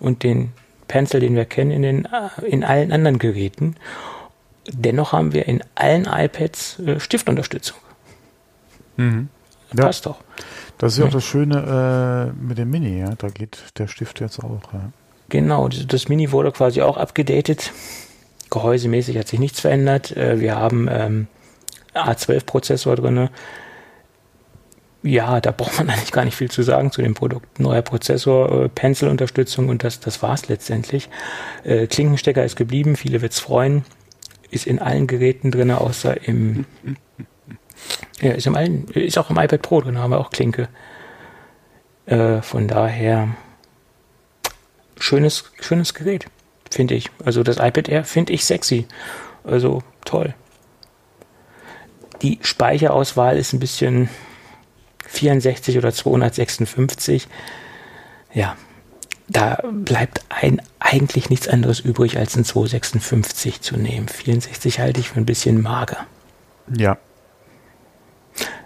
und 0.00 0.22
den 0.22 0.52
Pencil, 0.88 1.20
den 1.20 1.36
wir 1.36 1.44
kennen 1.44 1.70
in, 1.70 1.82
den, 1.82 2.04
äh, 2.04 2.46
in 2.46 2.64
allen 2.64 2.92
anderen 2.92 3.18
Geräten. 3.18 3.76
Dennoch 4.68 5.12
haben 5.12 5.32
wir 5.32 5.46
in 5.46 5.62
allen 5.76 6.06
iPads 6.06 6.80
äh, 6.80 7.00
Stiftunterstützung. 7.00 7.78
Mhm. 8.96 9.28
Ja. 9.76 9.84
Passt 9.84 10.06
doch. 10.06 10.20
Das 10.78 10.94
ist 10.94 10.98
ja 10.98 11.04
auch 11.06 11.10
das 11.10 11.24
Schöne 11.24 12.32
äh, 12.36 12.44
mit 12.44 12.58
dem 12.58 12.70
Mini, 12.70 12.98
ja. 12.98 13.14
Da 13.16 13.28
geht 13.28 13.58
der 13.78 13.86
Stift 13.86 14.20
jetzt 14.20 14.40
auch. 14.40 14.60
Ja. 14.72 14.90
Genau, 15.28 15.68
das 15.68 16.08
Mini 16.08 16.32
wurde 16.32 16.50
quasi 16.50 16.82
auch 16.82 16.96
abgedatet. 16.96 17.72
Gehäusemäßig 18.50 19.16
hat 19.16 19.28
sich 19.28 19.38
nichts 19.38 19.60
verändert. 19.60 20.16
Äh, 20.16 20.40
wir 20.40 20.56
haben 20.56 20.88
ähm, 20.90 21.28
A12-Prozessor 21.94 22.96
drin. 22.96 23.28
Ja, 25.02 25.40
da 25.40 25.50
braucht 25.50 25.78
man 25.78 25.90
eigentlich 25.90 26.12
gar 26.12 26.24
nicht 26.24 26.36
viel 26.36 26.50
zu 26.50 26.62
sagen 26.62 26.92
zu 26.92 27.02
dem 27.02 27.14
Produkt. 27.14 27.58
Neuer 27.58 27.82
Prozessor, 27.82 28.64
äh, 28.64 28.68
Pencil-Unterstützung 28.68 29.68
und 29.68 29.84
das, 29.84 30.00
das 30.00 30.22
war 30.22 30.34
es 30.34 30.48
letztendlich. 30.48 31.08
Äh, 31.64 31.86
Klinkenstecker 31.86 32.44
ist 32.44 32.56
geblieben, 32.56 32.96
viele 32.96 33.22
wird 33.22 33.32
es 33.32 33.38
freuen. 33.38 33.84
Ist 34.50 34.66
in 34.66 34.80
allen 34.80 35.06
Geräten 35.06 35.50
drin, 35.50 35.70
außer 35.70 36.26
im 36.26 36.66
ja, 38.20 38.32
ist, 38.32 38.46
im 38.46 38.56
allen, 38.56 38.88
ist 38.88 39.18
auch 39.18 39.30
im 39.30 39.38
iPad 39.38 39.62
Pro 39.62 39.80
drin, 39.80 39.98
haben 39.98 40.10
wir 40.10 40.18
auch 40.18 40.30
Klinke. 40.30 40.68
Äh, 42.06 42.42
von 42.42 42.68
daher 42.68 43.28
schönes, 44.98 45.44
schönes 45.60 45.94
Gerät, 45.94 46.26
finde 46.70 46.94
ich. 46.94 47.10
Also 47.24 47.42
das 47.42 47.56
iPad 47.56 47.88
Air 47.88 48.04
finde 48.04 48.32
ich 48.32 48.44
sexy. 48.44 48.86
Also 49.44 49.82
toll. 50.04 50.34
Die 52.22 52.38
Speicherauswahl 52.42 53.38
ist 53.38 53.54
ein 53.54 53.60
bisschen 53.60 54.10
64 55.10 55.78
oder 55.78 55.92
256. 55.92 57.28
Ja, 58.32 58.56
da 59.28 59.58
bleibt 59.70 60.22
ein, 60.28 60.62
eigentlich 60.78 61.30
nichts 61.30 61.48
anderes 61.48 61.80
übrig, 61.80 62.18
als 62.18 62.36
ein 62.36 62.44
256 62.44 63.60
zu 63.60 63.76
nehmen. 63.76 64.08
64 64.08 64.80
halte 64.80 65.00
ich 65.00 65.10
für 65.10 65.20
ein 65.20 65.26
bisschen 65.26 65.62
mager. 65.62 66.06
Ja, 66.76 66.98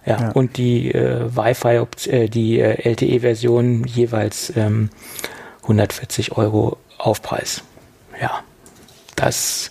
ja, 0.06 0.20
ja. 0.20 0.30
und 0.32 0.56
die 0.56 0.92
äh, 0.92 1.34
Wi-Fi, 1.34 2.10
äh, 2.10 2.28
die 2.28 2.60
äh, 2.60 2.90
LTE-Version 2.90 3.84
jeweils 3.84 4.54
ähm, 4.56 4.90
140 5.62 6.36
Euro 6.36 6.76
Aufpreis. 6.98 7.62
Ja, 8.20 8.42
das 9.16 9.70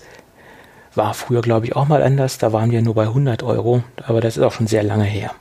war 0.96 1.14
früher, 1.14 1.42
glaube 1.42 1.68
ich, 1.68 1.76
auch 1.76 1.88
mal 1.88 2.04
anders. 2.04 2.38
Da 2.38 2.52
waren 2.52 2.72
wir 2.72 2.82
nur 2.82 2.96
bei 2.96 3.04
100 3.04 3.44
Euro, 3.44 3.84
aber 4.06 4.22
das 4.22 4.38
ist 4.38 4.44
auch 4.44 4.52
schon 4.52 4.68
sehr 4.68 4.84
lange 4.84 5.06
her. 5.06 5.32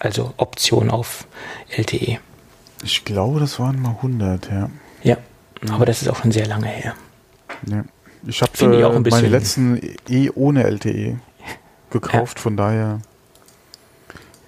Also 0.00 0.34
Option 0.36 0.90
auf 0.90 1.26
LTE. 1.68 2.18
Ich 2.82 3.04
glaube, 3.04 3.38
das 3.38 3.60
waren 3.60 3.80
mal 3.80 3.90
100, 3.90 4.50
ja. 4.50 4.70
Ja, 5.02 5.16
aber 5.70 5.86
das 5.86 6.02
ist 6.02 6.08
auch 6.08 6.16
schon 6.16 6.32
sehr 6.32 6.46
lange 6.46 6.66
her. 6.66 6.94
Ja. 7.66 7.84
Ich 8.26 8.42
habe 8.42 8.52
äh, 8.58 9.10
meine 9.10 9.28
letzten 9.28 9.80
eh 10.08 10.30
ohne 10.34 10.64
LTE 10.64 11.18
gekauft, 11.90 12.38
ja. 12.38 12.42
von 12.42 12.56
daher 12.56 13.00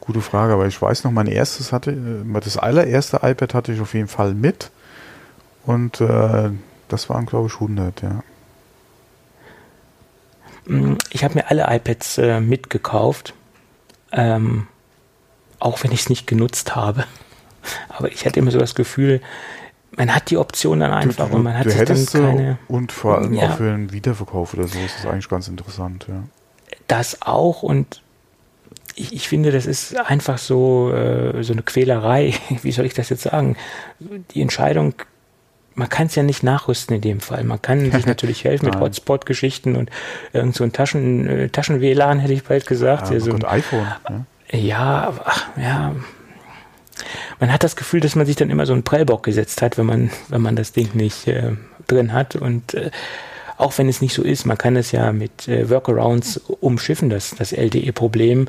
Gute 0.05 0.21
Frage, 0.21 0.55
aber 0.55 0.67
ich 0.67 0.83
weiß 0.83 1.05
noch, 1.05 1.13
mein 1.13 1.29
erstes 1.29 1.71
hatte, 1.71 1.93
äh, 1.93 2.41
das 2.41 2.57
allererste 2.57 3.21
iPad 3.23 3.55
hatte 3.55 3.73
ich 3.73 3.81
auf 3.81 3.95
jeden 3.95 4.09
Fall 4.09 4.35
mit 4.35 4.73
und 5.65 6.01
äh, 6.01 6.51
das 6.89 7.09
waren, 7.09 7.25
glaube 7.25 7.47
ich, 7.47 7.55
100, 7.55 8.03
ja. 8.03 8.25
Mm, 10.65 10.97
ich 11.11 11.23
habe 11.23 11.35
mir 11.35 11.49
alle 11.49 11.67
iPads 11.69 12.19
äh, 12.19 12.41
mitgekauft, 12.41 13.35
ähm, 14.11 14.67
auch 15.63 15.83
wenn 15.85 15.93
ich 15.93 16.01
es 16.01 16.09
nicht 16.09 16.27
genutzt 16.27 16.75
habe. 16.75 17.05
Aber 17.89 18.11
ich 18.11 18.27
hatte 18.27 18.41
immer 18.41 18.51
so 18.51 18.59
das 18.59 18.75
Gefühl, 18.75 19.21
man 19.97 20.15
hat 20.15 20.31
die 20.31 20.39
Option 20.39 20.81
dann 20.81 20.93
einfach 20.93 21.27
du, 21.27 21.31
du, 21.31 21.37
und 21.37 21.43
man 21.45 21.59
hat 21.59 21.71
sich 21.71 21.85
dann 21.85 22.07
keine. 22.07 22.59
Und 22.69 22.93
vor 22.93 23.19
allem 23.19 23.35
ja, 23.35 23.51
auch 23.51 23.57
für 23.57 23.73
einen 23.73 23.93
Wiederverkauf 23.93 24.55
oder 24.55 24.67
so 24.67 24.79
ist 24.79 24.97
das 24.99 25.07
eigentlich 25.07 25.29
ganz 25.29 25.49
interessant, 25.49 26.07
ja. 26.09 26.25
Das 26.89 27.23
auch 27.23 27.63
und 27.63 28.03
ich, 28.95 29.15
ich, 29.15 29.29
finde, 29.29 29.53
das 29.53 29.67
ist 29.67 29.97
einfach 29.97 30.39
so, 30.39 30.93
äh, 30.93 31.43
so 31.43 31.53
eine 31.53 31.63
Quälerei. 31.63 32.35
Wie 32.63 32.73
soll 32.73 32.85
ich 32.85 32.95
das 32.95 33.09
jetzt 33.09 33.23
sagen? 33.23 33.57
Die 34.01 34.43
Entscheidung, 34.43 34.95
man 35.75 35.89
kann 35.89 36.07
es 36.07 36.15
ja 36.15 36.23
nicht 36.23 36.43
nachrüsten 36.43 36.97
in 36.97 37.03
dem 37.03 37.21
Fall. 37.21 37.45
Man 37.45 37.63
kann 37.63 37.91
sich 37.91 38.07
natürlich 38.07 38.45
helfen 38.45 38.67
mit 38.67 38.81
Hotspot-Geschichten 38.81 39.77
und 39.77 39.91
irgend 40.33 40.55
so 40.55 40.65
ein 40.65 40.73
Taschen, 40.73 41.27
äh, 41.27 41.49
Taschen-WLAN, 41.49 42.19
hätte 42.19 42.35
ich 42.35 42.45
bald 42.45 42.67
gesagt. 42.67 43.11
Ja, 43.11 43.21
so 43.21 43.33
ein 43.33 43.45
iPhone. 43.45 43.87
Ne? 44.11 44.27
Ja, 44.53 45.13
ach, 45.25 45.49
ja. 45.57 45.95
Man 47.41 47.53
hat 47.53 47.65
das 47.65 47.75
Gefühl, 47.75 48.01
dass 48.01 48.15
man 48.15 48.27
sich 48.27 48.37
dann 48.37 48.51
immer 48.51 48.67
so 48.67 48.73
einen 48.73 48.85
Prellbock 48.85 49.23
gesetzt 49.25 49.63
hat, 49.63 49.79
wenn 49.79 49.87
man, 49.87 50.11
wenn 50.29 50.43
man 50.43 50.55
das 50.55 50.73
Ding 50.73 50.91
nicht 50.95 51.27
äh, 51.27 51.57
drin 51.89 52.13
hat 52.13 52.37
und 52.37 52.75
äh, 52.75 52.91
auch 53.59 53.77
wenn 53.79 53.89
es 53.89 54.01
nicht 54.01 54.15
so 54.15 54.23
ist. 54.23 54.45
Man 54.45 54.59
kann 54.59 54.77
es 54.77 54.93
ja 54.93 55.13
mit 55.13 55.49
äh, 55.49 55.69
Workarounds 55.71 56.39
umschiffen, 56.61 57.11
das, 57.11 57.35
das 57.37 57.53
LTE-Problem. 57.53 58.49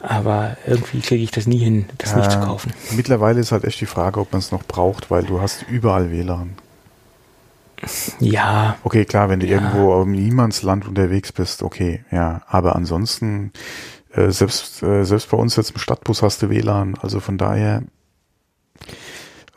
Aber 0.00 0.56
irgendwie 0.66 1.00
kriege 1.00 1.24
ich 1.24 1.30
das 1.30 1.46
nie 1.46 1.58
hin, 1.58 1.86
das 1.98 2.14
nicht 2.14 2.30
zu 2.30 2.38
kaufen. 2.38 2.72
Mittlerweile 2.92 3.40
ist 3.40 3.50
halt 3.50 3.64
echt 3.64 3.80
die 3.80 3.86
Frage, 3.86 4.20
ob 4.20 4.32
man 4.32 4.38
es 4.38 4.52
noch 4.52 4.62
braucht, 4.62 5.10
weil 5.10 5.24
du 5.24 5.40
hast 5.40 5.64
überall 5.68 6.12
WLAN. 6.12 6.54
Ja. 8.20 8.76
Okay, 8.84 9.04
klar, 9.04 9.28
wenn 9.28 9.40
du 9.40 9.46
ja. 9.46 9.54
irgendwo 9.54 10.00
im 10.02 10.12
Niemandsland 10.12 10.86
unterwegs 10.86 11.32
bist, 11.32 11.62
okay, 11.62 12.04
ja. 12.10 12.42
Aber 12.48 12.76
ansonsten, 12.76 13.52
äh, 14.12 14.30
selbst, 14.30 14.82
äh, 14.82 15.04
selbst 15.04 15.30
bei 15.30 15.36
uns 15.36 15.56
jetzt 15.56 15.70
im 15.70 15.78
Stadtbus 15.78 16.22
hast 16.22 16.42
du 16.42 16.50
WLAN. 16.50 16.96
Also 17.00 17.20
von 17.20 17.38
daher, 17.38 17.82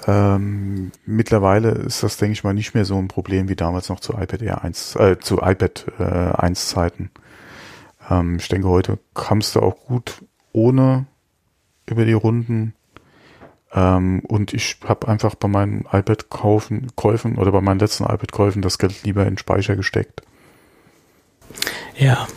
ähm, 0.08 0.92
mittlerweile 1.06 1.70
ist 1.70 2.04
das, 2.04 2.18
denke 2.18 2.34
ich 2.34 2.44
mal, 2.44 2.54
nicht 2.54 2.74
mehr 2.74 2.86
so 2.86 2.98
ein 2.98 3.08
Problem 3.08 3.50
wie 3.50 3.56
damals 3.56 3.90
noch 3.90 4.00
zu 4.00 4.14
iPad 4.14 4.42
Air 4.42 4.64
1, 4.64 4.96
äh, 4.96 5.20
zu 5.20 5.38
iPad 5.38 5.86
äh, 6.00 6.04
1 6.04 6.70
Zeiten. 6.70 7.12
Ähm, 8.10 8.38
ich 8.38 8.48
denke, 8.48 8.68
heute 8.68 9.00
kamst 9.14 9.56
du 9.56 9.62
auch 9.62 9.78
gut 9.86 10.24
ohne 10.54 11.06
über 11.86 12.06
die 12.06 12.14
Runden. 12.14 12.74
Ähm, 13.74 14.22
und 14.28 14.54
ich 14.54 14.78
habe 14.86 15.08
einfach 15.08 15.36
bei 15.36 15.48
meinen 15.48 15.86
iPad-Kaufen, 15.92 16.88
Käufen 16.96 17.38
oder 17.38 17.52
bei 17.52 17.62
meinen 17.62 17.80
letzten 17.80 18.04
iPad-Käufen 18.04 18.62
das 18.62 18.78
Geld 18.78 19.04
lieber 19.04 19.26
in 19.26 19.38
Speicher 19.38 19.76
gesteckt. 19.76 20.24
Ja. 21.96 22.28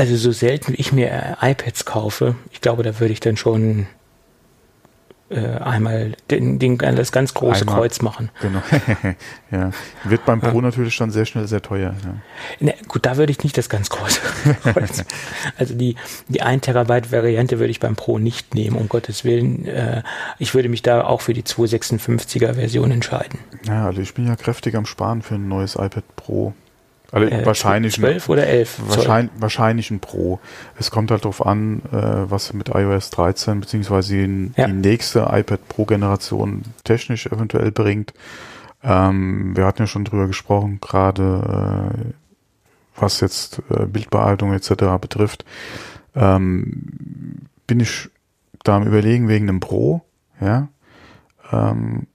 Also 0.00 0.16
so 0.16 0.32
selten 0.32 0.72
wie 0.72 0.76
ich 0.76 0.92
mir 0.92 1.36
iPads 1.42 1.84
kaufe, 1.84 2.34
ich 2.52 2.62
glaube, 2.62 2.82
da 2.82 2.98
würde 3.00 3.12
ich 3.12 3.20
dann 3.20 3.36
schon 3.36 3.86
äh, 5.28 5.58
einmal 5.58 6.12
den, 6.30 6.58
den, 6.58 6.78
das 6.78 7.12
ganz 7.12 7.34
große 7.34 7.60
einmal, 7.60 7.76
Kreuz 7.76 8.00
machen. 8.00 8.30
Genau. 8.40 8.62
ja. 9.50 9.72
Wird 10.04 10.24
beim 10.24 10.40
Pro 10.40 10.56
ja. 10.56 10.62
natürlich 10.62 10.96
dann 10.96 11.10
sehr 11.10 11.26
schnell 11.26 11.46
sehr 11.46 11.60
teuer. 11.60 11.94
Ja. 12.02 12.14
Ne, 12.60 12.74
gut, 12.88 13.04
da 13.04 13.18
würde 13.18 13.30
ich 13.30 13.44
nicht 13.44 13.58
das 13.58 13.68
ganz 13.68 13.90
große 13.90 14.20
Kreuz. 14.62 15.04
also 15.58 15.74
die, 15.74 15.96
die 16.28 16.40
1 16.40 16.62
Terabyte 16.62 17.12
Variante 17.12 17.58
würde 17.58 17.70
ich 17.70 17.78
beim 17.78 17.94
Pro 17.94 18.18
nicht 18.18 18.54
nehmen, 18.54 18.76
um 18.76 18.88
Gottes 18.88 19.24
Willen. 19.24 19.66
Äh, 19.66 20.02
ich 20.38 20.54
würde 20.54 20.70
mich 20.70 20.80
da 20.80 21.04
auch 21.04 21.20
für 21.20 21.34
die 21.34 21.42
256er 21.42 22.54
Version 22.54 22.90
entscheiden. 22.90 23.38
Ja, 23.66 23.84
also 23.84 24.00
ich 24.00 24.14
bin 24.14 24.26
ja 24.26 24.34
kräftig 24.34 24.74
am 24.76 24.86
Sparen 24.86 25.20
für 25.20 25.34
ein 25.34 25.46
neues 25.46 25.74
iPad 25.74 26.04
Pro. 26.16 26.54
Also 27.12 27.26
äh, 27.26 27.44
wahrscheinlich 27.44 27.94
12 27.94 28.28
oder 28.28 28.46
11? 28.46 28.80
Wahrscheinlich, 28.86 29.32
wahrscheinlich 29.38 29.90
ein 29.90 30.00
Pro. 30.00 30.38
Es 30.78 30.90
kommt 30.90 31.10
halt 31.10 31.24
darauf 31.24 31.44
an, 31.44 31.82
äh, 31.92 32.30
was 32.30 32.52
mit 32.52 32.68
iOS 32.68 33.10
13 33.10 33.60
beziehungsweise 33.60 34.14
die, 34.14 34.50
ja. 34.56 34.66
die 34.66 34.72
nächste 34.72 35.28
iPad 35.30 35.68
Pro 35.68 35.84
Generation 35.84 36.62
technisch 36.84 37.26
eventuell 37.26 37.72
bringt. 37.72 38.14
Ähm, 38.82 39.56
wir 39.56 39.66
hatten 39.66 39.82
ja 39.82 39.86
schon 39.86 40.04
drüber 40.04 40.26
gesprochen, 40.26 40.78
gerade 40.80 41.92
äh, 41.94 42.12
was 42.96 43.20
jetzt 43.20 43.62
äh, 43.70 43.86
Bildbearbeitung 43.86 44.52
etc. 44.52 44.70
betrifft. 45.00 45.44
Ähm, 46.14 47.48
bin 47.66 47.80
ich 47.80 48.08
da 48.62 48.76
am 48.76 48.86
überlegen 48.86 49.28
wegen 49.28 49.48
einem 49.48 49.60
Pro, 49.60 50.02
ja. 50.40 50.68
Ähm, 51.52 52.06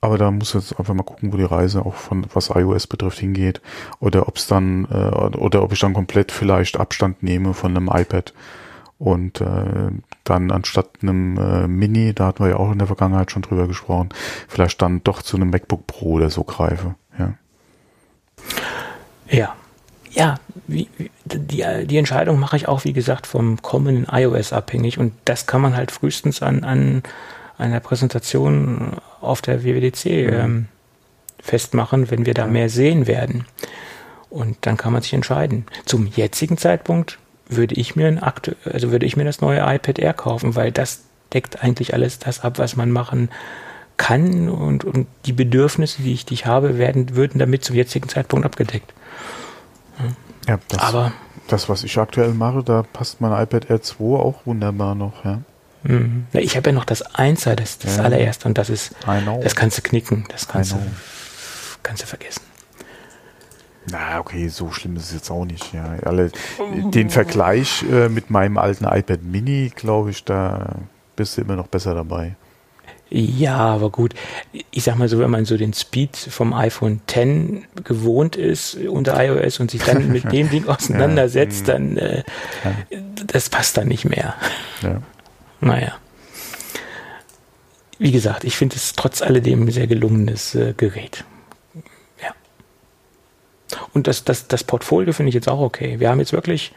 aber 0.00 0.18
da 0.18 0.30
muss 0.30 0.54
jetzt 0.54 0.78
einfach 0.78 0.94
mal 0.94 1.02
gucken, 1.02 1.32
wo 1.32 1.36
die 1.36 1.44
Reise 1.44 1.84
auch 1.84 1.94
von 1.94 2.26
was 2.32 2.50
iOS 2.50 2.86
betrifft 2.86 3.18
hingeht 3.18 3.60
oder 3.98 4.28
ob 4.28 4.36
es 4.36 4.46
dann 4.46 4.86
äh, 4.90 5.36
oder 5.36 5.62
ob 5.62 5.72
ich 5.72 5.80
dann 5.80 5.92
komplett 5.92 6.32
vielleicht 6.32 6.78
Abstand 6.78 7.22
nehme 7.22 7.52
von 7.54 7.76
einem 7.76 7.90
iPad 7.92 8.32
und 8.98 9.40
äh, 9.40 9.90
dann 10.24 10.50
anstatt 10.50 10.88
einem 11.02 11.38
äh, 11.38 11.66
Mini, 11.66 12.14
da 12.14 12.26
hatten 12.26 12.44
wir 12.44 12.50
ja 12.50 12.56
auch 12.56 12.70
in 12.70 12.78
der 12.78 12.86
Vergangenheit 12.86 13.30
schon 13.30 13.42
drüber 13.42 13.66
gesprochen, 13.66 14.10
vielleicht 14.46 14.80
dann 14.82 15.02
doch 15.04 15.22
zu 15.22 15.36
einem 15.36 15.50
MacBook 15.50 15.86
Pro 15.86 16.12
oder 16.12 16.30
so 16.30 16.44
greife. 16.44 16.94
Ja. 17.18 17.34
Ja. 19.28 19.54
Ja, 20.12 20.40
wie, 20.66 20.88
die, 21.24 21.64
die 21.86 21.96
Entscheidung 21.96 22.40
mache 22.40 22.56
ich 22.56 22.66
auch, 22.66 22.84
wie 22.84 22.92
gesagt, 22.92 23.28
vom 23.28 23.62
kommenden 23.62 24.08
iOS 24.10 24.52
abhängig 24.52 24.98
und 24.98 25.12
das 25.24 25.46
kann 25.46 25.60
man 25.60 25.76
halt 25.76 25.92
frühestens 25.92 26.42
an, 26.42 26.64
an 26.64 27.04
einer 27.60 27.80
Präsentation 27.80 28.96
auf 29.20 29.42
der 29.42 29.64
WWDC 29.64 30.04
mhm. 30.04 30.32
ähm, 30.32 30.68
festmachen, 31.40 32.10
wenn 32.10 32.26
wir 32.26 32.34
da 32.34 32.46
mehr 32.46 32.68
sehen 32.68 33.06
werden. 33.06 33.46
Und 34.28 34.58
dann 34.62 34.76
kann 34.76 34.92
man 34.92 35.02
sich 35.02 35.12
entscheiden. 35.12 35.66
Zum 35.84 36.06
jetzigen 36.06 36.56
Zeitpunkt 36.56 37.18
würde 37.48 37.74
ich 37.74 37.96
mir 37.96 38.06
ein 38.06 38.22
aktu 38.22 38.52
also 38.64 38.92
würde 38.92 39.06
ich 39.06 39.16
mir 39.16 39.24
das 39.24 39.40
neue 39.40 39.60
iPad 39.60 39.98
Air 39.98 40.14
kaufen, 40.14 40.54
weil 40.54 40.70
das 40.70 41.02
deckt 41.32 41.62
eigentlich 41.62 41.94
alles 41.94 42.18
das 42.18 42.40
ab, 42.40 42.58
was 42.58 42.76
man 42.76 42.90
machen 42.90 43.30
kann 43.96 44.48
und, 44.48 44.84
und 44.84 45.06
die 45.26 45.32
Bedürfnisse, 45.32 46.02
die 46.02 46.12
ich, 46.12 46.24
die 46.24 46.34
ich 46.34 46.46
habe, 46.46 46.78
werden, 46.78 47.16
würden 47.16 47.38
damit 47.38 47.64
zum 47.64 47.76
jetzigen 47.76 48.08
Zeitpunkt 48.08 48.46
abgedeckt. 48.46 48.94
Ja, 50.48 50.58
das, 50.68 50.80
Aber 50.80 51.12
das, 51.48 51.68
was 51.68 51.84
ich 51.84 51.98
aktuell 51.98 52.32
mache, 52.32 52.62
da 52.62 52.82
passt 52.82 53.20
mein 53.20 53.32
iPad 53.32 53.68
Air 53.68 53.82
2 53.82 54.04
auch 54.18 54.46
wunderbar 54.46 54.94
noch, 54.94 55.24
ja. 55.24 55.42
Mhm. 55.82 56.26
Ich 56.32 56.56
habe 56.56 56.70
ja 56.70 56.74
noch 56.74 56.84
das 56.84 57.04
1er, 57.04 57.54
das, 57.54 57.78
das 57.78 57.96
ja. 57.96 58.02
allererste, 58.04 58.48
und 58.48 58.58
das 58.58 58.70
ist, 58.70 58.94
das 59.42 59.56
kannst 59.56 59.78
du 59.78 59.82
knicken, 59.82 60.26
das 60.28 60.48
kannst 60.48 60.72
du, 60.72 60.76
kannst 61.82 62.02
du 62.02 62.06
vergessen. 62.06 62.42
Na, 63.90 64.20
okay, 64.20 64.48
so 64.48 64.70
schlimm 64.70 64.96
ist 64.96 65.04
es 65.04 65.14
jetzt 65.14 65.30
auch 65.30 65.44
nicht. 65.44 65.72
Ja. 65.72 65.96
Alle, 66.04 66.30
den 66.92 67.10
Vergleich 67.10 67.82
äh, 67.90 68.08
mit 68.08 68.30
meinem 68.30 68.58
alten 68.58 68.84
iPad 68.84 69.22
Mini, 69.22 69.72
glaube 69.74 70.10
ich, 70.10 70.24
da 70.24 70.76
bist 71.16 71.36
du 71.36 71.40
immer 71.40 71.56
noch 71.56 71.66
besser 71.66 71.94
dabei. 71.94 72.36
Ja, 73.12 73.56
aber 73.56 73.90
gut, 73.90 74.14
ich 74.70 74.84
sag 74.84 74.96
mal 74.96 75.08
so, 75.08 75.18
wenn 75.18 75.30
man 75.30 75.44
so 75.44 75.56
den 75.56 75.72
Speed 75.72 76.16
vom 76.16 76.52
iPhone 76.52 77.00
X 77.10 77.66
gewohnt 77.82 78.36
ist 78.36 78.76
unter 78.76 79.20
iOS 79.20 79.58
und 79.58 79.72
sich 79.72 79.82
dann 79.82 80.12
mit 80.12 80.24
dem 80.32 80.48
Ding 80.48 80.68
auseinandersetzt, 80.68 81.66
ja. 81.66 81.74
dann 81.74 81.96
äh, 81.96 82.22
ja. 82.64 82.98
das 83.26 83.48
passt 83.48 83.76
dann 83.76 83.88
nicht 83.88 84.04
mehr. 84.04 84.34
Ja. 84.82 85.02
Naja. 85.60 85.98
Wie 87.98 88.12
gesagt, 88.12 88.44
ich 88.44 88.56
finde 88.56 88.76
es 88.76 88.94
trotz 88.94 89.20
alledem 89.20 89.64
ein 89.64 89.70
sehr 89.70 89.86
gelungenes 89.86 90.54
äh, 90.54 90.72
Gerät. 90.74 91.24
Ja. 92.22 92.34
Und 93.92 94.06
das, 94.06 94.24
das, 94.24 94.48
das 94.48 94.64
Portfolio 94.64 95.12
finde 95.12 95.28
ich 95.28 95.34
jetzt 95.34 95.48
auch 95.48 95.60
okay. 95.60 96.00
Wir 96.00 96.08
haben 96.08 96.18
jetzt 96.18 96.32
wirklich 96.32 96.72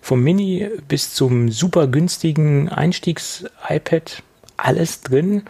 vom 0.00 0.22
Mini 0.22 0.68
bis 0.86 1.12
zum 1.12 1.50
super 1.50 1.86
günstigen 1.86 2.68
Einstiegs-iPad 2.68 4.22
alles 4.56 5.02
drin. 5.02 5.42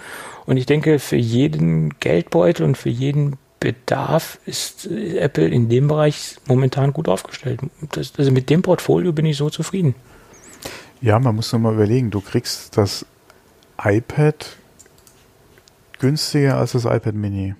Und 0.47 0.57
ich 0.57 0.67
denke, 0.67 0.99
für 0.99 1.17
jeden 1.17 1.99
Geldbeutel 2.01 2.65
und 2.65 2.77
für 2.77 2.89
jeden 2.89 3.37
Bedarf 3.61 4.39
ist 4.47 4.87
Apple 4.87 5.47
in 5.47 5.69
dem 5.69 5.87
Bereich 5.87 6.37
momentan 6.47 6.95
gut 6.95 7.09
aufgestellt. 7.09 7.61
Das, 7.93 8.13
also 8.17 8.31
mit 8.33 8.49
dem 8.49 8.63
Portfolio 8.63 9.13
bin 9.13 9.27
ich 9.27 9.37
so 9.37 9.51
zufrieden. 9.51 9.95
Ja, 11.01 11.19
man 11.19 11.35
muss 11.35 11.53
nur 11.53 11.61
mal 11.61 11.75
überlegen, 11.75 12.11
du 12.11 12.21
kriegst 12.21 12.77
das 12.77 13.07
iPad 13.83 14.57
günstiger 15.99 16.57
als 16.57 16.73
das 16.73 16.85
iPad 16.85 17.15
Mini. 17.15 17.55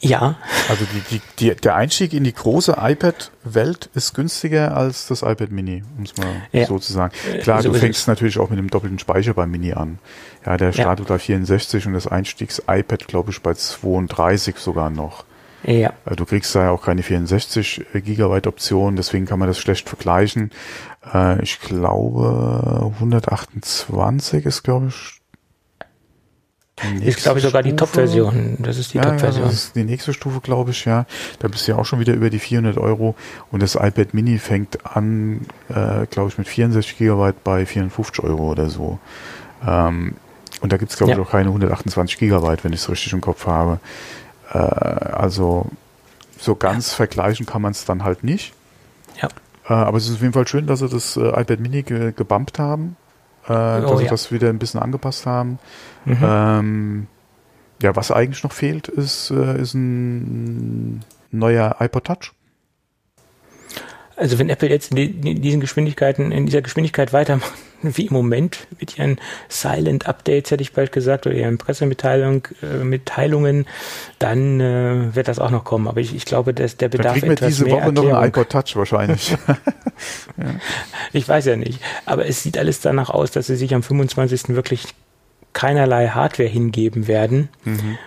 Ja. 0.00 0.36
Also 0.68 0.84
die, 0.84 1.00
die, 1.10 1.22
die, 1.38 1.54
der 1.54 1.74
Einstieg 1.74 2.12
in 2.12 2.24
die 2.24 2.32
große 2.32 2.76
iPad-Welt 2.78 3.90
ist 3.94 4.14
günstiger 4.14 4.76
als 4.76 5.06
das 5.06 5.22
iPad 5.22 5.50
Mini, 5.50 5.82
um 5.96 6.04
es 6.04 6.16
mal 6.16 6.42
ja. 6.52 6.66
so 6.66 6.78
zu 6.78 6.92
sagen. 6.92 7.12
Klar, 7.42 7.62
so 7.62 7.72
du 7.72 7.78
fängst 7.78 8.06
natürlich 8.06 8.38
auch 8.38 8.50
mit 8.50 8.58
dem 8.58 8.68
doppelten 8.68 8.98
Speicher 8.98 9.34
beim 9.34 9.50
Mini 9.50 9.72
an. 9.72 9.98
Ja, 10.44 10.56
der 10.56 10.72
startet 10.72 11.08
ja. 11.08 11.14
bei 11.14 11.18
64 11.18 11.86
und 11.86 11.94
das 11.94 12.06
Einstiegs-iPad, 12.06 13.08
glaube 13.08 13.30
ich, 13.30 13.40
bei 13.42 13.54
32 13.54 14.56
sogar 14.56 14.90
noch. 14.90 15.24
Ja. 15.66 15.92
Äh, 16.04 16.16
du 16.16 16.24
kriegst 16.24 16.54
da 16.54 16.64
ja 16.64 16.70
auch 16.70 16.82
keine 16.82 17.02
64 17.02 17.86
Gigabyte 17.94 18.46
Option, 18.46 18.96
deswegen 18.96 19.26
kann 19.26 19.38
man 19.38 19.48
das 19.48 19.58
schlecht 19.58 19.88
vergleichen. 19.88 20.50
Äh, 21.12 21.42
ich 21.42 21.60
glaube, 21.60 22.92
128 22.94 24.46
ist, 24.46 24.62
glaube 24.62 24.88
ich, 24.88 25.16
ist, 27.02 27.22
glaube 27.22 27.38
ich, 27.38 27.44
sogar 27.44 27.62
die 27.62 27.74
Top-Version. 27.74 28.58
Das 28.58 28.76
ist 28.76 28.92
die 28.92 28.98
ja, 28.98 29.04
Top-Version. 29.04 29.44
Ja, 29.44 29.48
das 29.48 29.64
ist 29.64 29.76
die 29.76 29.84
nächste 29.84 30.12
Stufe, 30.12 30.40
glaube 30.40 30.72
ich, 30.72 30.84
ja. 30.84 31.06
Da 31.38 31.48
bist 31.48 31.66
du 31.66 31.72
ja 31.72 31.78
auch 31.78 31.86
schon 31.86 32.00
wieder 32.00 32.12
über 32.12 32.28
die 32.28 32.38
400 32.38 32.76
Euro. 32.76 33.14
Und 33.50 33.62
das 33.62 33.76
iPad 33.76 34.12
Mini 34.12 34.38
fängt 34.38 34.84
an, 34.84 35.46
äh, 35.70 36.06
glaube 36.10 36.28
ich, 36.28 36.36
mit 36.36 36.48
64 36.48 36.98
Gigabyte 36.98 37.42
bei 37.42 37.64
54 37.64 38.22
Euro 38.24 38.50
oder 38.50 38.68
so. 38.68 38.98
Ähm, 39.66 40.16
und 40.60 40.70
da 40.70 40.76
gibt 40.76 40.90
es, 40.90 40.98
glaube 40.98 41.12
ja. 41.12 41.18
ich, 41.18 41.24
auch 41.24 41.30
keine 41.30 41.48
128 41.48 42.18
Gigabyte, 42.18 42.62
wenn 42.62 42.74
ich 42.74 42.80
es 42.80 42.90
richtig 42.90 43.12
im 43.14 43.22
Kopf 43.22 43.46
habe. 43.46 43.80
Äh, 44.52 44.58
also 44.58 45.66
so 46.38 46.54
ganz 46.54 46.90
ja. 46.90 46.96
vergleichen 46.96 47.46
kann 47.46 47.62
man 47.62 47.72
es 47.72 47.84
dann 47.84 48.04
halt 48.04 48.24
nicht. 48.24 48.52
Ja. 49.20 49.28
Äh, 49.68 49.72
aber 49.72 49.98
es 49.98 50.08
ist 50.08 50.16
auf 50.16 50.20
jeden 50.20 50.32
Fall 50.32 50.46
schön, 50.46 50.66
dass 50.66 50.80
sie 50.80 50.88
das 50.88 51.16
äh, 51.16 51.28
iPad 51.28 51.60
Mini 51.60 51.82
ge 51.82 52.12
gebumpt 52.12 52.58
haben 52.58 52.96
äh, 53.48 53.52
oh, 53.52 53.90
dass 53.90 53.98
sie 54.00 54.06
das 54.06 54.32
wieder 54.32 54.48
ein 54.48 54.58
bisschen 54.58 54.80
angepasst 54.80 55.26
haben. 55.26 55.58
Mhm. 56.04 56.18
Ähm, 56.22 57.06
ja, 57.82 57.94
was 57.94 58.10
eigentlich 58.10 58.42
noch 58.42 58.52
fehlt, 58.52 58.88
ist, 58.88 59.30
äh, 59.30 59.60
ist 59.60 59.74
ein 59.74 61.04
neuer 61.30 61.76
iPod 61.80 62.04
Touch. 62.04 62.32
Also 64.16 64.38
wenn 64.38 64.48
Apple 64.48 64.70
jetzt 64.70 64.92
in 64.94 65.42
diesen 65.42 65.60
Geschwindigkeiten, 65.60 66.32
in 66.32 66.46
dieser 66.46 66.62
Geschwindigkeit 66.62 67.12
weitermacht, 67.12 67.52
wie 67.82 68.06
im 68.06 68.12
Moment 68.12 68.66
mit 68.78 68.98
ihren 68.98 69.18
Silent 69.48 70.06
Updates, 70.06 70.50
hätte 70.50 70.62
ich 70.62 70.72
bald 70.72 70.92
gesagt, 70.92 71.26
oder 71.26 71.34
ihren 71.34 71.58
Pressemitteilung, 71.58 72.48
äh, 72.62 72.84
Mitteilungen, 72.84 73.66
dann 74.18 74.60
äh, 74.60 75.14
wird 75.14 75.28
das 75.28 75.38
auch 75.38 75.50
noch 75.50 75.64
kommen. 75.64 75.88
Aber 75.88 76.00
ich, 76.00 76.14
ich 76.14 76.24
glaube, 76.24 76.54
dass 76.54 76.76
der 76.76 76.88
Bedarf 76.88 77.20
dann 77.20 77.30
etwas 77.30 77.48
diese 77.48 77.64
mehr 77.64 77.74
Woche 77.74 77.82
Erklärung. 77.84 78.10
noch 78.10 78.18
ein 78.18 78.28
iPod 78.28 78.50
Touch 78.50 78.76
wahrscheinlich. 78.76 79.30
ja. 80.36 80.46
Ich 81.12 81.28
weiß 81.28 81.46
ja 81.46 81.56
nicht. 81.56 81.80
Aber 82.04 82.26
es 82.26 82.42
sieht 82.42 82.58
alles 82.58 82.80
danach 82.80 83.10
aus, 83.10 83.30
dass 83.30 83.46
sie 83.46 83.56
sich 83.56 83.74
am 83.74 83.82
25. 83.82 84.50
wirklich 84.50 84.94
keinerlei 85.52 86.08
Hardware 86.08 86.48
hingeben 86.48 87.08
werden. 87.08 87.48
Mhm. 87.64 87.98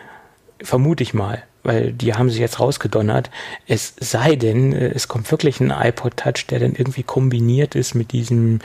Vermute 0.62 1.04
ich 1.04 1.14
mal 1.14 1.44
weil 1.64 1.92
die 1.92 2.14
haben 2.14 2.30
sie 2.30 2.40
jetzt 2.40 2.60
rausgedonnert. 2.60 3.30
Es 3.68 3.94
sei 4.00 4.36
denn, 4.36 4.74
äh, 4.74 4.90
es 4.90 5.08
kommt 5.08 5.30
wirklich 5.32 5.60
ein 5.60 5.72
iPod 5.72 6.18
Touch, 6.18 6.48
der 6.50 6.60
dann 6.60 6.74
irgendwie 6.74 7.04
kombiniert 7.04 7.76
ist 7.76 7.96
mit 7.96 8.12
diesem 8.12 8.60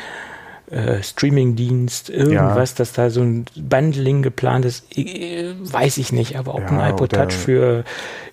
äh, 0.70 1.02
Streaming-Dienst, 1.02 2.10
irgendwas, 2.10 2.70
ja. 2.70 2.76
dass 2.76 2.92
da 2.92 3.10
so 3.10 3.20
ein 3.20 3.44
Bundling 3.54 4.22
geplant 4.22 4.64
ist, 4.64 4.86
weiß 4.96 5.98
ich 5.98 6.12
nicht. 6.12 6.36
Aber 6.38 6.54
ob 6.54 6.62
ja, 6.62 6.68
ein 6.68 6.94
iPod 6.94 7.12
Touch 7.12 7.32
für 7.32 7.84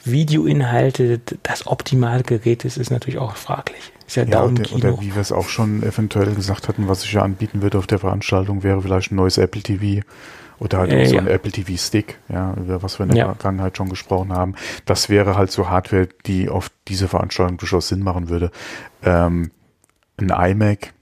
Videoinhalte 0.04 1.20
das 1.44 1.68
optimale 1.68 2.24
Gerät 2.24 2.66
ist, 2.66 2.78
ist 2.78 2.92
natürlich 2.92 3.20
auch 3.20 3.36
fraglich. 3.36 3.92
Ist 4.08 4.16
ja, 4.16 4.24
ja 4.24 4.44
oder, 4.44 4.74
oder 4.74 5.02
wie 5.02 5.14
wir 5.14 5.22
es 5.22 5.32
auch 5.32 5.50
schon 5.50 5.84
eventuell 5.84 6.34
gesagt 6.34 6.68
hatten, 6.68 6.88
was 6.88 7.04
ich 7.04 7.14
ja 7.14 7.22
anbieten 7.22 7.62
würde 7.62 7.78
auf 7.78 7.88
der 7.88 8.00
Veranstaltung, 8.00 8.64
wäre 8.64 8.82
vielleicht 8.82 9.12
ein 9.12 9.16
neues 9.16 9.38
Apple 9.38 9.62
TV 9.62 10.06
oder 10.60 10.78
halt 10.78 10.94
äh, 10.94 11.06
so 11.06 11.18
ein 11.18 11.28
Apple 11.28 11.52
TV 11.52 11.76
Stick, 11.76 12.20
ja, 12.30 12.54
über 12.54 12.84
was 12.84 13.00
wir 13.00 13.06
in 13.06 13.16
der. 13.16 13.26
Vergangenheit 13.26 13.78
schon 13.78 13.90
gesprochen 13.90 14.32
haben. 14.32 14.56
Das 14.86 15.10
wäre 15.10 15.36
halt 15.36 15.52
so 15.52 15.70
Hardware, 15.70 16.08
die 16.28 16.50
auf 16.50 16.70
diese 16.88 17.08
Veranstaltung 17.08 17.58
durchaus 17.58 17.88
Sinn 17.88 18.04
machen 18.04 18.30
würde. 18.30 18.52
Ähm, 19.04 19.52
ein 20.18 20.30
iMac 20.30 20.94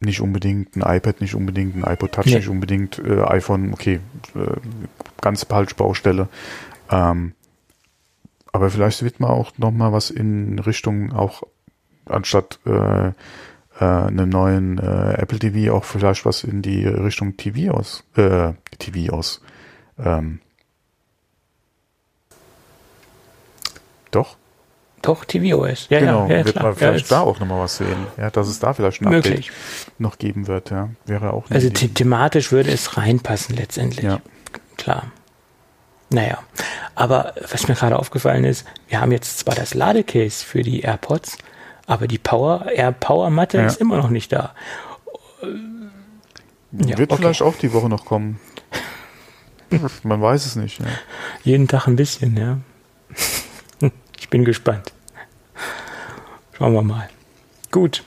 nicht 0.00 0.20
unbedingt, 0.20 0.76
ein 0.76 0.82
iPad 0.82 1.20
nicht 1.20 1.34
unbedingt, 1.34 1.76
ein 1.76 1.90
iPod 1.90 2.12
Touch 2.12 2.26
nee. 2.26 2.36
nicht 2.36 2.48
unbedingt, 2.48 2.98
äh, 2.98 3.22
iPhone, 3.22 3.72
okay, 3.72 4.00
äh, 4.34 4.56
ganz 5.20 5.44
falsche 5.44 5.74
Baustelle. 5.74 6.28
Ähm, 6.90 7.32
aber 8.52 8.70
vielleicht 8.70 9.02
wird 9.02 9.20
man 9.20 9.30
auch 9.30 9.52
noch 9.58 9.70
mal 9.70 9.92
was 9.92 10.10
in 10.10 10.58
Richtung 10.58 11.12
auch 11.12 11.42
anstatt 12.06 12.58
äh, 12.64 13.08
äh, 13.08 13.14
einem 13.80 14.28
neuen 14.28 14.78
äh, 14.78 15.14
Apple 15.14 15.38
TV 15.38 15.74
auch 15.74 15.84
vielleicht 15.84 16.24
was 16.24 16.44
in 16.44 16.62
die 16.62 16.86
Richtung 16.86 17.36
TV 17.36 17.72
aus, 17.72 18.04
äh, 18.16 18.52
TV 18.78 19.12
aus. 19.12 19.42
Ähm, 19.98 20.40
doch? 24.10 24.36
Doch, 25.06 25.24
tvOS. 25.24 25.86
Ja, 25.88 26.00
genau, 26.00 26.26
ja, 26.26 26.38
ja, 26.38 26.44
wird 26.44 26.60
man 26.60 26.74
vielleicht 26.74 27.10
ja, 27.12 27.18
da 27.18 27.22
auch 27.22 27.38
nochmal 27.38 27.60
was 27.60 27.76
sehen. 27.76 28.08
Ja, 28.16 28.28
dass 28.28 28.48
es 28.48 28.58
da 28.58 28.72
vielleicht 28.72 29.02
ein 29.02 29.08
möglich. 29.08 29.50
Update 29.50 30.00
noch 30.00 30.18
geben 30.18 30.48
wird, 30.48 30.70
ja. 30.70 30.88
Wäre 31.04 31.32
auch 31.32 31.44
Also 31.48 31.68
the 31.68 31.88
thematisch 31.88 32.50
würde 32.50 32.72
es 32.72 32.96
reinpassen 32.96 33.54
letztendlich. 33.54 34.04
Ja. 34.04 34.20
Klar. 34.76 35.04
Naja, 36.10 36.38
aber 36.96 37.34
was 37.50 37.68
mir 37.68 37.74
gerade 37.74 37.96
aufgefallen 37.96 38.42
ist, 38.42 38.66
wir 38.88 39.00
haben 39.00 39.12
jetzt 39.12 39.38
zwar 39.38 39.54
das 39.54 39.74
Ladecase 39.74 40.44
für 40.44 40.62
die 40.62 40.80
AirPods, 40.80 41.38
aber 41.86 42.08
die 42.08 42.18
Power, 42.18 42.66
Air 42.72 42.90
Power 42.90 43.30
Matte 43.30 43.58
ja. 43.58 43.66
ist 43.66 43.80
immer 43.80 43.96
noch 43.98 44.10
nicht 44.10 44.32
da. 44.32 44.54
Ja, 46.72 46.98
Wird 46.98 47.12
okay. 47.12 47.22
vielleicht 47.22 47.42
auch 47.42 47.54
die 47.56 47.72
Woche 47.72 47.88
noch 47.88 48.04
kommen. 48.04 48.40
Man 50.02 50.20
weiß 50.20 50.46
es 50.46 50.56
nicht. 50.56 50.80
Ja. 50.80 50.86
Jeden 51.44 51.68
Tag 51.68 51.86
ein 51.86 51.96
bisschen, 51.96 52.36
ja. 52.36 52.58
Ich 54.18 54.30
bin 54.30 54.44
gespannt. 54.44 54.92
Schauen 56.56 56.72
wir 56.72 56.82
mal. 56.82 57.08
Gut. 57.70 58.02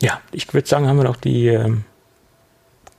Ja, 0.00 0.20
ich 0.32 0.52
würde 0.54 0.68
sagen, 0.68 0.86
haben 0.86 0.98
wir 0.98 1.04
noch 1.04 1.16
die 1.16 1.48
ähm, 1.48 1.84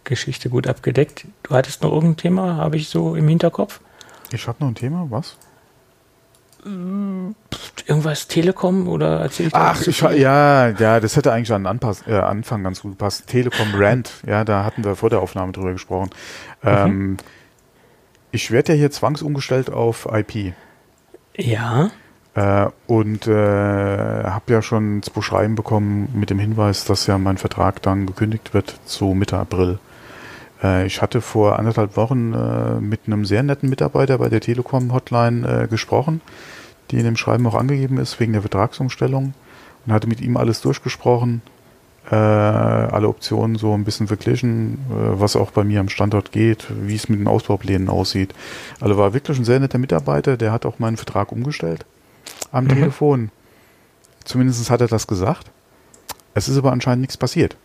Geschichte 0.03 0.49
gut 0.49 0.67
abgedeckt. 0.67 1.25
Du 1.43 1.55
hattest 1.55 1.81
noch 1.81 1.91
irgendein 1.91 2.17
Thema, 2.17 2.57
habe 2.57 2.75
ich 2.75 2.89
so 2.89 3.15
im 3.15 3.27
Hinterkopf? 3.27 3.79
Ich 4.31 4.47
habe 4.47 4.57
noch 4.59 4.67
ein 4.67 4.75
Thema, 4.75 5.07
was? 5.09 5.37
Irgendwas 7.87 8.27
Telekom 8.27 8.87
oder 8.87 9.21
erzähl 9.21 9.47
ich 9.47 9.55
Ach, 9.55 9.81
ich, 9.81 10.01
ja, 10.01 10.67
ja, 10.69 10.99
das 10.99 11.15
hätte 11.15 11.31
eigentlich 11.31 11.51
an 11.51 11.65
Anpass, 11.65 12.05
äh, 12.05 12.13
Anfang 12.13 12.63
ganz 12.63 12.81
gut 12.81 12.91
gepasst. 12.91 13.25
Telekom 13.27 13.73
Rand, 13.73 14.11
ja, 14.27 14.43
da 14.43 14.63
hatten 14.63 14.83
wir 14.83 14.95
vor 14.95 15.09
der 15.09 15.21
Aufnahme 15.21 15.53
drüber 15.53 15.71
gesprochen. 15.71 16.11
Mhm. 16.61 16.69
Ähm, 16.69 17.17
ich 18.31 18.51
werde 18.51 18.73
ja 18.73 18.77
hier 18.77 18.91
zwangsumgestellt 18.91 19.71
auf 19.71 20.07
IP. 20.11 20.53
Ja. 21.35 21.89
Äh, 22.33 22.67
und 22.87 23.27
äh, 23.27 24.23
habe 24.23 24.53
ja 24.53 24.61
schon 24.61 25.03
zwei 25.03 25.21
Schreiben 25.21 25.55
bekommen 25.55 26.09
mit 26.13 26.29
dem 26.29 26.39
Hinweis, 26.39 26.85
dass 26.85 27.07
ja 27.07 27.17
mein 27.17 27.37
Vertrag 27.37 27.81
dann 27.81 28.05
gekündigt 28.05 28.53
wird 28.53 28.79
zu 28.85 29.13
Mitte 29.13 29.37
April. 29.37 29.79
Äh, 30.63 30.85
ich 30.85 31.01
hatte 31.01 31.19
vor 31.21 31.59
anderthalb 31.59 31.97
Wochen 31.97 32.33
äh, 32.33 32.79
mit 32.79 33.01
einem 33.05 33.25
sehr 33.25 33.43
netten 33.43 33.69
Mitarbeiter 33.69 34.17
bei 34.17 34.29
der 34.29 34.39
Telekom 34.39 34.93
Hotline 34.93 35.63
äh, 35.63 35.67
gesprochen, 35.67 36.21
die 36.89 36.99
in 36.99 37.03
dem 37.03 37.17
Schreiben 37.17 37.45
auch 37.47 37.55
angegeben 37.55 37.97
ist 37.97 38.19
wegen 38.21 38.31
der 38.31 38.41
Vertragsumstellung 38.41 39.33
und 39.85 39.93
hatte 39.93 40.07
mit 40.07 40.21
ihm 40.21 40.37
alles 40.37 40.61
durchgesprochen, 40.61 41.41
äh, 42.09 42.15
alle 42.15 43.09
Optionen 43.09 43.57
so 43.57 43.73
ein 43.73 43.83
bisschen 43.83 44.07
verglichen, 44.07 44.75
äh, 44.89 45.19
was 45.19 45.35
auch 45.35 45.51
bei 45.51 45.65
mir 45.65 45.81
am 45.81 45.89
Standort 45.89 46.31
geht, 46.31 46.67
wie 46.81 46.95
es 46.95 47.09
mit 47.09 47.19
den 47.19 47.27
Ausbauplänen 47.27 47.89
aussieht. 47.89 48.33
Also 48.79 48.97
war 48.97 49.13
wirklich 49.13 49.37
ein 49.37 49.45
sehr 49.45 49.59
netter 49.59 49.79
Mitarbeiter, 49.79 50.37
der 50.37 50.53
hat 50.53 50.65
auch 50.65 50.79
meinen 50.79 50.95
Vertrag 50.95 51.33
umgestellt 51.33 51.85
am 52.51 52.65
mhm. 52.65 52.69
Telefon. 52.69 53.31
Zumindest 54.23 54.69
hat 54.69 54.81
er 54.81 54.87
das 54.87 55.07
gesagt. 55.07 55.51
Es 56.33 56.47
ist 56.47 56.57
aber 56.57 56.71
anscheinend 56.71 57.01
nichts 57.01 57.17
passiert. 57.17 57.57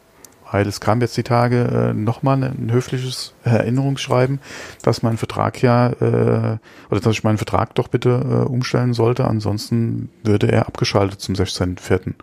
Weil 0.51 0.67
es 0.69 0.81
kam 0.81 1.01
jetzt 1.01 1.17
die 1.17 1.25
Tage 1.25 1.65
äh, 1.65 1.93
nochmal 1.93 2.43
ein 2.45 2.71
höfliches 2.71 3.35
Erinnerungsschreiben, 3.43 4.39
dass 4.83 5.03
mein 5.03 5.17
Vertrag 5.17 5.61
ja, 5.61 5.89
äh, 5.89 6.59
oder 6.89 7.01
dass 7.01 7.13
ich 7.13 7.25
meinen 7.25 7.39
Vertrag 7.39 7.75
doch 7.75 7.89
bitte 7.89 8.11
äh, 8.11 8.49
umstellen 8.49 8.95
sollte, 8.95 9.27
ansonsten 9.27 10.09
würde 10.23 10.51
er 10.53 10.69
abgeschaltet 10.69 11.21
zum 11.21 11.35
16.04. 11.35 12.15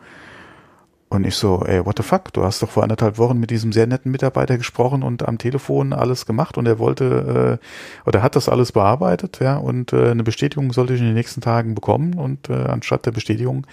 Und 1.14 1.28
ich 1.28 1.36
so, 1.36 1.64
ey, 1.64 1.86
what 1.86 1.98
the 1.98 2.04
fuck? 2.04 2.34
Du 2.34 2.44
hast 2.44 2.64
doch 2.64 2.70
vor 2.72 2.82
anderthalb 2.82 3.20
Wochen 3.20 3.40
mit 3.40 3.52
diesem 3.52 3.72
sehr 3.72 3.86
netten 3.86 4.12
Mitarbeiter 4.12 4.58
gesprochen 4.58 5.04
und 5.04 5.28
am 5.28 5.38
Telefon 5.38 5.94
alles 5.94 6.26
gemacht 6.26 6.58
und 6.58 6.66
er 6.66 6.80
wollte 6.80 7.60
äh, 7.62 8.08
oder 8.08 8.24
hat 8.24 8.36
das 8.36 8.50
alles 8.50 8.72
bearbeitet, 8.72 9.40
ja, 9.40 9.58
und 9.58 9.94
äh, 9.94 10.10
eine 10.10 10.24
Bestätigung 10.24 10.74
sollte 10.74 10.96
ich 10.96 11.02
in 11.02 11.06
den 11.06 11.14
nächsten 11.14 11.40
Tagen 11.40 11.76
bekommen 11.76 12.16
und 12.16 12.50
äh, 12.50 12.54
anstatt 12.54 13.06
der 13.06 13.12
Bestätigung 13.12 13.68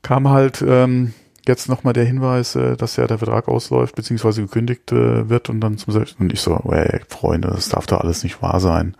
kam 0.00 0.30
halt 0.30 0.64
ähm, 0.66 1.12
jetzt 1.46 1.68
nochmal 1.68 1.92
der 1.92 2.06
Hinweis, 2.06 2.56
äh, 2.56 2.78
dass 2.78 2.96
ja 2.96 3.06
der 3.06 3.18
Vertrag 3.18 3.46
ausläuft, 3.48 3.96
beziehungsweise 3.96 4.40
gekündigt 4.40 4.90
äh, 4.90 5.28
wird 5.28 5.50
und 5.50 5.60
dann 5.60 5.76
zum 5.76 5.92
Selbst 5.92 6.18
und 6.18 6.32
ich 6.32 6.40
so, 6.40 6.54
ey, 6.70 7.00
Freunde, 7.08 7.48
das 7.48 7.68
darf 7.68 7.86
doch 7.86 8.00
alles 8.00 8.22
nicht 8.22 8.40
wahr 8.40 8.60
sein. 8.60 8.96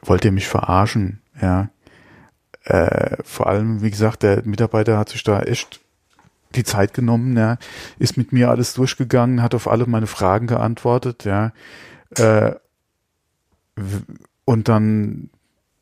Wollt 0.00 0.24
ihr 0.24 0.32
mich 0.32 0.48
verarschen, 0.48 1.20
ja? 1.38 1.68
Äh, 2.64 3.18
vor 3.22 3.46
allem, 3.46 3.82
wie 3.82 3.90
gesagt, 3.90 4.22
der 4.22 4.42
Mitarbeiter 4.46 4.96
hat 4.98 5.10
sich 5.10 5.22
da 5.22 5.42
echt 5.42 5.80
die 6.54 6.64
Zeit 6.64 6.94
genommen, 6.94 7.36
ja, 7.36 7.58
ist 7.98 8.16
mit 8.16 8.32
mir 8.32 8.50
alles 8.50 8.74
durchgegangen, 8.74 9.42
hat 9.42 9.54
auf 9.54 9.68
alle 9.68 9.86
meine 9.86 10.06
Fragen 10.06 10.46
geantwortet, 10.46 11.24
ja. 11.24 11.52
Äh, 12.16 12.54
und 14.44 14.68
dann, 14.68 15.30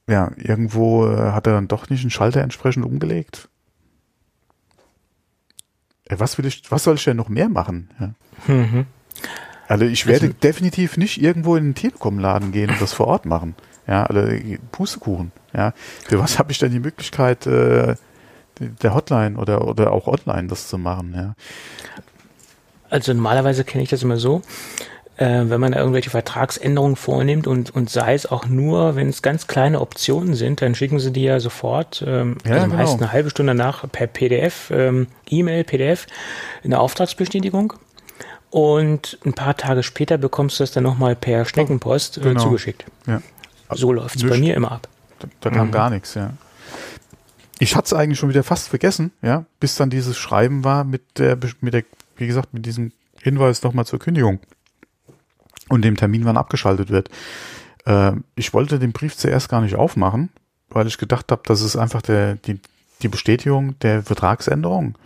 ja, 0.09 0.33
irgendwo 0.37 1.07
äh, 1.07 1.33
hat 1.33 1.47
er 1.47 1.55
dann 1.55 1.69
doch 1.69 1.91
nicht 1.91 2.01
einen 2.01 2.11
Schalter 2.11 2.41
entsprechend 2.41 2.85
umgelegt. 2.85 3.49
Äh, 6.07 6.19
was 6.19 6.39
will 6.39 6.47
ich, 6.47 6.71
was 6.71 6.85
soll 6.85 6.97
ich 6.97 7.05
denn 7.05 7.17
noch 7.17 7.29
mehr 7.29 7.49
machen? 7.49 7.91
Ja. 8.01 8.15
Mhm. 8.53 8.87
Also 9.69 9.85
ich 9.85 10.07
werde 10.07 10.27
also, 10.27 10.39
definitiv 10.43 10.97
nicht 10.97 11.23
irgendwo 11.23 11.57
in 11.57 11.65
den 11.65 11.75
Telekom-Laden 11.75 12.53
gehen 12.53 12.71
und 12.71 12.81
das 12.81 12.93
vor 12.93 13.07
Ort 13.07 13.25
machen. 13.27 13.55
Ja, 13.87 14.05
alle 14.05 14.23
also 14.23 14.57
Pustekuchen. 14.73 15.33
Ja, 15.53 15.73
für 16.05 16.19
was 16.19 16.39
habe 16.39 16.53
ich 16.53 16.59
denn 16.59 16.73
die 16.73 16.81
Möglichkeit, 16.81 17.47
äh, 17.47 17.97
der 18.61 18.95
Hotline 18.95 19.37
oder, 19.37 19.67
oder 19.67 19.93
auch 19.93 20.07
online 20.07 20.49
das 20.49 20.69
zu 20.69 20.79
machen, 20.79 21.15
ja. 21.15 21.35
Also 22.91 23.13
normalerweise 23.13 23.65
kenne 23.65 23.83
ich 23.83 23.91
das 23.91 24.03
immer 24.03 24.19
so, 24.19 24.43
äh, 25.17 25.45
wenn 25.45 25.61
man 25.61 25.73
da 25.73 25.79
irgendwelche 25.79 26.11
Vertragsänderungen 26.11 26.97
vornimmt 26.97 27.47
und, 27.47 27.75
und 27.75 27.91
sei 27.91 28.15
es 28.15 28.27
auch 28.27 28.47
nur, 28.47 28.97
wenn 28.97 29.09
es 29.09 29.23
ganz 29.23 29.47
kleine 29.47 29.81
Optionen 29.81 30.35
sind, 30.35 30.63
dann 30.63 30.75
schicken 30.75 30.99
sie 30.99 31.13
die 31.13 31.23
ja 31.23 31.41
sofort, 31.41 32.05
ähm, 32.07 32.37
ja, 32.45 32.53
also 32.53 32.67
genau. 32.67 32.77
meist 32.77 33.01
eine 33.01 33.13
halbe 33.13 33.31
Stunde 33.31 33.55
danach 33.55 33.85
per 33.91 34.07
PDF, 34.07 34.71
ähm, 34.73 35.09
E-Mail, 35.29 35.65
PDF, 35.65 36.07
eine 36.65 36.81
Auftragsbestätigung. 36.81 37.75
Und 38.51 39.19
ein 39.25 39.33
paar 39.33 39.57
Tage 39.57 39.83
später 39.83 40.17
bekommst 40.17 40.61
du 40.61 40.63
das 40.63 40.71
dann 40.71 40.85
nochmal 40.85 41.17
per 41.17 41.45
Schneckenpost 41.45 42.19
äh, 42.19 42.21
genau. 42.21 42.41
zugeschickt. 42.41 42.85
Ja. 43.07 43.21
So 43.71 43.93
läuft 43.93 44.17
es 44.17 44.29
bei 44.29 44.39
mir 44.39 44.55
immer 44.55 44.71
ab. 44.71 44.89
Da, 45.19 45.29
da 45.41 45.51
kam 45.51 45.69
mhm. 45.69 45.73
gar 45.73 45.91
nichts, 45.91 46.15
ja. 46.15 46.31
Ich 47.59 47.77
hatte 47.77 47.87
es 47.87 47.93
eigentlich 47.93 48.19
schon 48.19 48.29
wieder 48.29 48.43
fast 48.43 48.69
vergessen, 48.69 49.13
ja, 49.23 49.47
bis 49.61 49.77
dann 49.77 49.91
dieses 49.91 50.19
Schreiben 50.19 50.65
war 50.65 50.85
mit 50.85 51.19
der, 51.19 51.39
mit 51.61 51.75
der, 51.75 51.85
wie 52.17 52.27
gesagt, 52.27 52.53
mit 52.53 52.67
diesem 52.67 52.93
Hinweis 53.23 53.63
nochmal 53.63 53.87
zur 53.87 53.99
Kündigung 53.99 54.41
und 55.69 55.83
dem 55.83 55.97
Termin, 55.97 56.25
wann 56.25 56.37
abgeschaltet 56.37 56.91
wird. 56.91 57.11
Äh, 57.87 58.13
ich 58.35 58.53
wollte 58.53 58.79
den 58.79 58.93
Brief 58.93 59.17
zuerst 59.17 59.49
gar 59.49 59.61
nicht 59.61 59.77
aufmachen, 59.77 60.31
weil 60.69 60.87
ich 60.87 60.99
gedacht 60.99 61.31
habe, 61.31 61.43
das 61.47 61.61
ist 61.63 61.77
einfach 61.77 62.03
der, 62.03 62.35
die, 62.35 62.61
die 63.03 63.09
Bestätigung 63.09 63.79
der 63.81 64.03
Vertragsänderung. 64.03 64.97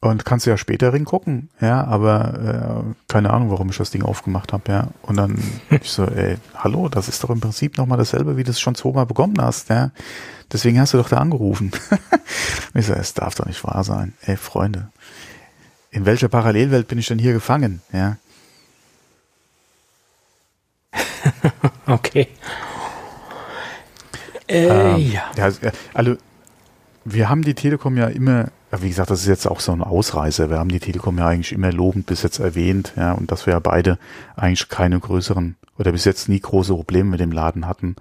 Und 0.00 0.26
kannst 0.26 0.44
du 0.44 0.50
ja 0.50 0.58
später 0.58 0.92
gucken, 1.00 1.48
ja, 1.62 1.82
aber 1.82 2.84
äh, 2.84 2.94
keine 3.10 3.30
Ahnung, 3.30 3.50
warum 3.50 3.70
ich 3.70 3.78
das 3.78 3.90
Ding 3.90 4.02
aufgemacht 4.02 4.52
habe, 4.52 4.70
ja. 4.70 4.88
Und 5.00 5.16
dann 5.16 5.42
ich 5.70 5.90
so, 5.90 6.04
ey, 6.04 6.36
hallo, 6.54 6.90
das 6.90 7.08
ist 7.08 7.24
doch 7.24 7.30
im 7.30 7.40
Prinzip 7.40 7.78
nochmal 7.78 7.96
dasselbe, 7.96 8.36
wie 8.36 8.44
du 8.44 8.50
es 8.50 8.60
schon 8.60 8.74
zweimal 8.74 9.06
bekommen 9.06 9.36
hast, 9.40 9.70
ja. 9.70 9.92
Deswegen 10.54 10.80
hast 10.80 10.94
du 10.94 10.98
doch 10.98 11.08
da 11.08 11.18
angerufen. 11.18 11.72
ich 12.74 12.86
so, 12.86 12.94
es 12.94 13.12
darf 13.12 13.34
doch 13.34 13.44
nicht 13.44 13.62
wahr 13.64 13.84
sein. 13.84 14.14
Ey, 14.22 14.36
Freunde, 14.36 14.88
in 15.90 16.06
welcher 16.06 16.28
Parallelwelt 16.28 16.88
bin 16.88 16.98
ich 16.98 17.06
denn 17.06 17.18
hier 17.18 17.34
gefangen, 17.34 17.82
ja? 17.92 18.16
okay. 21.86 22.28
Äh, 24.46 24.66
ähm, 24.66 25.12
ja. 25.12 25.30
ja. 25.36 25.50
Also, 25.92 26.16
wir 27.04 27.28
haben 27.28 27.42
die 27.42 27.54
Telekom 27.54 27.96
ja 27.96 28.06
immer 28.06 28.48
wie 28.82 28.88
gesagt, 28.88 29.10
das 29.10 29.20
ist 29.20 29.28
jetzt 29.28 29.46
auch 29.46 29.60
so 29.60 29.72
ein 29.72 29.82
Ausreißer. 29.82 30.50
Wir 30.50 30.58
haben 30.58 30.68
die 30.68 30.80
Telekom 30.80 31.18
ja 31.18 31.26
eigentlich 31.28 31.52
immer 31.52 31.72
lobend 31.72 32.06
bis 32.06 32.22
jetzt 32.22 32.38
erwähnt, 32.38 32.92
ja, 32.96 33.12
und 33.12 33.30
dass 33.30 33.46
wir 33.46 33.52
ja 33.52 33.60
beide 33.60 33.98
eigentlich 34.36 34.68
keine 34.68 34.98
größeren 34.98 35.56
oder 35.78 35.92
bis 35.92 36.04
jetzt 36.04 36.28
nie 36.28 36.40
große 36.40 36.74
Probleme 36.74 37.10
mit 37.10 37.20
dem 37.20 37.32
Laden 37.32 37.66
hatten. 37.66 37.96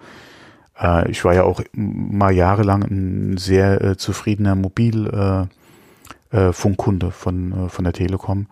Äh, 0.79 1.11
ich 1.11 1.25
war 1.25 1.33
ja 1.33 1.43
auch 1.43 1.61
mal 1.73 2.33
jahrelang 2.33 2.83
ein 2.83 3.37
sehr 3.37 3.81
äh, 3.81 3.97
zufriedener 3.97 4.55
Mobilfunkkunde 4.55 7.05
äh, 7.05 7.09
äh, 7.09 7.11
von, 7.11 7.65
äh, 7.65 7.69
von 7.69 7.83
der 7.83 7.93
Telekom. 7.93 8.47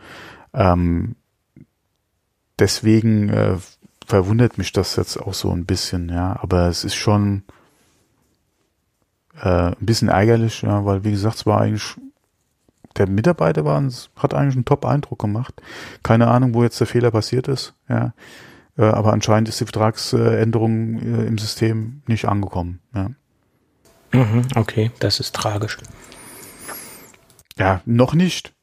Ähm, 0.54 1.16
deswegen 2.60 3.60
verwundert 4.06 4.58
mich 4.58 4.72
das 4.72 4.96
jetzt 4.98 5.18
auch 5.18 5.34
so 5.34 5.52
ein 5.52 5.66
bisschen, 5.66 6.10
ja, 6.10 6.38
aber 6.42 6.68
es 6.68 6.84
ist 6.84 6.96
schon 6.96 7.44
ein 9.34 9.76
bisschen 9.80 10.10
ärgerlich, 10.10 10.62
ja, 10.62 10.86
weil 10.86 11.04
wie 11.04 11.12
gesagt, 11.12 11.38
es 11.38 11.46
war 11.48 11.62
eigentlich 11.62 11.96
der 12.98 13.08
Mitarbeiter 13.08 13.66
war, 13.66 13.82
hat 14.16 14.34
eigentlich 14.34 14.56
einen 14.56 14.66
Top-Eindruck 14.66 15.20
gemacht. 15.20 15.62
Keine 16.04 16.28
Ahnung, 16.28 16.54
wo 16.54 16.64
jetzt 16.64 16.80
der 16.80 16.88
Fehler 16.88 17.12
passiert 17.12 17.48
ist, 17.48 17.74
ja. 17.88 18.14
Äh, 18.78 18.84
aber 18.84 19.14
anscheinend 19.14 19.50
ist 19.50 19.60
die 19.60 19.66
Vertragsänderung 19.66 21.00
äh, 21.00 21.26
im 21.26 21.38
System 21.38 22.02
nicht 22.08 22.26
angekommen, 22.26 22.80
ja. 22.94 23.12
Mhm, 24.14 24.48
okay, 24.56 24.92
das 25.00 25.20
ist 25.22 25.34
tragisch. 25.36 25.78
Ja, 27.58 27.82
noch 27.86 28.14
nicht. 28.14 28.54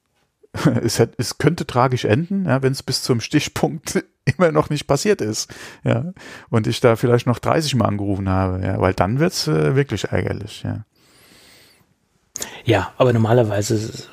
Es, 0.83 0.99
hat, 0.99 1.11
es 1.19 1.37
könnte 1.37 1.67
tragisch 1.67 2.07
enden, 2.07 2.47
ja, 2.47 2.63
wenn 2.63 2.73
es 2.73 2.83
bis 2.83 3.03
zum 3.03 3.21
Stichpunkt 3.21 4.03
immer 4.25 4.51
noch 4.51 4.71
nicht 4.71 4.87
passiert 4.87 5.21
ist. 5.21 5.55
Ja. 5.85 6.13
Und 6.49 6.67
ich 6.67 6.81
da 6.81 6.97
vielleicht 6.97 7.27
noch 7.27 7.39
30 7.39 7.75
Mal 7.75 7.85
angerufen 7.85 8.29
habe, 8.29 8.65
ja, 8.65 8.81
weil 8.81 8.95
dann 8.95 9.21
wird's 9.21 9.47
äh, 9.47 9.77
wirklich 9.77 10.05
ärgerlich, 10.05 10.63
ja. 10.63 10.85
Ja, 12.65 12.93
aber 12.97 13.13
normalerweise 13.13 14.09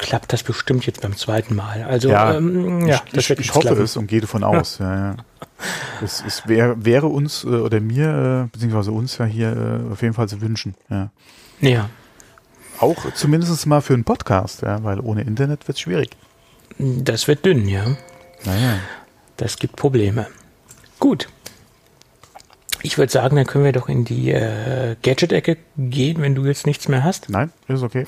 klappt 0.00 0.32
das 0.32 0.42
bestimmt 0.42 0.86
jetzt 0.86 1.02
beim 1.02 1.16
zweiten 1.16 1.54
Mal. 1.54 1.84
Also 1.84 2.08
ja, 2.08 2.34
ähm, 2.34 2.86
ja 2.86 3.02
ich, 3.12 3.30
ich, 3.30 3.38
ich 3.38 3.50
hoffe 3.54 3.68
klappen. 3.68 3.82
es 3.82 3.96
und 3.96 4.06
gehe 4.06 4.20
davon 4.20 4.42
aus. 4.42 4.78
Ja, 4.78 4.94
ja. 4.94 5.16
Es, 6.02 6.24
es 6.26 6.48
wär, 6.48 6.82
wäre 6.86 7.08
uns 7.08 7.44
äh, 7.44 7.48
oder 7.48 7.80
mir, 7.80 8.46
äh, 8.46 8.48
beziehungsweise 8.50 8.92
uns 8.92 9.18
ja 9.18 9.26
hier 9.26 9.82
äh, 9.88 9.92
auf 9.92 10.00
jeden 10.00 10.14
Fall 10.14 10.26
zu 10.26 10.40
wünschen. 10.40 10.74
Ja. 10.88 11.10
ja. 11.60 11.90
Auch 12.78 13.12
zumindest 13.12 13.66
mal 13.66 13.82
für 13.82 13.92
einen 13.92 14.04
Podcast, 14.04 14.62
ja, 14.62 14.82
weil 14.82 15.00
ohne 15.00 15.20
Internet 15.20 15.68
wird 15.68 15.76
es 15.76 15.80
schwierig. 15.82 16.16
Das 16.78 17.28
wird 17.28 17.44
dünn, 17.44 17.68
ja. 17.68 17.84
Naja. 18.46 18.78
Das 19.36 19.58
gibt 19.58 19.76
Probleme. 19.76 20.28
Gut. 20.98 21.28
Ich 22.80 22.96
würde 22.96 23.12
sagen, 23.12 23.36
dann 23.36 23.46
können 23.46 23.64
wir 23.64 23.72
doch 23.72 23.90
in 23.90 24.06
die 24.06 24.30
äh, 24.30 24.96
Gadget-Ecke 25.02 25.58
gehen, 25.76 26.22
wenn 26.22 26.34
du 26.34 26.46
jetzt 26.46 26.66
nichts 26.66 26.88
mehr 26.88 27.04
hast. 27.04 27.28
Nein, 27.28 27.52
ist 27.68 27.82
okay. 27.82 28.06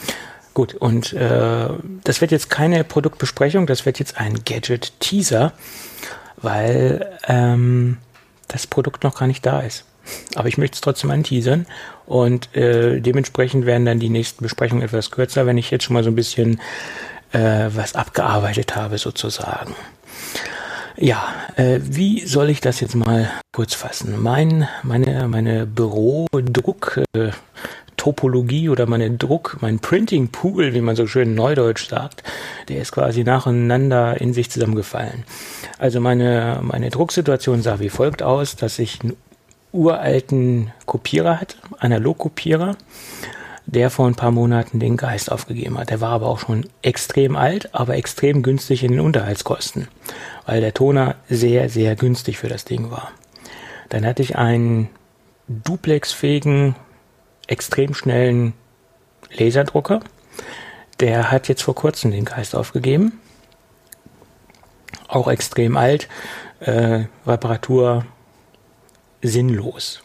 Gut, 0.55 0.75
und 0.75 1.13
äh, 1.15 1.69
das 2.05 2.21
wird 2.21 2.31
jetzt 2.31 2.51
keine 2.51 2.85
Produktbesprechung, 2.85 3.67
das 3.67 3.87
wird 3.87 3.99
jetzt 3.99 4.19
ein 4.19 4.45
Gadget-Teaser, 4.45 5.53
weil 6.37 7.19
ähm, 7.27 7.97
das 8.49 8.67
Produkt 8.67 9.03
noch 9.03 9.19
gar 9.19 9.27
nicht 9.27 9.47
da 9.47 9.61
ist. 9.61 9.85
Aber 10.35 10.49
ich 10.49 10.59
möchte 10.59 10.75
es 10.75 10.81
trotzdem 10.81 11.11
anteasern 11.11 11.67
und 12.07 12.55
äh, 12.57 13.01
dementsprechend 13.01 13.67
werden 13.67 13.87
dann 13.87 14.01
die 14.01 14.11
nächsten 14.11 14.43
Besprechungen 14.43 14.83
etwas 14.83 15.11
kürzer, 15.11 15.47
wenn 15.47 15.59
ich 15.59 15.71
jetzt 15.71 15.85
schon 15.85 15.95
mal 15.95 16.05
so 16.05 16.11
ein 16.11 16.17
bisschen 16.17 16.61
äh, 17.33 17.69
was 17.71 17.95
abgearbeitet 17.95 18.77
habe 18.77 18.99
sozusagen. 18.99 19.75
Ja, 20.97 21.33
äh, 21.57 21.81
wie 21.83 22.27
soll 22.27 22.51
ich 22.51 22.61
das 22.61 22.81
jetzt 22.81 22.95
mal 22.95 23.31
kurz 23.53 23.75
fassen? 23.75 24.21
Mein, 24.21 24.69
meine, 24.83 25.27
meine 25.29 25.67
Bürodruck, 25.67 27.01
äh, 27.15 27.31
Topologie 28.03 28.69
oder 28.69 28.87
meine 28.87 29.13
Druck, 29.13 29.59
mein 29.61 29.79
Printing 29.79 30.27
Pool, 30.27 30.75
wie 30.75 30.81
man 30.81 30.97
so 30.97 31.07
schön 31.07 31.37
neudeutsch 31.37 31.89
sagt, 31.89 32.25
der 32.69 32.83
ist 32.83 32.91
quasi 32.91 33.23
nacheinander 33.23 34.21
in 34.21 34.35
sich 34.35 34.51
zusammengefallen. 34.51 35.23
Also 35.79 36.01
meine, 36.01 36.59
meine 36.63 36.91
Drucksituation 36.91 37.63
sah 37.63 37.79
wie 37.79 37.91
folgt 37.91 38.21
aus, 38.21 38.57
dass 38.57 38.81
ich 38.81 39.03
einen 39.03 39.17
uralten 39.71 40.73
Kopierer 40.85 41.41
hatte, 41.41 41.59
Analogkopierer, 41.79 42.77
der 43.67 43.89
vor 43.89 44.09
ein 44.09 44.17
paar 44.17 44.33
Monaten 44.33 44.81
den 44.81 44.97
Geist 44.97 45.31
aufgegeben 45.31 45.79
hat. 45.79 45.91
Der 45.91 46.01
war 46.01 46.11
aber 46.11 46.27
auch 46.27 46.41
schon 46.41 46.67
extrem 46.83 47.37
alt, 47.37 47.73
aber 47.73 47.95
extrem 47.95 48.43
günstig 48.43 48.83
in 48.83 48.91
den 48.91 49.01
Unterhaltskosten, 49.01 49.87
weil 50.45 50.61
der 50.61 50.75
Toner 50.75 51.15
sehr, 51.29 51.69
sehr 51.69 51.95
günstig 51.95 52.37
für 52.37 52.49
das 52.49 52.65
Ding 52.65 52.91
war. 52.91 53.13
Dann 53.91 54.05
hatte 54.05 54.23
ich 54.23 54.35
einen 54.35 54.89
duplexfähigen, 55.47 56.75
extrem 57.47 57.95
schnellen 57.95 58.55
Laserdrucker. 59.31 60.01
Der 61.01 61.31
hat 61.31 61.49
jetzt 61.49 61.63
vor 61.63 61.75
kurzem 61.75 62.11
den 62.11 62.25
Geist 62.25 62.55
aufgegeben. 62.55 63.21
Auch 65.09 65.29
extrem 65.29 65.77
alt. 65.77 66.09
Äh, 66.61 67.05
Reparatur 67.27 68.05
sinnlos. 69.21 70.03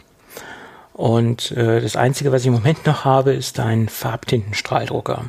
Und 0.94 1.52
äh, 1.52 1.80
das 1.80 1.96
Einzige, 1.96 2.32
was 2.32 2.42
ich 2.42 2.48
im 2.48 2.54
Moment 2.54 2.86
noch 2.88 3.06
habe, 3.06 3.34
ist 3.34 3.60
ein 3.60 3.88
Farbtintenstrahldrucker. 3.88 5.26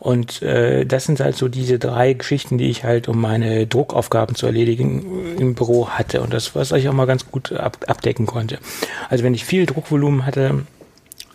Und 0.00 0.42
äh, 0.42 0.86
das 0.86 1.04
sind 1.04 1.20
halt 1.20 1.36
so 1.36 1.48
diese 1.48 1.78
drei 1.78 2.12
Geschichten, 2.12 2.58
die 2.58 2.70
ich 2.70 2.84
halt, 2.84 3.08
um 3.08 3.20
meine 3.20 3.66
Druckaufgaben 3.66 4.36
zu 4.36 4.46
erledigen, 4.46 5.36
im 5.38 5.54
Büro 5.54 5.88
hatte. 5.90 6.20
Und 6.20 6.32
das, 6.32 6.54
was 6.54 6.72
ich 6.72 6.88
auch 6.88 6.92
mal 6.92 7.06
ganz 7.06 7.30
gut 7.30 7.52
ab, 7.52 7.78
abdecken 7.86 8.26
konnte. 8.26 8.58
Also 9.08 9.24
wenn 9.24 9.34
ich 9.34 9.44
viel 9.44 9.66
Druckvolumen 9.66 10.26
hatte, 10.26 10.66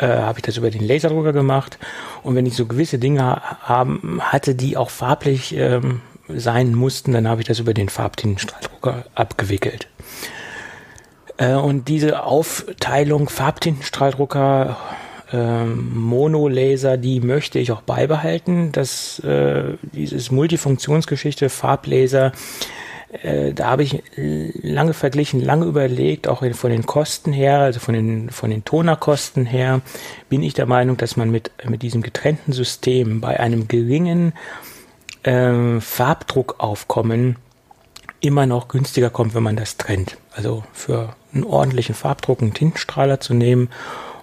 äh, 0.03 0.21
habe 0.21 0.39
ich 0.39 0.43
das 0.43 0.57
über 0.57 0.69
den 0.69 0.85
Laserdrucker 0.85 1.33
gemacht. 1.33 1.79
Und 2.23 2.35
wenn 2.35 2.45
ich 2.45 2.55
so 2.55 2.65
gewisse 2.65 2.99
Dinge 2.99 3.41
haben, 3.61 4.19
hatte, 4.21 4.53
die 4.53 4.75
auch 4.75 4.89
farblich 4.89 5.55
ähm, 5.55 6.01
sein 6.27 6.75
mussten, 6.75 7.13
dann 7.13 7.27
habe 7.27 7.41
ich 7.41 7.47
das 7.47 7.59
über 7.59 7.73
den 7.73 7.89
Farbtintenstrahldrucker 7.89 9.05
abgewickelt. 9.15 9.87
Äh, 11.37 11.53
und 11.53 11.87
diese 11.87 12.23
Aufteilung 12.23 13.29
Farbtintenstrahldrucker, 13.29 14.77
ähm, 15.31 15.95
Monolaser, 15.95 16.97
die 16.97 17.21
möchte 17.21 17.59
ich 17.59 17.71
auch 17.71 17.81
beibehalten. 17.81 18.71
Das, 18.71 19.19
äh, 19.19 19.77
dieses 19.93 20.31
Multifunktionsgeschichte, 20.31 21.49
Farblaser, 21.49 22.33
äh, 23.21 23.53
da 23.53 23.67
habe 23.67 23.83
ich 23.83 24.01
lange 24.15 24.93
verglichen, 24.93 25.39
lange 25.39 25.65
überlegt, 25.65 26.27
auch 26.27 26.43
von 26.53 26.71
den 26.71 26.85
Kosten 26.85 27.31
her, 27.31 27.59
also 27.59 27.79
von 27.79 27.93
den, 27.93 28.29
von 28.29 28.49
den 28.49 28.65
Tonerkosten 28.65 29.45
her, 29.45 29.81
bin 30.29 30.41
ich 30.41 30.53
der 30.53 30.65
Meinung, 30.65 30.97
dass 30.97 31.15
man 31.15 31.29
mit, 31.29 31.51
mit 31.67 31.81
diesem 31.81 32.01
getrennten 32.01 32.53
System 32.53 33.21
bei 33.21 33.39
einem 33.39 33.67
geringen 33.67 34.33
äh, 35.23 35.79
Farbdruckaufkommen 35.79 37.37
immer 38.19 38.45
noch 38.45 38.67
günstiger 38.69 39.09
kommt, 39.09 39.35
wenn 39.35 39.43
man 39.43 39.57
das 39.57 39.77
trennt. 39.77 40.17
Also 40.33 40.63
für 40.73 41.15
einen 41.33 41.43
ordentlichen 41.43 41.93
Farbdruck 41.93 42.41
einen 42.41 42.53
Tintenstrahler 42.53 43.19
zu 43.19 43.33
nehmen 43.33 43.69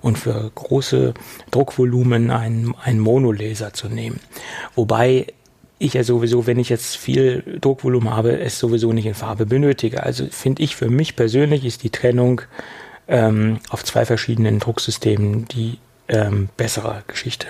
und 0.01 0.19
für 0.19 0.51
große 0.55 1.15
Druckvolumen 1.51 2.31
einen, 2.31 2.75
einen 2.83 2.99
Monolaser 2.99 3.73
zu 3.73 3.89
nehmen. 3.89 4.21
Wobei 4.75 5.27
ich 5.81 5.95
ja 5.95 6.05
sowieso, 6.05 6.47
wenn 6.47 6.59
ich 6.59 6.69
jetzt 6.69 6.97
viel 6.97 7.43
Druckvolumen 7.61 8.15
habe, 8.15 8.39
es 8.39 8.59
sowieso 8.59 8.93
nicht 8.93 9.07
in 9.07 9.15
Farbe 9.15 9.47
benötige. 9.47 10.03
Also 10.03 10.27
finde 10.31 10.63
ich 10.63 10.77
für 10.77 10.91
mich 10.91 11.17
persönlich 11.17 11.65
ist 11.65 11.83
die 11.83 11.91
Trennung 11.91 12.43
ähm, 13.09 13.61
auf 13.71 13.83
zwei 13.83 14.05
verschiedenen 14.05 14.59
Drucksystemen 14.59 15.49
die 15.49 15.79
ähm, 16.09 16.51
bessere 16.59 17.03
Geschichte. 17.07 17.47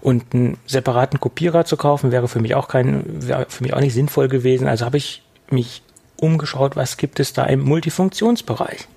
Und 0.00 0.34
einen 0.34 0.58
separaten 0.66 1.20
Kopierer 1.20 1.64
zu 1.64 1.76
kaufen 1.76 2.10
wäre 2.10 2.26
für 2.26 2.40
mich 2.40 2.56
auch 2.56 2.66
kein, 2.66 3.04
wäre 3.06 3.46
für 3.48 3.62
mich 3.62 3.72
auch 3.72 3.80
nicht 3.80 3.94
sinnvoll 3.94 4.26
gewesen. 4.26 4.66
Also 4.66 4.84
habe 4.84 4.96
ich 4.96 5.22
mich 5.48 5.80
umgeschaut, 6.16 6.74
was 6.74 6.96
gibt 6.96 7.20
es 7.20 7.34
da 7.34 7.44
im 7.44 7.60
Multifunktionsbereich. 7.60 8.88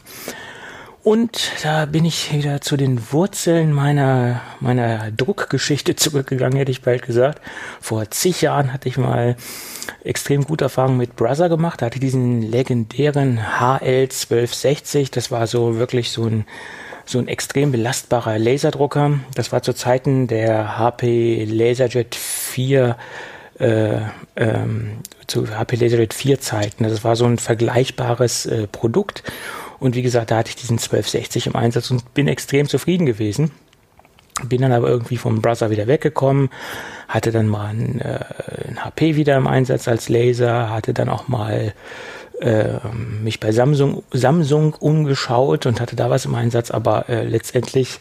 Und 1.07 1.53
da 1.63 1.85
bin 1.85 2.03
ich 2.03 2.33
wieder 2.33 2.59
zu 2.59 2.75
den 2.75 3.13
Wurzeln 3.13 3.71
meiner, 3.71 4.41
meiner 4.59 5.09
Druckgeschichte 5.09 5.95
zurückgegangen, 5.95 6.57
hätte 6.57 6.71
ich 6.71 6.81
bald 6.81 7.01
gesagt. 7.01 7.41
Vor 7.79 8.11
zig 8.11 8.41
Jahren 8.41 8.73
hatte 8.73 8.89
ich 8.89 8.97
mal 8.97 9.37
extrem 10.03 10.43
gute 10.43 10.65
Erfahrungen 10.65 10.97
mit 10.97 11.15
Brother 11.15 11.47
gemacht. 11.47 11.81
Da 11.81 11.85
hatte 11.85 11.95
ich 11.95 12.01
diesen 12.01 12.41
legendären 12.41 13.39
HL1260. 13.39 15.09
Das 15.13 15.31
war 15.31 15.47
so 15.47 15.77
wirklich 15.77 16.11
so 16.11 16.25
ein, 16.25 16.45
so 17.05 17.19
ein 17.19 17.29
extrem 17.29 17.71
belastbarer 17.71 18.37
Laserdrucker. 18.37 19.21
Das 19.33 19.53
war 19.53 19.63
zu 19.63 19.71
Zeiten 19.71 20.27
der 20.27 20.77
HP 20.77 21.45
LaserJet 21.45 22.15
4 22.15 22.97
äh, 23.59 23.99
ähm, 24.35 24.97
zu 25.25 25.57
HP 25.57 25.77
LaserJet 25.77 26.13
4 26.13 26.41
Zeiten. 26.41 26.83
Das 26.83 27.05
war 27.05 27.15
so 27.15 27.23
ein 27.23 27.37
vergleichbares 27.37 28.45
äh, 28.45 28.67
Produkt. 28.67 29.23
Und 29.79 29.95
wie 29.95 30.01
gesagt, 30.01 30.31
da 30.31 30.37
hatte 30.37 30.49
ich 30.49 30.55
diesen 30.55 30.77
1260 30.77 31.47
im 31.47 31.55
Einsatz 31.55 31.91
und 31.91 32.13
bin 32.13 32.27
extrem 32.27 32.67
zufrieden 32.67 33.05
gewesen. 33.05 33.51
Bin 34.43 34.61
dann 34.61 34.71
aber 34.71 34.87
irgendwie 34.87 35.17
vom 35.17 35.41
Browser 35.41 35.71
wieder 35.71 35.87
weggekommen, 35.87 36.49
hatte 37.07 37.31
dann 37.31 37.47
mal 37.47 37.69
ein, 37.69 38.01
äh, 38.01 38.23
ein 38.67 38.83
HP 38.83 39.15
wieder 39.15 39.35
im 39.35 39.47
Einsatz 39.47 39.87
als 39.87 40.09
Laser, 40.09 40.69
hatte 40.69 40.93
dann 40.93 41.09
auch 41.09 41.27
mal 41.27 41.73
äh, 42.39 42.79
mich 43.23 43.39
bei 43.39 43.51
Samsung, 43.51 44.03
Samsung 44.11 44.75
umgeschaut 44.75 45.65
und 45.65 45.81
hatte 45.81 45.95
da 45.95 46.11
was 46.11 46.25
im 46.25 46.35
Einsatz, 46.35 46.69
aber 46.69 47.09
äh, 47.09 47.23
letztendlich 47.23 47.99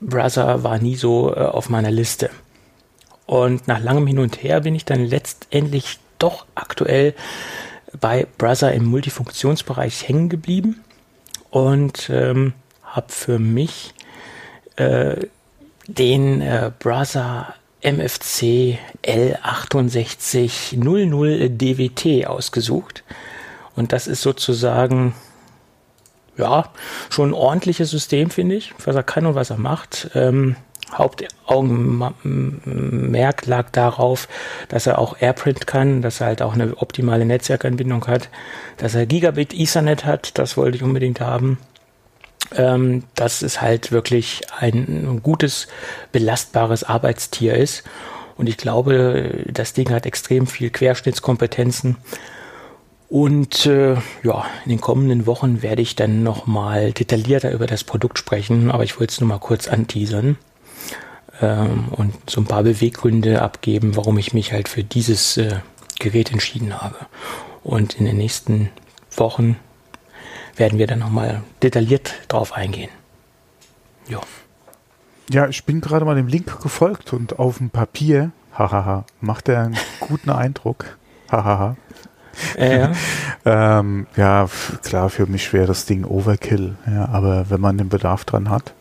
Browser 0.00 0.64
war 0.64 0.78
nie 0.78 0.96
so 0.96 1.32
äh, 1.34 1.38
auf 1.38 1.68
meiner 1.68 1.90
Liste. 1.90 2.30
Und 3.26 3.68
nach 3.68 3.80
langem 3.80 4.06
Hin 4.06 4.18
und 4.18 4.42
Her 4.42 4.60
bin 4.60 4.74
ich 4.74 4.84
dann 4.84 5.04
letztendlich 5.04 5.98
doch 6.18 6.44
aktuell 6.54 7.14
bei 8.00 8.26
Brother 8.38 8.72
im 8.72 8.84
Multifunktionsbereich 8.84 10.08
hängen 10.08 10.28
geblieben 10.28 10.82
und 11.50 12.08
ähm, 12.10 12.54
habe 12.82 13.12
für 13.12 13.38
mich 13.38 13.94
äh, 14.76 15.26
den 15.86 16.40
äh, 16.40 16.72
Brother 16.78 17.54
MFC 17.82 18.78
L6800 19.04 21.48
DWT 21.48 22.26
ausgesucht. 22.26 23.04
Und 23.76 23.92
das 23.92 24.06
ist 24.06 24.22
sozusagen 24.22 25.14
ja 26.36 26.70
schon 27.10 27.30
ein 27.30 27.34
ordentliches 27.34 27.90
System, 27.90 28.30
finde 28.30 28.56
ich, 28.56 28.74
was 28.84 28.96
er 28.96 29.02
kann 29.02 29.26
und 29.26 29.34
was 29.34 29.50
er 29.50 29.58
macht. 29.58 30.10
Ähm, 30.14 30.56
Hauptaugenmerk 30.92 33.46
lag 33.46 33.70
darauf, 33.70 34.28
dass 34.68 34.86
er 34.86 34.98
auch 34.98 35.16
AirPrint 35.18 35.66
kann, 35.66 36.02
dass 36.02 36.20
er 36.20 36.26
halt 36.28 36.42
auch 36.42 36.52
eine 36.54 36.76
optimale 36.76 37.24
Netzwerkanbindung 37.24 38.06
hat, 38.06 38.28
dass 38.76 38.94
er 38.94 39.06
Gigabit 39.06 39.54
Ethernet 39.54 40.04
hat, 40.04 40.38
das 40.38 40.56
wollte 40.56 40.76
ich 40.76 40.82
unbedingt 40.82 41.20
haben. 41.20 41.58
Ähm, 42.54 43.04
dass 43.14 43.42
es 43.42 43.62
halt 43.62 43.90
wirklich 43.90 44.42
ein 44.58 45.20
gutes, 45.22 45.66
belastbares 46.12 46.84
Arbeitstier 46.84 47.54
ist. 47.54 47.84
Und 48.36 48.48
ich 48.48 48.58
glaube, 48.58 49.44
das 49.48 49.72
Ding 49.72 49.90
hat 49.90 50.04
extrem 50.04 50.46
viel 50.46 50.68
Querschnittskompetenzen. 50.70 51.96
Und 53.08 53.64
äh, 53.64 53.94
ja, 54.22 54.44
in 54.64 54.70
den 54.70 54.80
kommenden 54.80 55.26
Wochen 55.26 55.62
werde 55.62 55.82
ich 55.82 55.96
dann 55.96 56.22
nochmal 56.22 56.92
detaillierter 56.92 57.50
über 57.50 57.66
das 57.66 57.82
Produkt 57.82 58.18
sprechen, 58.18 58.70
aber 58.70 58.84
ich 58.84 59.00
wollte 59.00 59.12
es 59.12 59.20
nur 59.20 59.28
mal 59.28 59.38
kurz 59.38 59.66
anteasern 59.66 60.36
ähm, 61.40 61.88
und 61.90 62.14
so 62.28 62.40
ein 62.40 62.46
paar 62.46 62.62
Beweggründe 62.62 63.42
abgeben, 63.42 63.96
warum 63.96 64.18
ich 64.18 64.32
mich 64.32 64.52
halt 64.52 64.68
für 64.68 64.84
dieses 64.84 65.36
äh, 65.36 65.60
Gerät 65.98 66.32
entschieden 66.32 66.80
habe. 66.80 66.96
Und 67.62 67.94
in 67.94 68.04
den 68.04 68.16
nächsten 68.16 68.70
Wochen 69.16 69.56
werden 70.56 70.78
wir 70.78 70.86
dann 70.86 70.98
nochmal 71.00 71.42
detailliert 71.62 72.14
drauf 72.28 72.52
eingehen. 72.52 72.90
Ja. 74.08 74.20
Ja, 75.30 75.48
ich 75.48 75.64
bin 75.64 75.80
gerade 75.80 76.04
mal 76.04 76.14
dem 76.14 76.28
Link 76.28 76.60
gefolgt 76.60 77.12
und 77.12 77.38
auf 77.38 77.58
dem 77.58 77.70
Papier, 77.70 78.30
hahaha, 78.56 79.06
macht 79.20 79.48
er 79.48 79.62
einen 79.62 79.78
guten 80.00 80.30
Eindruck. 80.30 80.98
Hahaha. 81.30 81.76
Äh, 82.56 82.78
ja. 82.78 82.92
ähm, 83.80 84.06
ja, 84.16 84.48
klar, 84.82 85.08
für 85.08 85.26
mich 85.26 85.52
wäre 85.52 85.66
das 85.66 85.86
Ding 85.86 86.04
Overkill, 86.04 86.76
ja, 86.86 87.08
aber 87.08 87.48
wenn 87.48 87.60
man 87.60 87.78
den 87.78 87.88
Bedarf 87.88 88.24
dran 88.24 88.50
hat, 88.50 88.74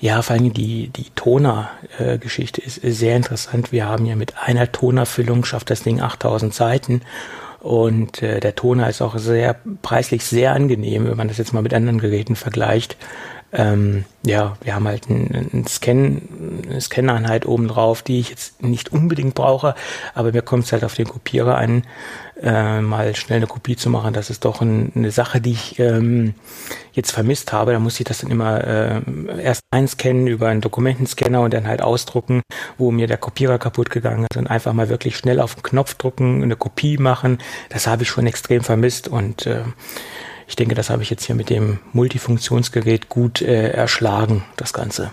ja, 0.00 0.22
vor 0.22 0.36
allem 0.36 0.52
die, 0.52 0.88
die 0.88 1.06
Toner-Geschichte 1.14 2.60
ist 2.60 2.80
sehr 2.82 3.16
interessant. 3.16 3.72
Wir 3.72 3.86
haben 3.86 4.06
ja 4.06 4.16
mit 4.16 4.34
einer 4.38 4.70
Tonerfüllung 4.70 5.44
schafft 5.44 5.70
das 5.70 5.82
Ding 5.82 6.00
8000 6.00 6.54
Seiten. 6.54 7.02
Und 7.60 8.22
äh, 8.22 8.38
der 8.40 8.54
Toner 8.54 8.88
ist 8.88 9.02
auch 9.02 9.18
sehr 9.18 9.56
preislich 9.82 10.24
sehr 10.24 10.52
angenehm, 10.52 11.06
wenn 11.06 11.16
man 11.16 11.28
das 11.28 11.38
jetzt 11.38 11.52
mal 11.52 11.62
mit 11.62 11.74
anderen 11.74 11.98
Geräten 11.98 12.36
vergleicht. 12.36 12.96
Ähm, 13.50 14.04
ja, 14.24 14.56
wir 14.62 14.74
haben 14.74 14.86
halt 14.86 15.08
ein, 15.08 15.48
ein 15.54 15.66
Scan, 15.66 16.20
eine 16.68 16.80
Scaneinheit 16.80 17.46
oben 17.46 17.68
drauf, 17.68 18.02
die 18.02 18.20
ich 18.20 18.28
jetzt 18.28 18.62
nicht 18.62 18.92
unbedingt 18.92 19.34
brauche, 19.34 19.74
aber 20.14 20.32
mir 20.32 20.42
kommt 20.42 20.64
es 20.64 20.72
halt 20.72 20.84
auf 20.84 20.94
den 20.94 21.08
Kopierer 21.08 21.56
an, 21.56 21.84
äh, 22.42 22.80
mal 22.80 23.16
schnell 23.16 23.38
eine 23.38 23.46
Kopie 23.46 23.76
zu 23.76 23.88
machen. 23.88 24.12
Das 24.12 24.28
ist 24.28 24.44
doch 24.44 24.60
ein, 24.60 24.92
eine 24.94 25.10
Sache, 25.10 25.40
die 25.40 25.52
ich 25.52 25.78
ähm, 25.78 26.34
jetzt 26.92 27.10
vermisst 27.10 27.52
habe. 27.52 27.72
Da 27.72 27.78
muss 27.78 27.98
ich 27.98 28.04
das 28.04 28.18
dann 28.18 28.30
immer 28.30 28.62
äh, 28.64 29.00
erst 29.42 29.62
einscannen 29.70 30.26
über 30.26 30.48
einen 30.48 30.60
Dokumentenscanner 30.60 31.40
und 31.40 31.54
dann 31.54 31.66
halt 31.66 31.80
ausdrucken, 31.80 32.42
wo 32.76 32.90
mir 32.90 33.06
der 33.06 33.16
Kopierer 33.16 33.58
kaputt 33.58 33.88
gegangen 33.90 34.26
ist 34.30 34.36
und 34.36 34.46
einfach 34.46 34.74
mal 34.74 34.90
wirklich 34.90 35.16
schnell 35.16 35.40
auf 35.40 35.54
den 35.54 35.62
Knopf 35.62 35.94
drücken, 35.94 36.42
eine 36.42 36.56
Kopie 36.56 36.98
machen. 36.98 37.38
Das 37.70 37.86
habe 37.86 38.02
ich 38.02 38.10
schon 38.10 38.26
extrem 38.26 38.62
vermisst 38.62 39.08
und 39.08 39.46
äh, 39.46 39.62
ich 40.48 40.56
denke, 40.56 40.74
das 40.74 40.88
habe 40.88 41.02
ich 41.02 41.10
jetzt 41.10 41.24
hier 41.24 41.36
mit 41.36 41.50
dem 41.50 41.78
Multifunktionsgerät 41.92 43.10
gut 43.10 43.42
äh, 43.42 43.70
erschlagen, 43.70 44.44
das 44.56 44.72
Ganze. 44.72 45.12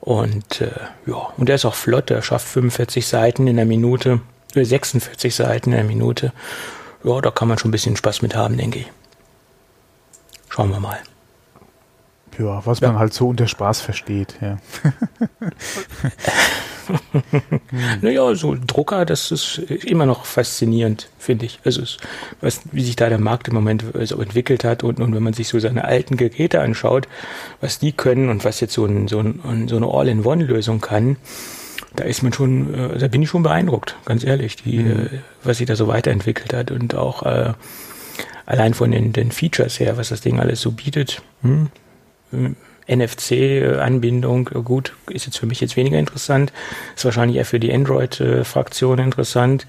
Und 0.00 0.60
äh, 0.60 0.70
ja, 1.06 1.28
und 1.36 1.48
er 1.48 1.54
ist 1.54 1.64
auch 1.64 1.74
flott, 1.74 2.10
er 2.10 2.22
schafft 2.22 2.48
45 2.48 3.06
Seiten 3.06 3.46
in 3.46 3.56
der 3.56 3.66
Minute, 3.66 4.20
äh, 4.54 4.64
46 4.64 5.34
Seiten 5.34 5.70
in 5.70 5.76
der 5.76 5.84
Minute. 5.84 6.32
Ja, 7.04 7.20
da 7.20 7.30
kann 7.30 7.46
man 7.46 7.58
schon 7.58 7.68
ein 7.68 7.72
bisschen 7.72 7.96
Spaß 7.96 8.20
mit 8.22 8.34
haben, 8.34 8.56
denke 8.56 8.80
ich. 8.80 8.90
Schauen 10.48 10.70
wir 10.70 10.80
mal. 10.80 10.98
Ja, 12.38 12.64
was 12.64 12.80
ja. 12.80 12.88
man 12.88 12.98
halt 12.98 13.12
so 13.12 13.28
unter 13.28 13.48
Spaß 13.48 13.80
versteht, 13.80 14.36
ja. 14.40 14.58
naja, 18.00 18.34
so 18.34 18.52
ein 18.52 18.66
Drucker, 18.66 19.04
das 19.04 19.30
ist 19.30 19.58
immer 19.58 20.06
noch 20.06 20.24
faszinierend, 20.24 21.08
finde 21.18 21.46
ich. 21.46 21.58
Also, 21.64 21.82
es, 21.82 21.96
was, 22.40 22.60
wie 22.70 22.82
sich 22.82 22.96
da 22.96 23.08
der 23.08 23.18
Markt 23.18 23.48
im 23.48 23.54
Moment 23.54 23.84
so 24.02 24.20
entwickelt 24.20 24.64
hat 24.64 24.84
und, 24.84 25.00
und 25.00 25.14
wenn 25.14 25.22
man 25.22 25.32
sich 25.32 25.48
so 25.48 25.58
seine 25.58 25.84
alten 25.84 26.16
Geräte 26.16 26.60
anschaut, 26.60 27.08
was 27.60 27.78
die 27.78 27.92
können 27.92 28.28
und 28.28 28.44
was 28.44 28.60
jetzt 28.60 28.74
so, 28.74 28.84
ein, 28.86 29.08
so, 29.08 29.18
ein, 29.18 29.68
so 29.68 29.76
eine 29.76 29.86
All-in-One-Lösung 29.86 30.80
kann, 30.80 31.16
da 31.96 32.04
ist 32.04 32.22
man 32.22 32.32
schon, 32.32 32.72
äh, 32.74 32.98
da 32.98 33.08
bin 33.08 33.22
ich 33.22 33.28
schon 33.28 33.42
beeindruckt, 33.42 33.96
ganz 34.04 34.22
ehrlich, 34.24 34.56
die, 34.56 34.78
mhm. 34.78 35.06
äh, 35.06 35.08
was 35.42 35.58
sich 35.58 35.66
da 35.66 35.74
so 35.74 35.88
weiterentwickelt 35.88 36.52
hat 36.52 36.70
und 36.70 36.94
auch 36.94 37.24
äh, 37.24 37.54
allein 38.46 38.74
von 38.74 38.90
den, 38.90 39.12
den 39.12 39.32
Features 39.32 39.80
her, 39.80 39.96
was 39.96 40.10
das 40.10 40.20
Ding 40.20 40.38
alles 40.38 40.60
so 40.60 40.70
bietet. 40.70 41.22
Hm? 41.42 41.68
NFC-Anbindung, 42.88 44.46
gut, 44.64 44.94
ist 45.10 45.26
jetzt 45.26 45.38
für 45.38 45.46
mich 45.46 45.60
jetzt 45.60 45.76
weniger 45.76 45.98
interessant, 45.98 46.52
ist 46.96 47.04
wahrscheinlich 47.04 47.36
eher 47.36 47.44
für 47.44 47.60
die 47.60 47.72
Android-Fraktion 47.72 48.98
interessant, 48.98 49.66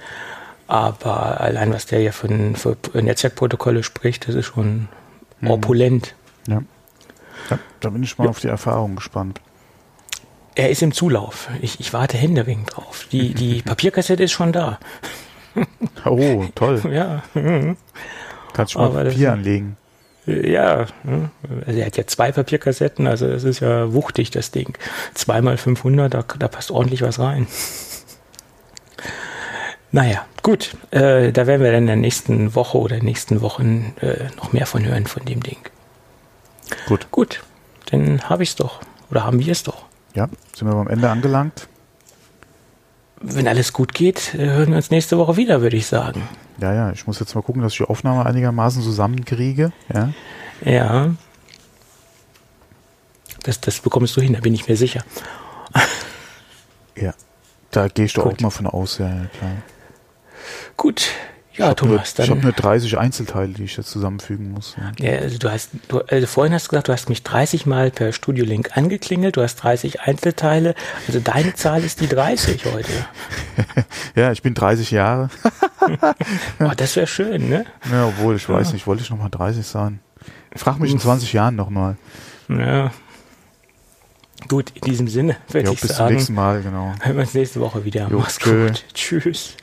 aber 0.67 1.41
allein 1.41 1.73
was 1.73 1.85
der 1.85 2.01
ja 2.01 2.11
für, 2.11 2.27
für 2.55 2.77
Netzwerkprotokolle 3.01 3.83
spricht, 3.83 4.27
das 4.27 4.35
ist 4.35 4.45
schon 4.45 4.87
mhm. 5.41 5.51
opulent. 5.51 6.15
Ja. 6.47 6.61
ja. 7.49 7.59
Da 7.79 7.89
bin 7.89 8.03
ich 8.03 8.17
mal 8.17 8.25
ja. 8.25 8.29
auf 8.29 8.39
die 8.39 8.47
Erfahrung 8.47 8.95
gespannt. 8.95 9.41
Er 10.55 10.69
ist 10.69 10.81
im 10.81 10.91
Zulauf. 10.91 11.49
Ich, 11.61 11.79
ich 11.79 11.93
warte 11.93 12.17
händeringend 12.17 12.75
drauf. 12.75 13.07
Die, 13.11 13.33
die 13.33 13.61
Papierkassette 13.65 14.23
ist 14.23 14.31
schon 14.31 14.51
da. 14.51 14.79
Oh, 16.05 16.45
toll. 16.55 16.81
ja. 16.91 17.23
Kannst 18.53 18.75
du 18.75 18.79
mal 18.79 19.05
Papier 19.05 19.33
anlegen. 19.33 19.77
Ja, 20.29 20.85
ne? 21.03 21.31
also 21.65 21.79
er 21.79 21.85
hat 21.85 21.97
ja 21.97 22.05
zwei 22.07 22.31
Papierkassetten, 22.31 23.07
also 23.07 23.27
das 23.27 23.43
ist 23.43 23.59
ja 23.59 23.93
wuchtig, 23.93 24.31
das 24.31 24.51
Ding. 24.51 24.77
Zweimal 25.13 25.57
500, 25.57 26.13
da, 26.13 26.23
da 26.37 26.47
passt 26.47 26.71
ordentlich 26.71 27.01
was 27.01 27.19
rein. 27.19 27.47
Naja, 29.91 30.25
gut, 30.43 30.75
äh, 30.91 31.31
da 31.31 31.47
werden 31.47 31.63
wir 31.63 31.71
dann 31.71 31.81
in 31.81 31.87
der 31.87 31.95
nächsten 31.95 32.53
Woche 32.53 32.77
oder 32.77 33.01
nächsten 33.01 33.41
Wochen 33.41 33.95
äh, 34.01 34.25
noch 34.37 34.53
mehr 34.53 34.67
von 34.67 34.85
hören, 34.85 35.07
von 35.07 35.25
dem 35.25 35.41
Ding. 35.41 35.57
Gut. 36.87 37.07
Gut, 37.11 37.43
dann 37.89 38.21
habe 38.29 38.43
ich 38.43 38.49
es 38.49 38.55
doch. 38.55 38.81
Oder 39.09 39.23
haben 39.23 39.39
wir 39.39 39.51
es 39.51 39.63
doch. 39.63 39.85
Ja, 40.13 40.29
sind 40.55 40.67
wir 40.67 40.75
am 40.75 40.87
Ende 40.87 41.09
angelangt. 41.09 41.67
Wenn 43.21 43.47
alles 43.47 43.73
gut 43.73 43.93
geht, 43.93 44.35
äh, 44.35 44.45
hören 44.45 44.69
wir 44.69 44.77
uns 44.77 44.91
nächste 44.91 45.17
Woche 45.17 45.37
wieder, 45.37 45.61
würde 45.61 45.77
ich 45.77 45.87
sagen. 45.87 46.29
Ja, 46.61 46.73
ja, 46.73 46.91
ich 46.91 47.07
muss 47.07 47.19
jetzt 47.19 47.33
mal 47.35 47.41
gucken, 47.41 47.61
dass 47.61 47.73
ich 47.73 47.77
die 47.77 47.85
Aufnahme 47.85 48.25
einigermaßen 48.25 48.81
zusammenkriege. 48.81 49.71
Ja. 49.93 50.13
Ja. 50.63 51.15
Das, 53.43 53.61
das 53.61 53.79
bekommst 53.79 54.17
du 54.17 54.21
hin, 54.21 54.33
da 54.33 54.41
bin 54.41 54.53
ich 54.53 54.67
mir 54.67 54.75
sicher. 54.75 55.03
ja. 56.95 57.13
Da 57.71 57.87
gehe 57.87 58.05
ich 58.05 58.13
doch 58.13 58.25
auch 58.25 58.39
mal 58.39 58.49
von 58.49 58.67
aus, 58.67 58.97
ja, 58.97 59.27
klar. 59.37 59.51
Gut, 60.75 61.09
ja, 61.59 61.73
Thomas, 61.73 62.17
nur, 62.17 62.23
Ich 62.23 62.31
habe 62.31 62.41
nur 62.41 62.53
30 62.53 62.97
Einzelteile, 62.97 63.53
die 63.53 63.65
ich 63.65 63.75
jetzt 63.75 63.89
zusammenfügen 63.89 64.51
muss. 64.51 64.77
Ja, 64.77 65.11
ja 65.11 65.19
also 65.19 65.37
du 65.37 65.51
hast, 65.51 65.71
du, 65.89 65.99
also 65.99 66.25
vorhin 66.25 66.53
hast 66.53 66.67
du 66.67 66.69
gesagt, 66.69 66.87
du 66.87 66.93
hast 66.93 67.09
mich 67.09 67.23
30 67.23 67.65
Mal 67.65 67.91
per 67.91 68.13
Studio 68.13 68.45
Link 68.45 68.77
angeklingelt, 68.77 69.35
du 69.35 69.41
hast 69.41 69.57
30 69.57 70.01
Einzelteile. 70.01 70.73
Also 71.07 71.19
deine 71.19 71.53
Zahl 71.55 71.83
ist 71.83 71.99
die 71.99 72.07
30 72.07 72.65
heute. 72.65 72.91
ja, 74.15 74.31
ich 74.31 74.41
bin 74.41 74.53
30 74.53 74.91
Jahre. 74.91 75.29
oh, 76.59 76.71
das 76.77 76.95
wäre 76.95 77.07
schön, 77.07 77.49
ne? 77.49 77.65
Ja, 77.91 78.07
obwohl, 78.07 78.37
ich 78.37 78.47
weiß 78.47 78.67
ja. 78.67 78.73
nicht, 78.73 78.87
wollte 78.87 79.03
ich 79.03 79.09
nochmal 79.09 79.29
30 79.29 79.65
sein. 79.65 79.99
Frag 80.55 80.79
mich 80.79 80.91
in 80.91 80.99
20 80.99 81.33
Jahren 81.33 81.55
nochmal. 81.55 81.97
Ja. 82.47 82.91
Gut, 84.47 84.71
in 84.73 84.81
diesem 84.81 85.07
Sinne 85.07 85.35
würde 85.49 85.71
ich 85.71 85.81
bis 85.81 85.89
sagen. 85.89 86.15
Bis 86.15 86.25
zum 86.25 86.35
nächsten 86.35 86.35
Mal, 86.35 86.61
genau. 86.61 86.93
Hören 87.01 87.15
wir 87.17 87.21
uns 87.21 87.33
nächste 87.33 87.59
Woche 87.59 87.83
wieder. 87.83 88.07
Jo, 88.09 88.19
Mach's 88.19 88.37
tschö. 88.37 88.67
gut. 88.67 88.85
Tschüss. 88.93 89.57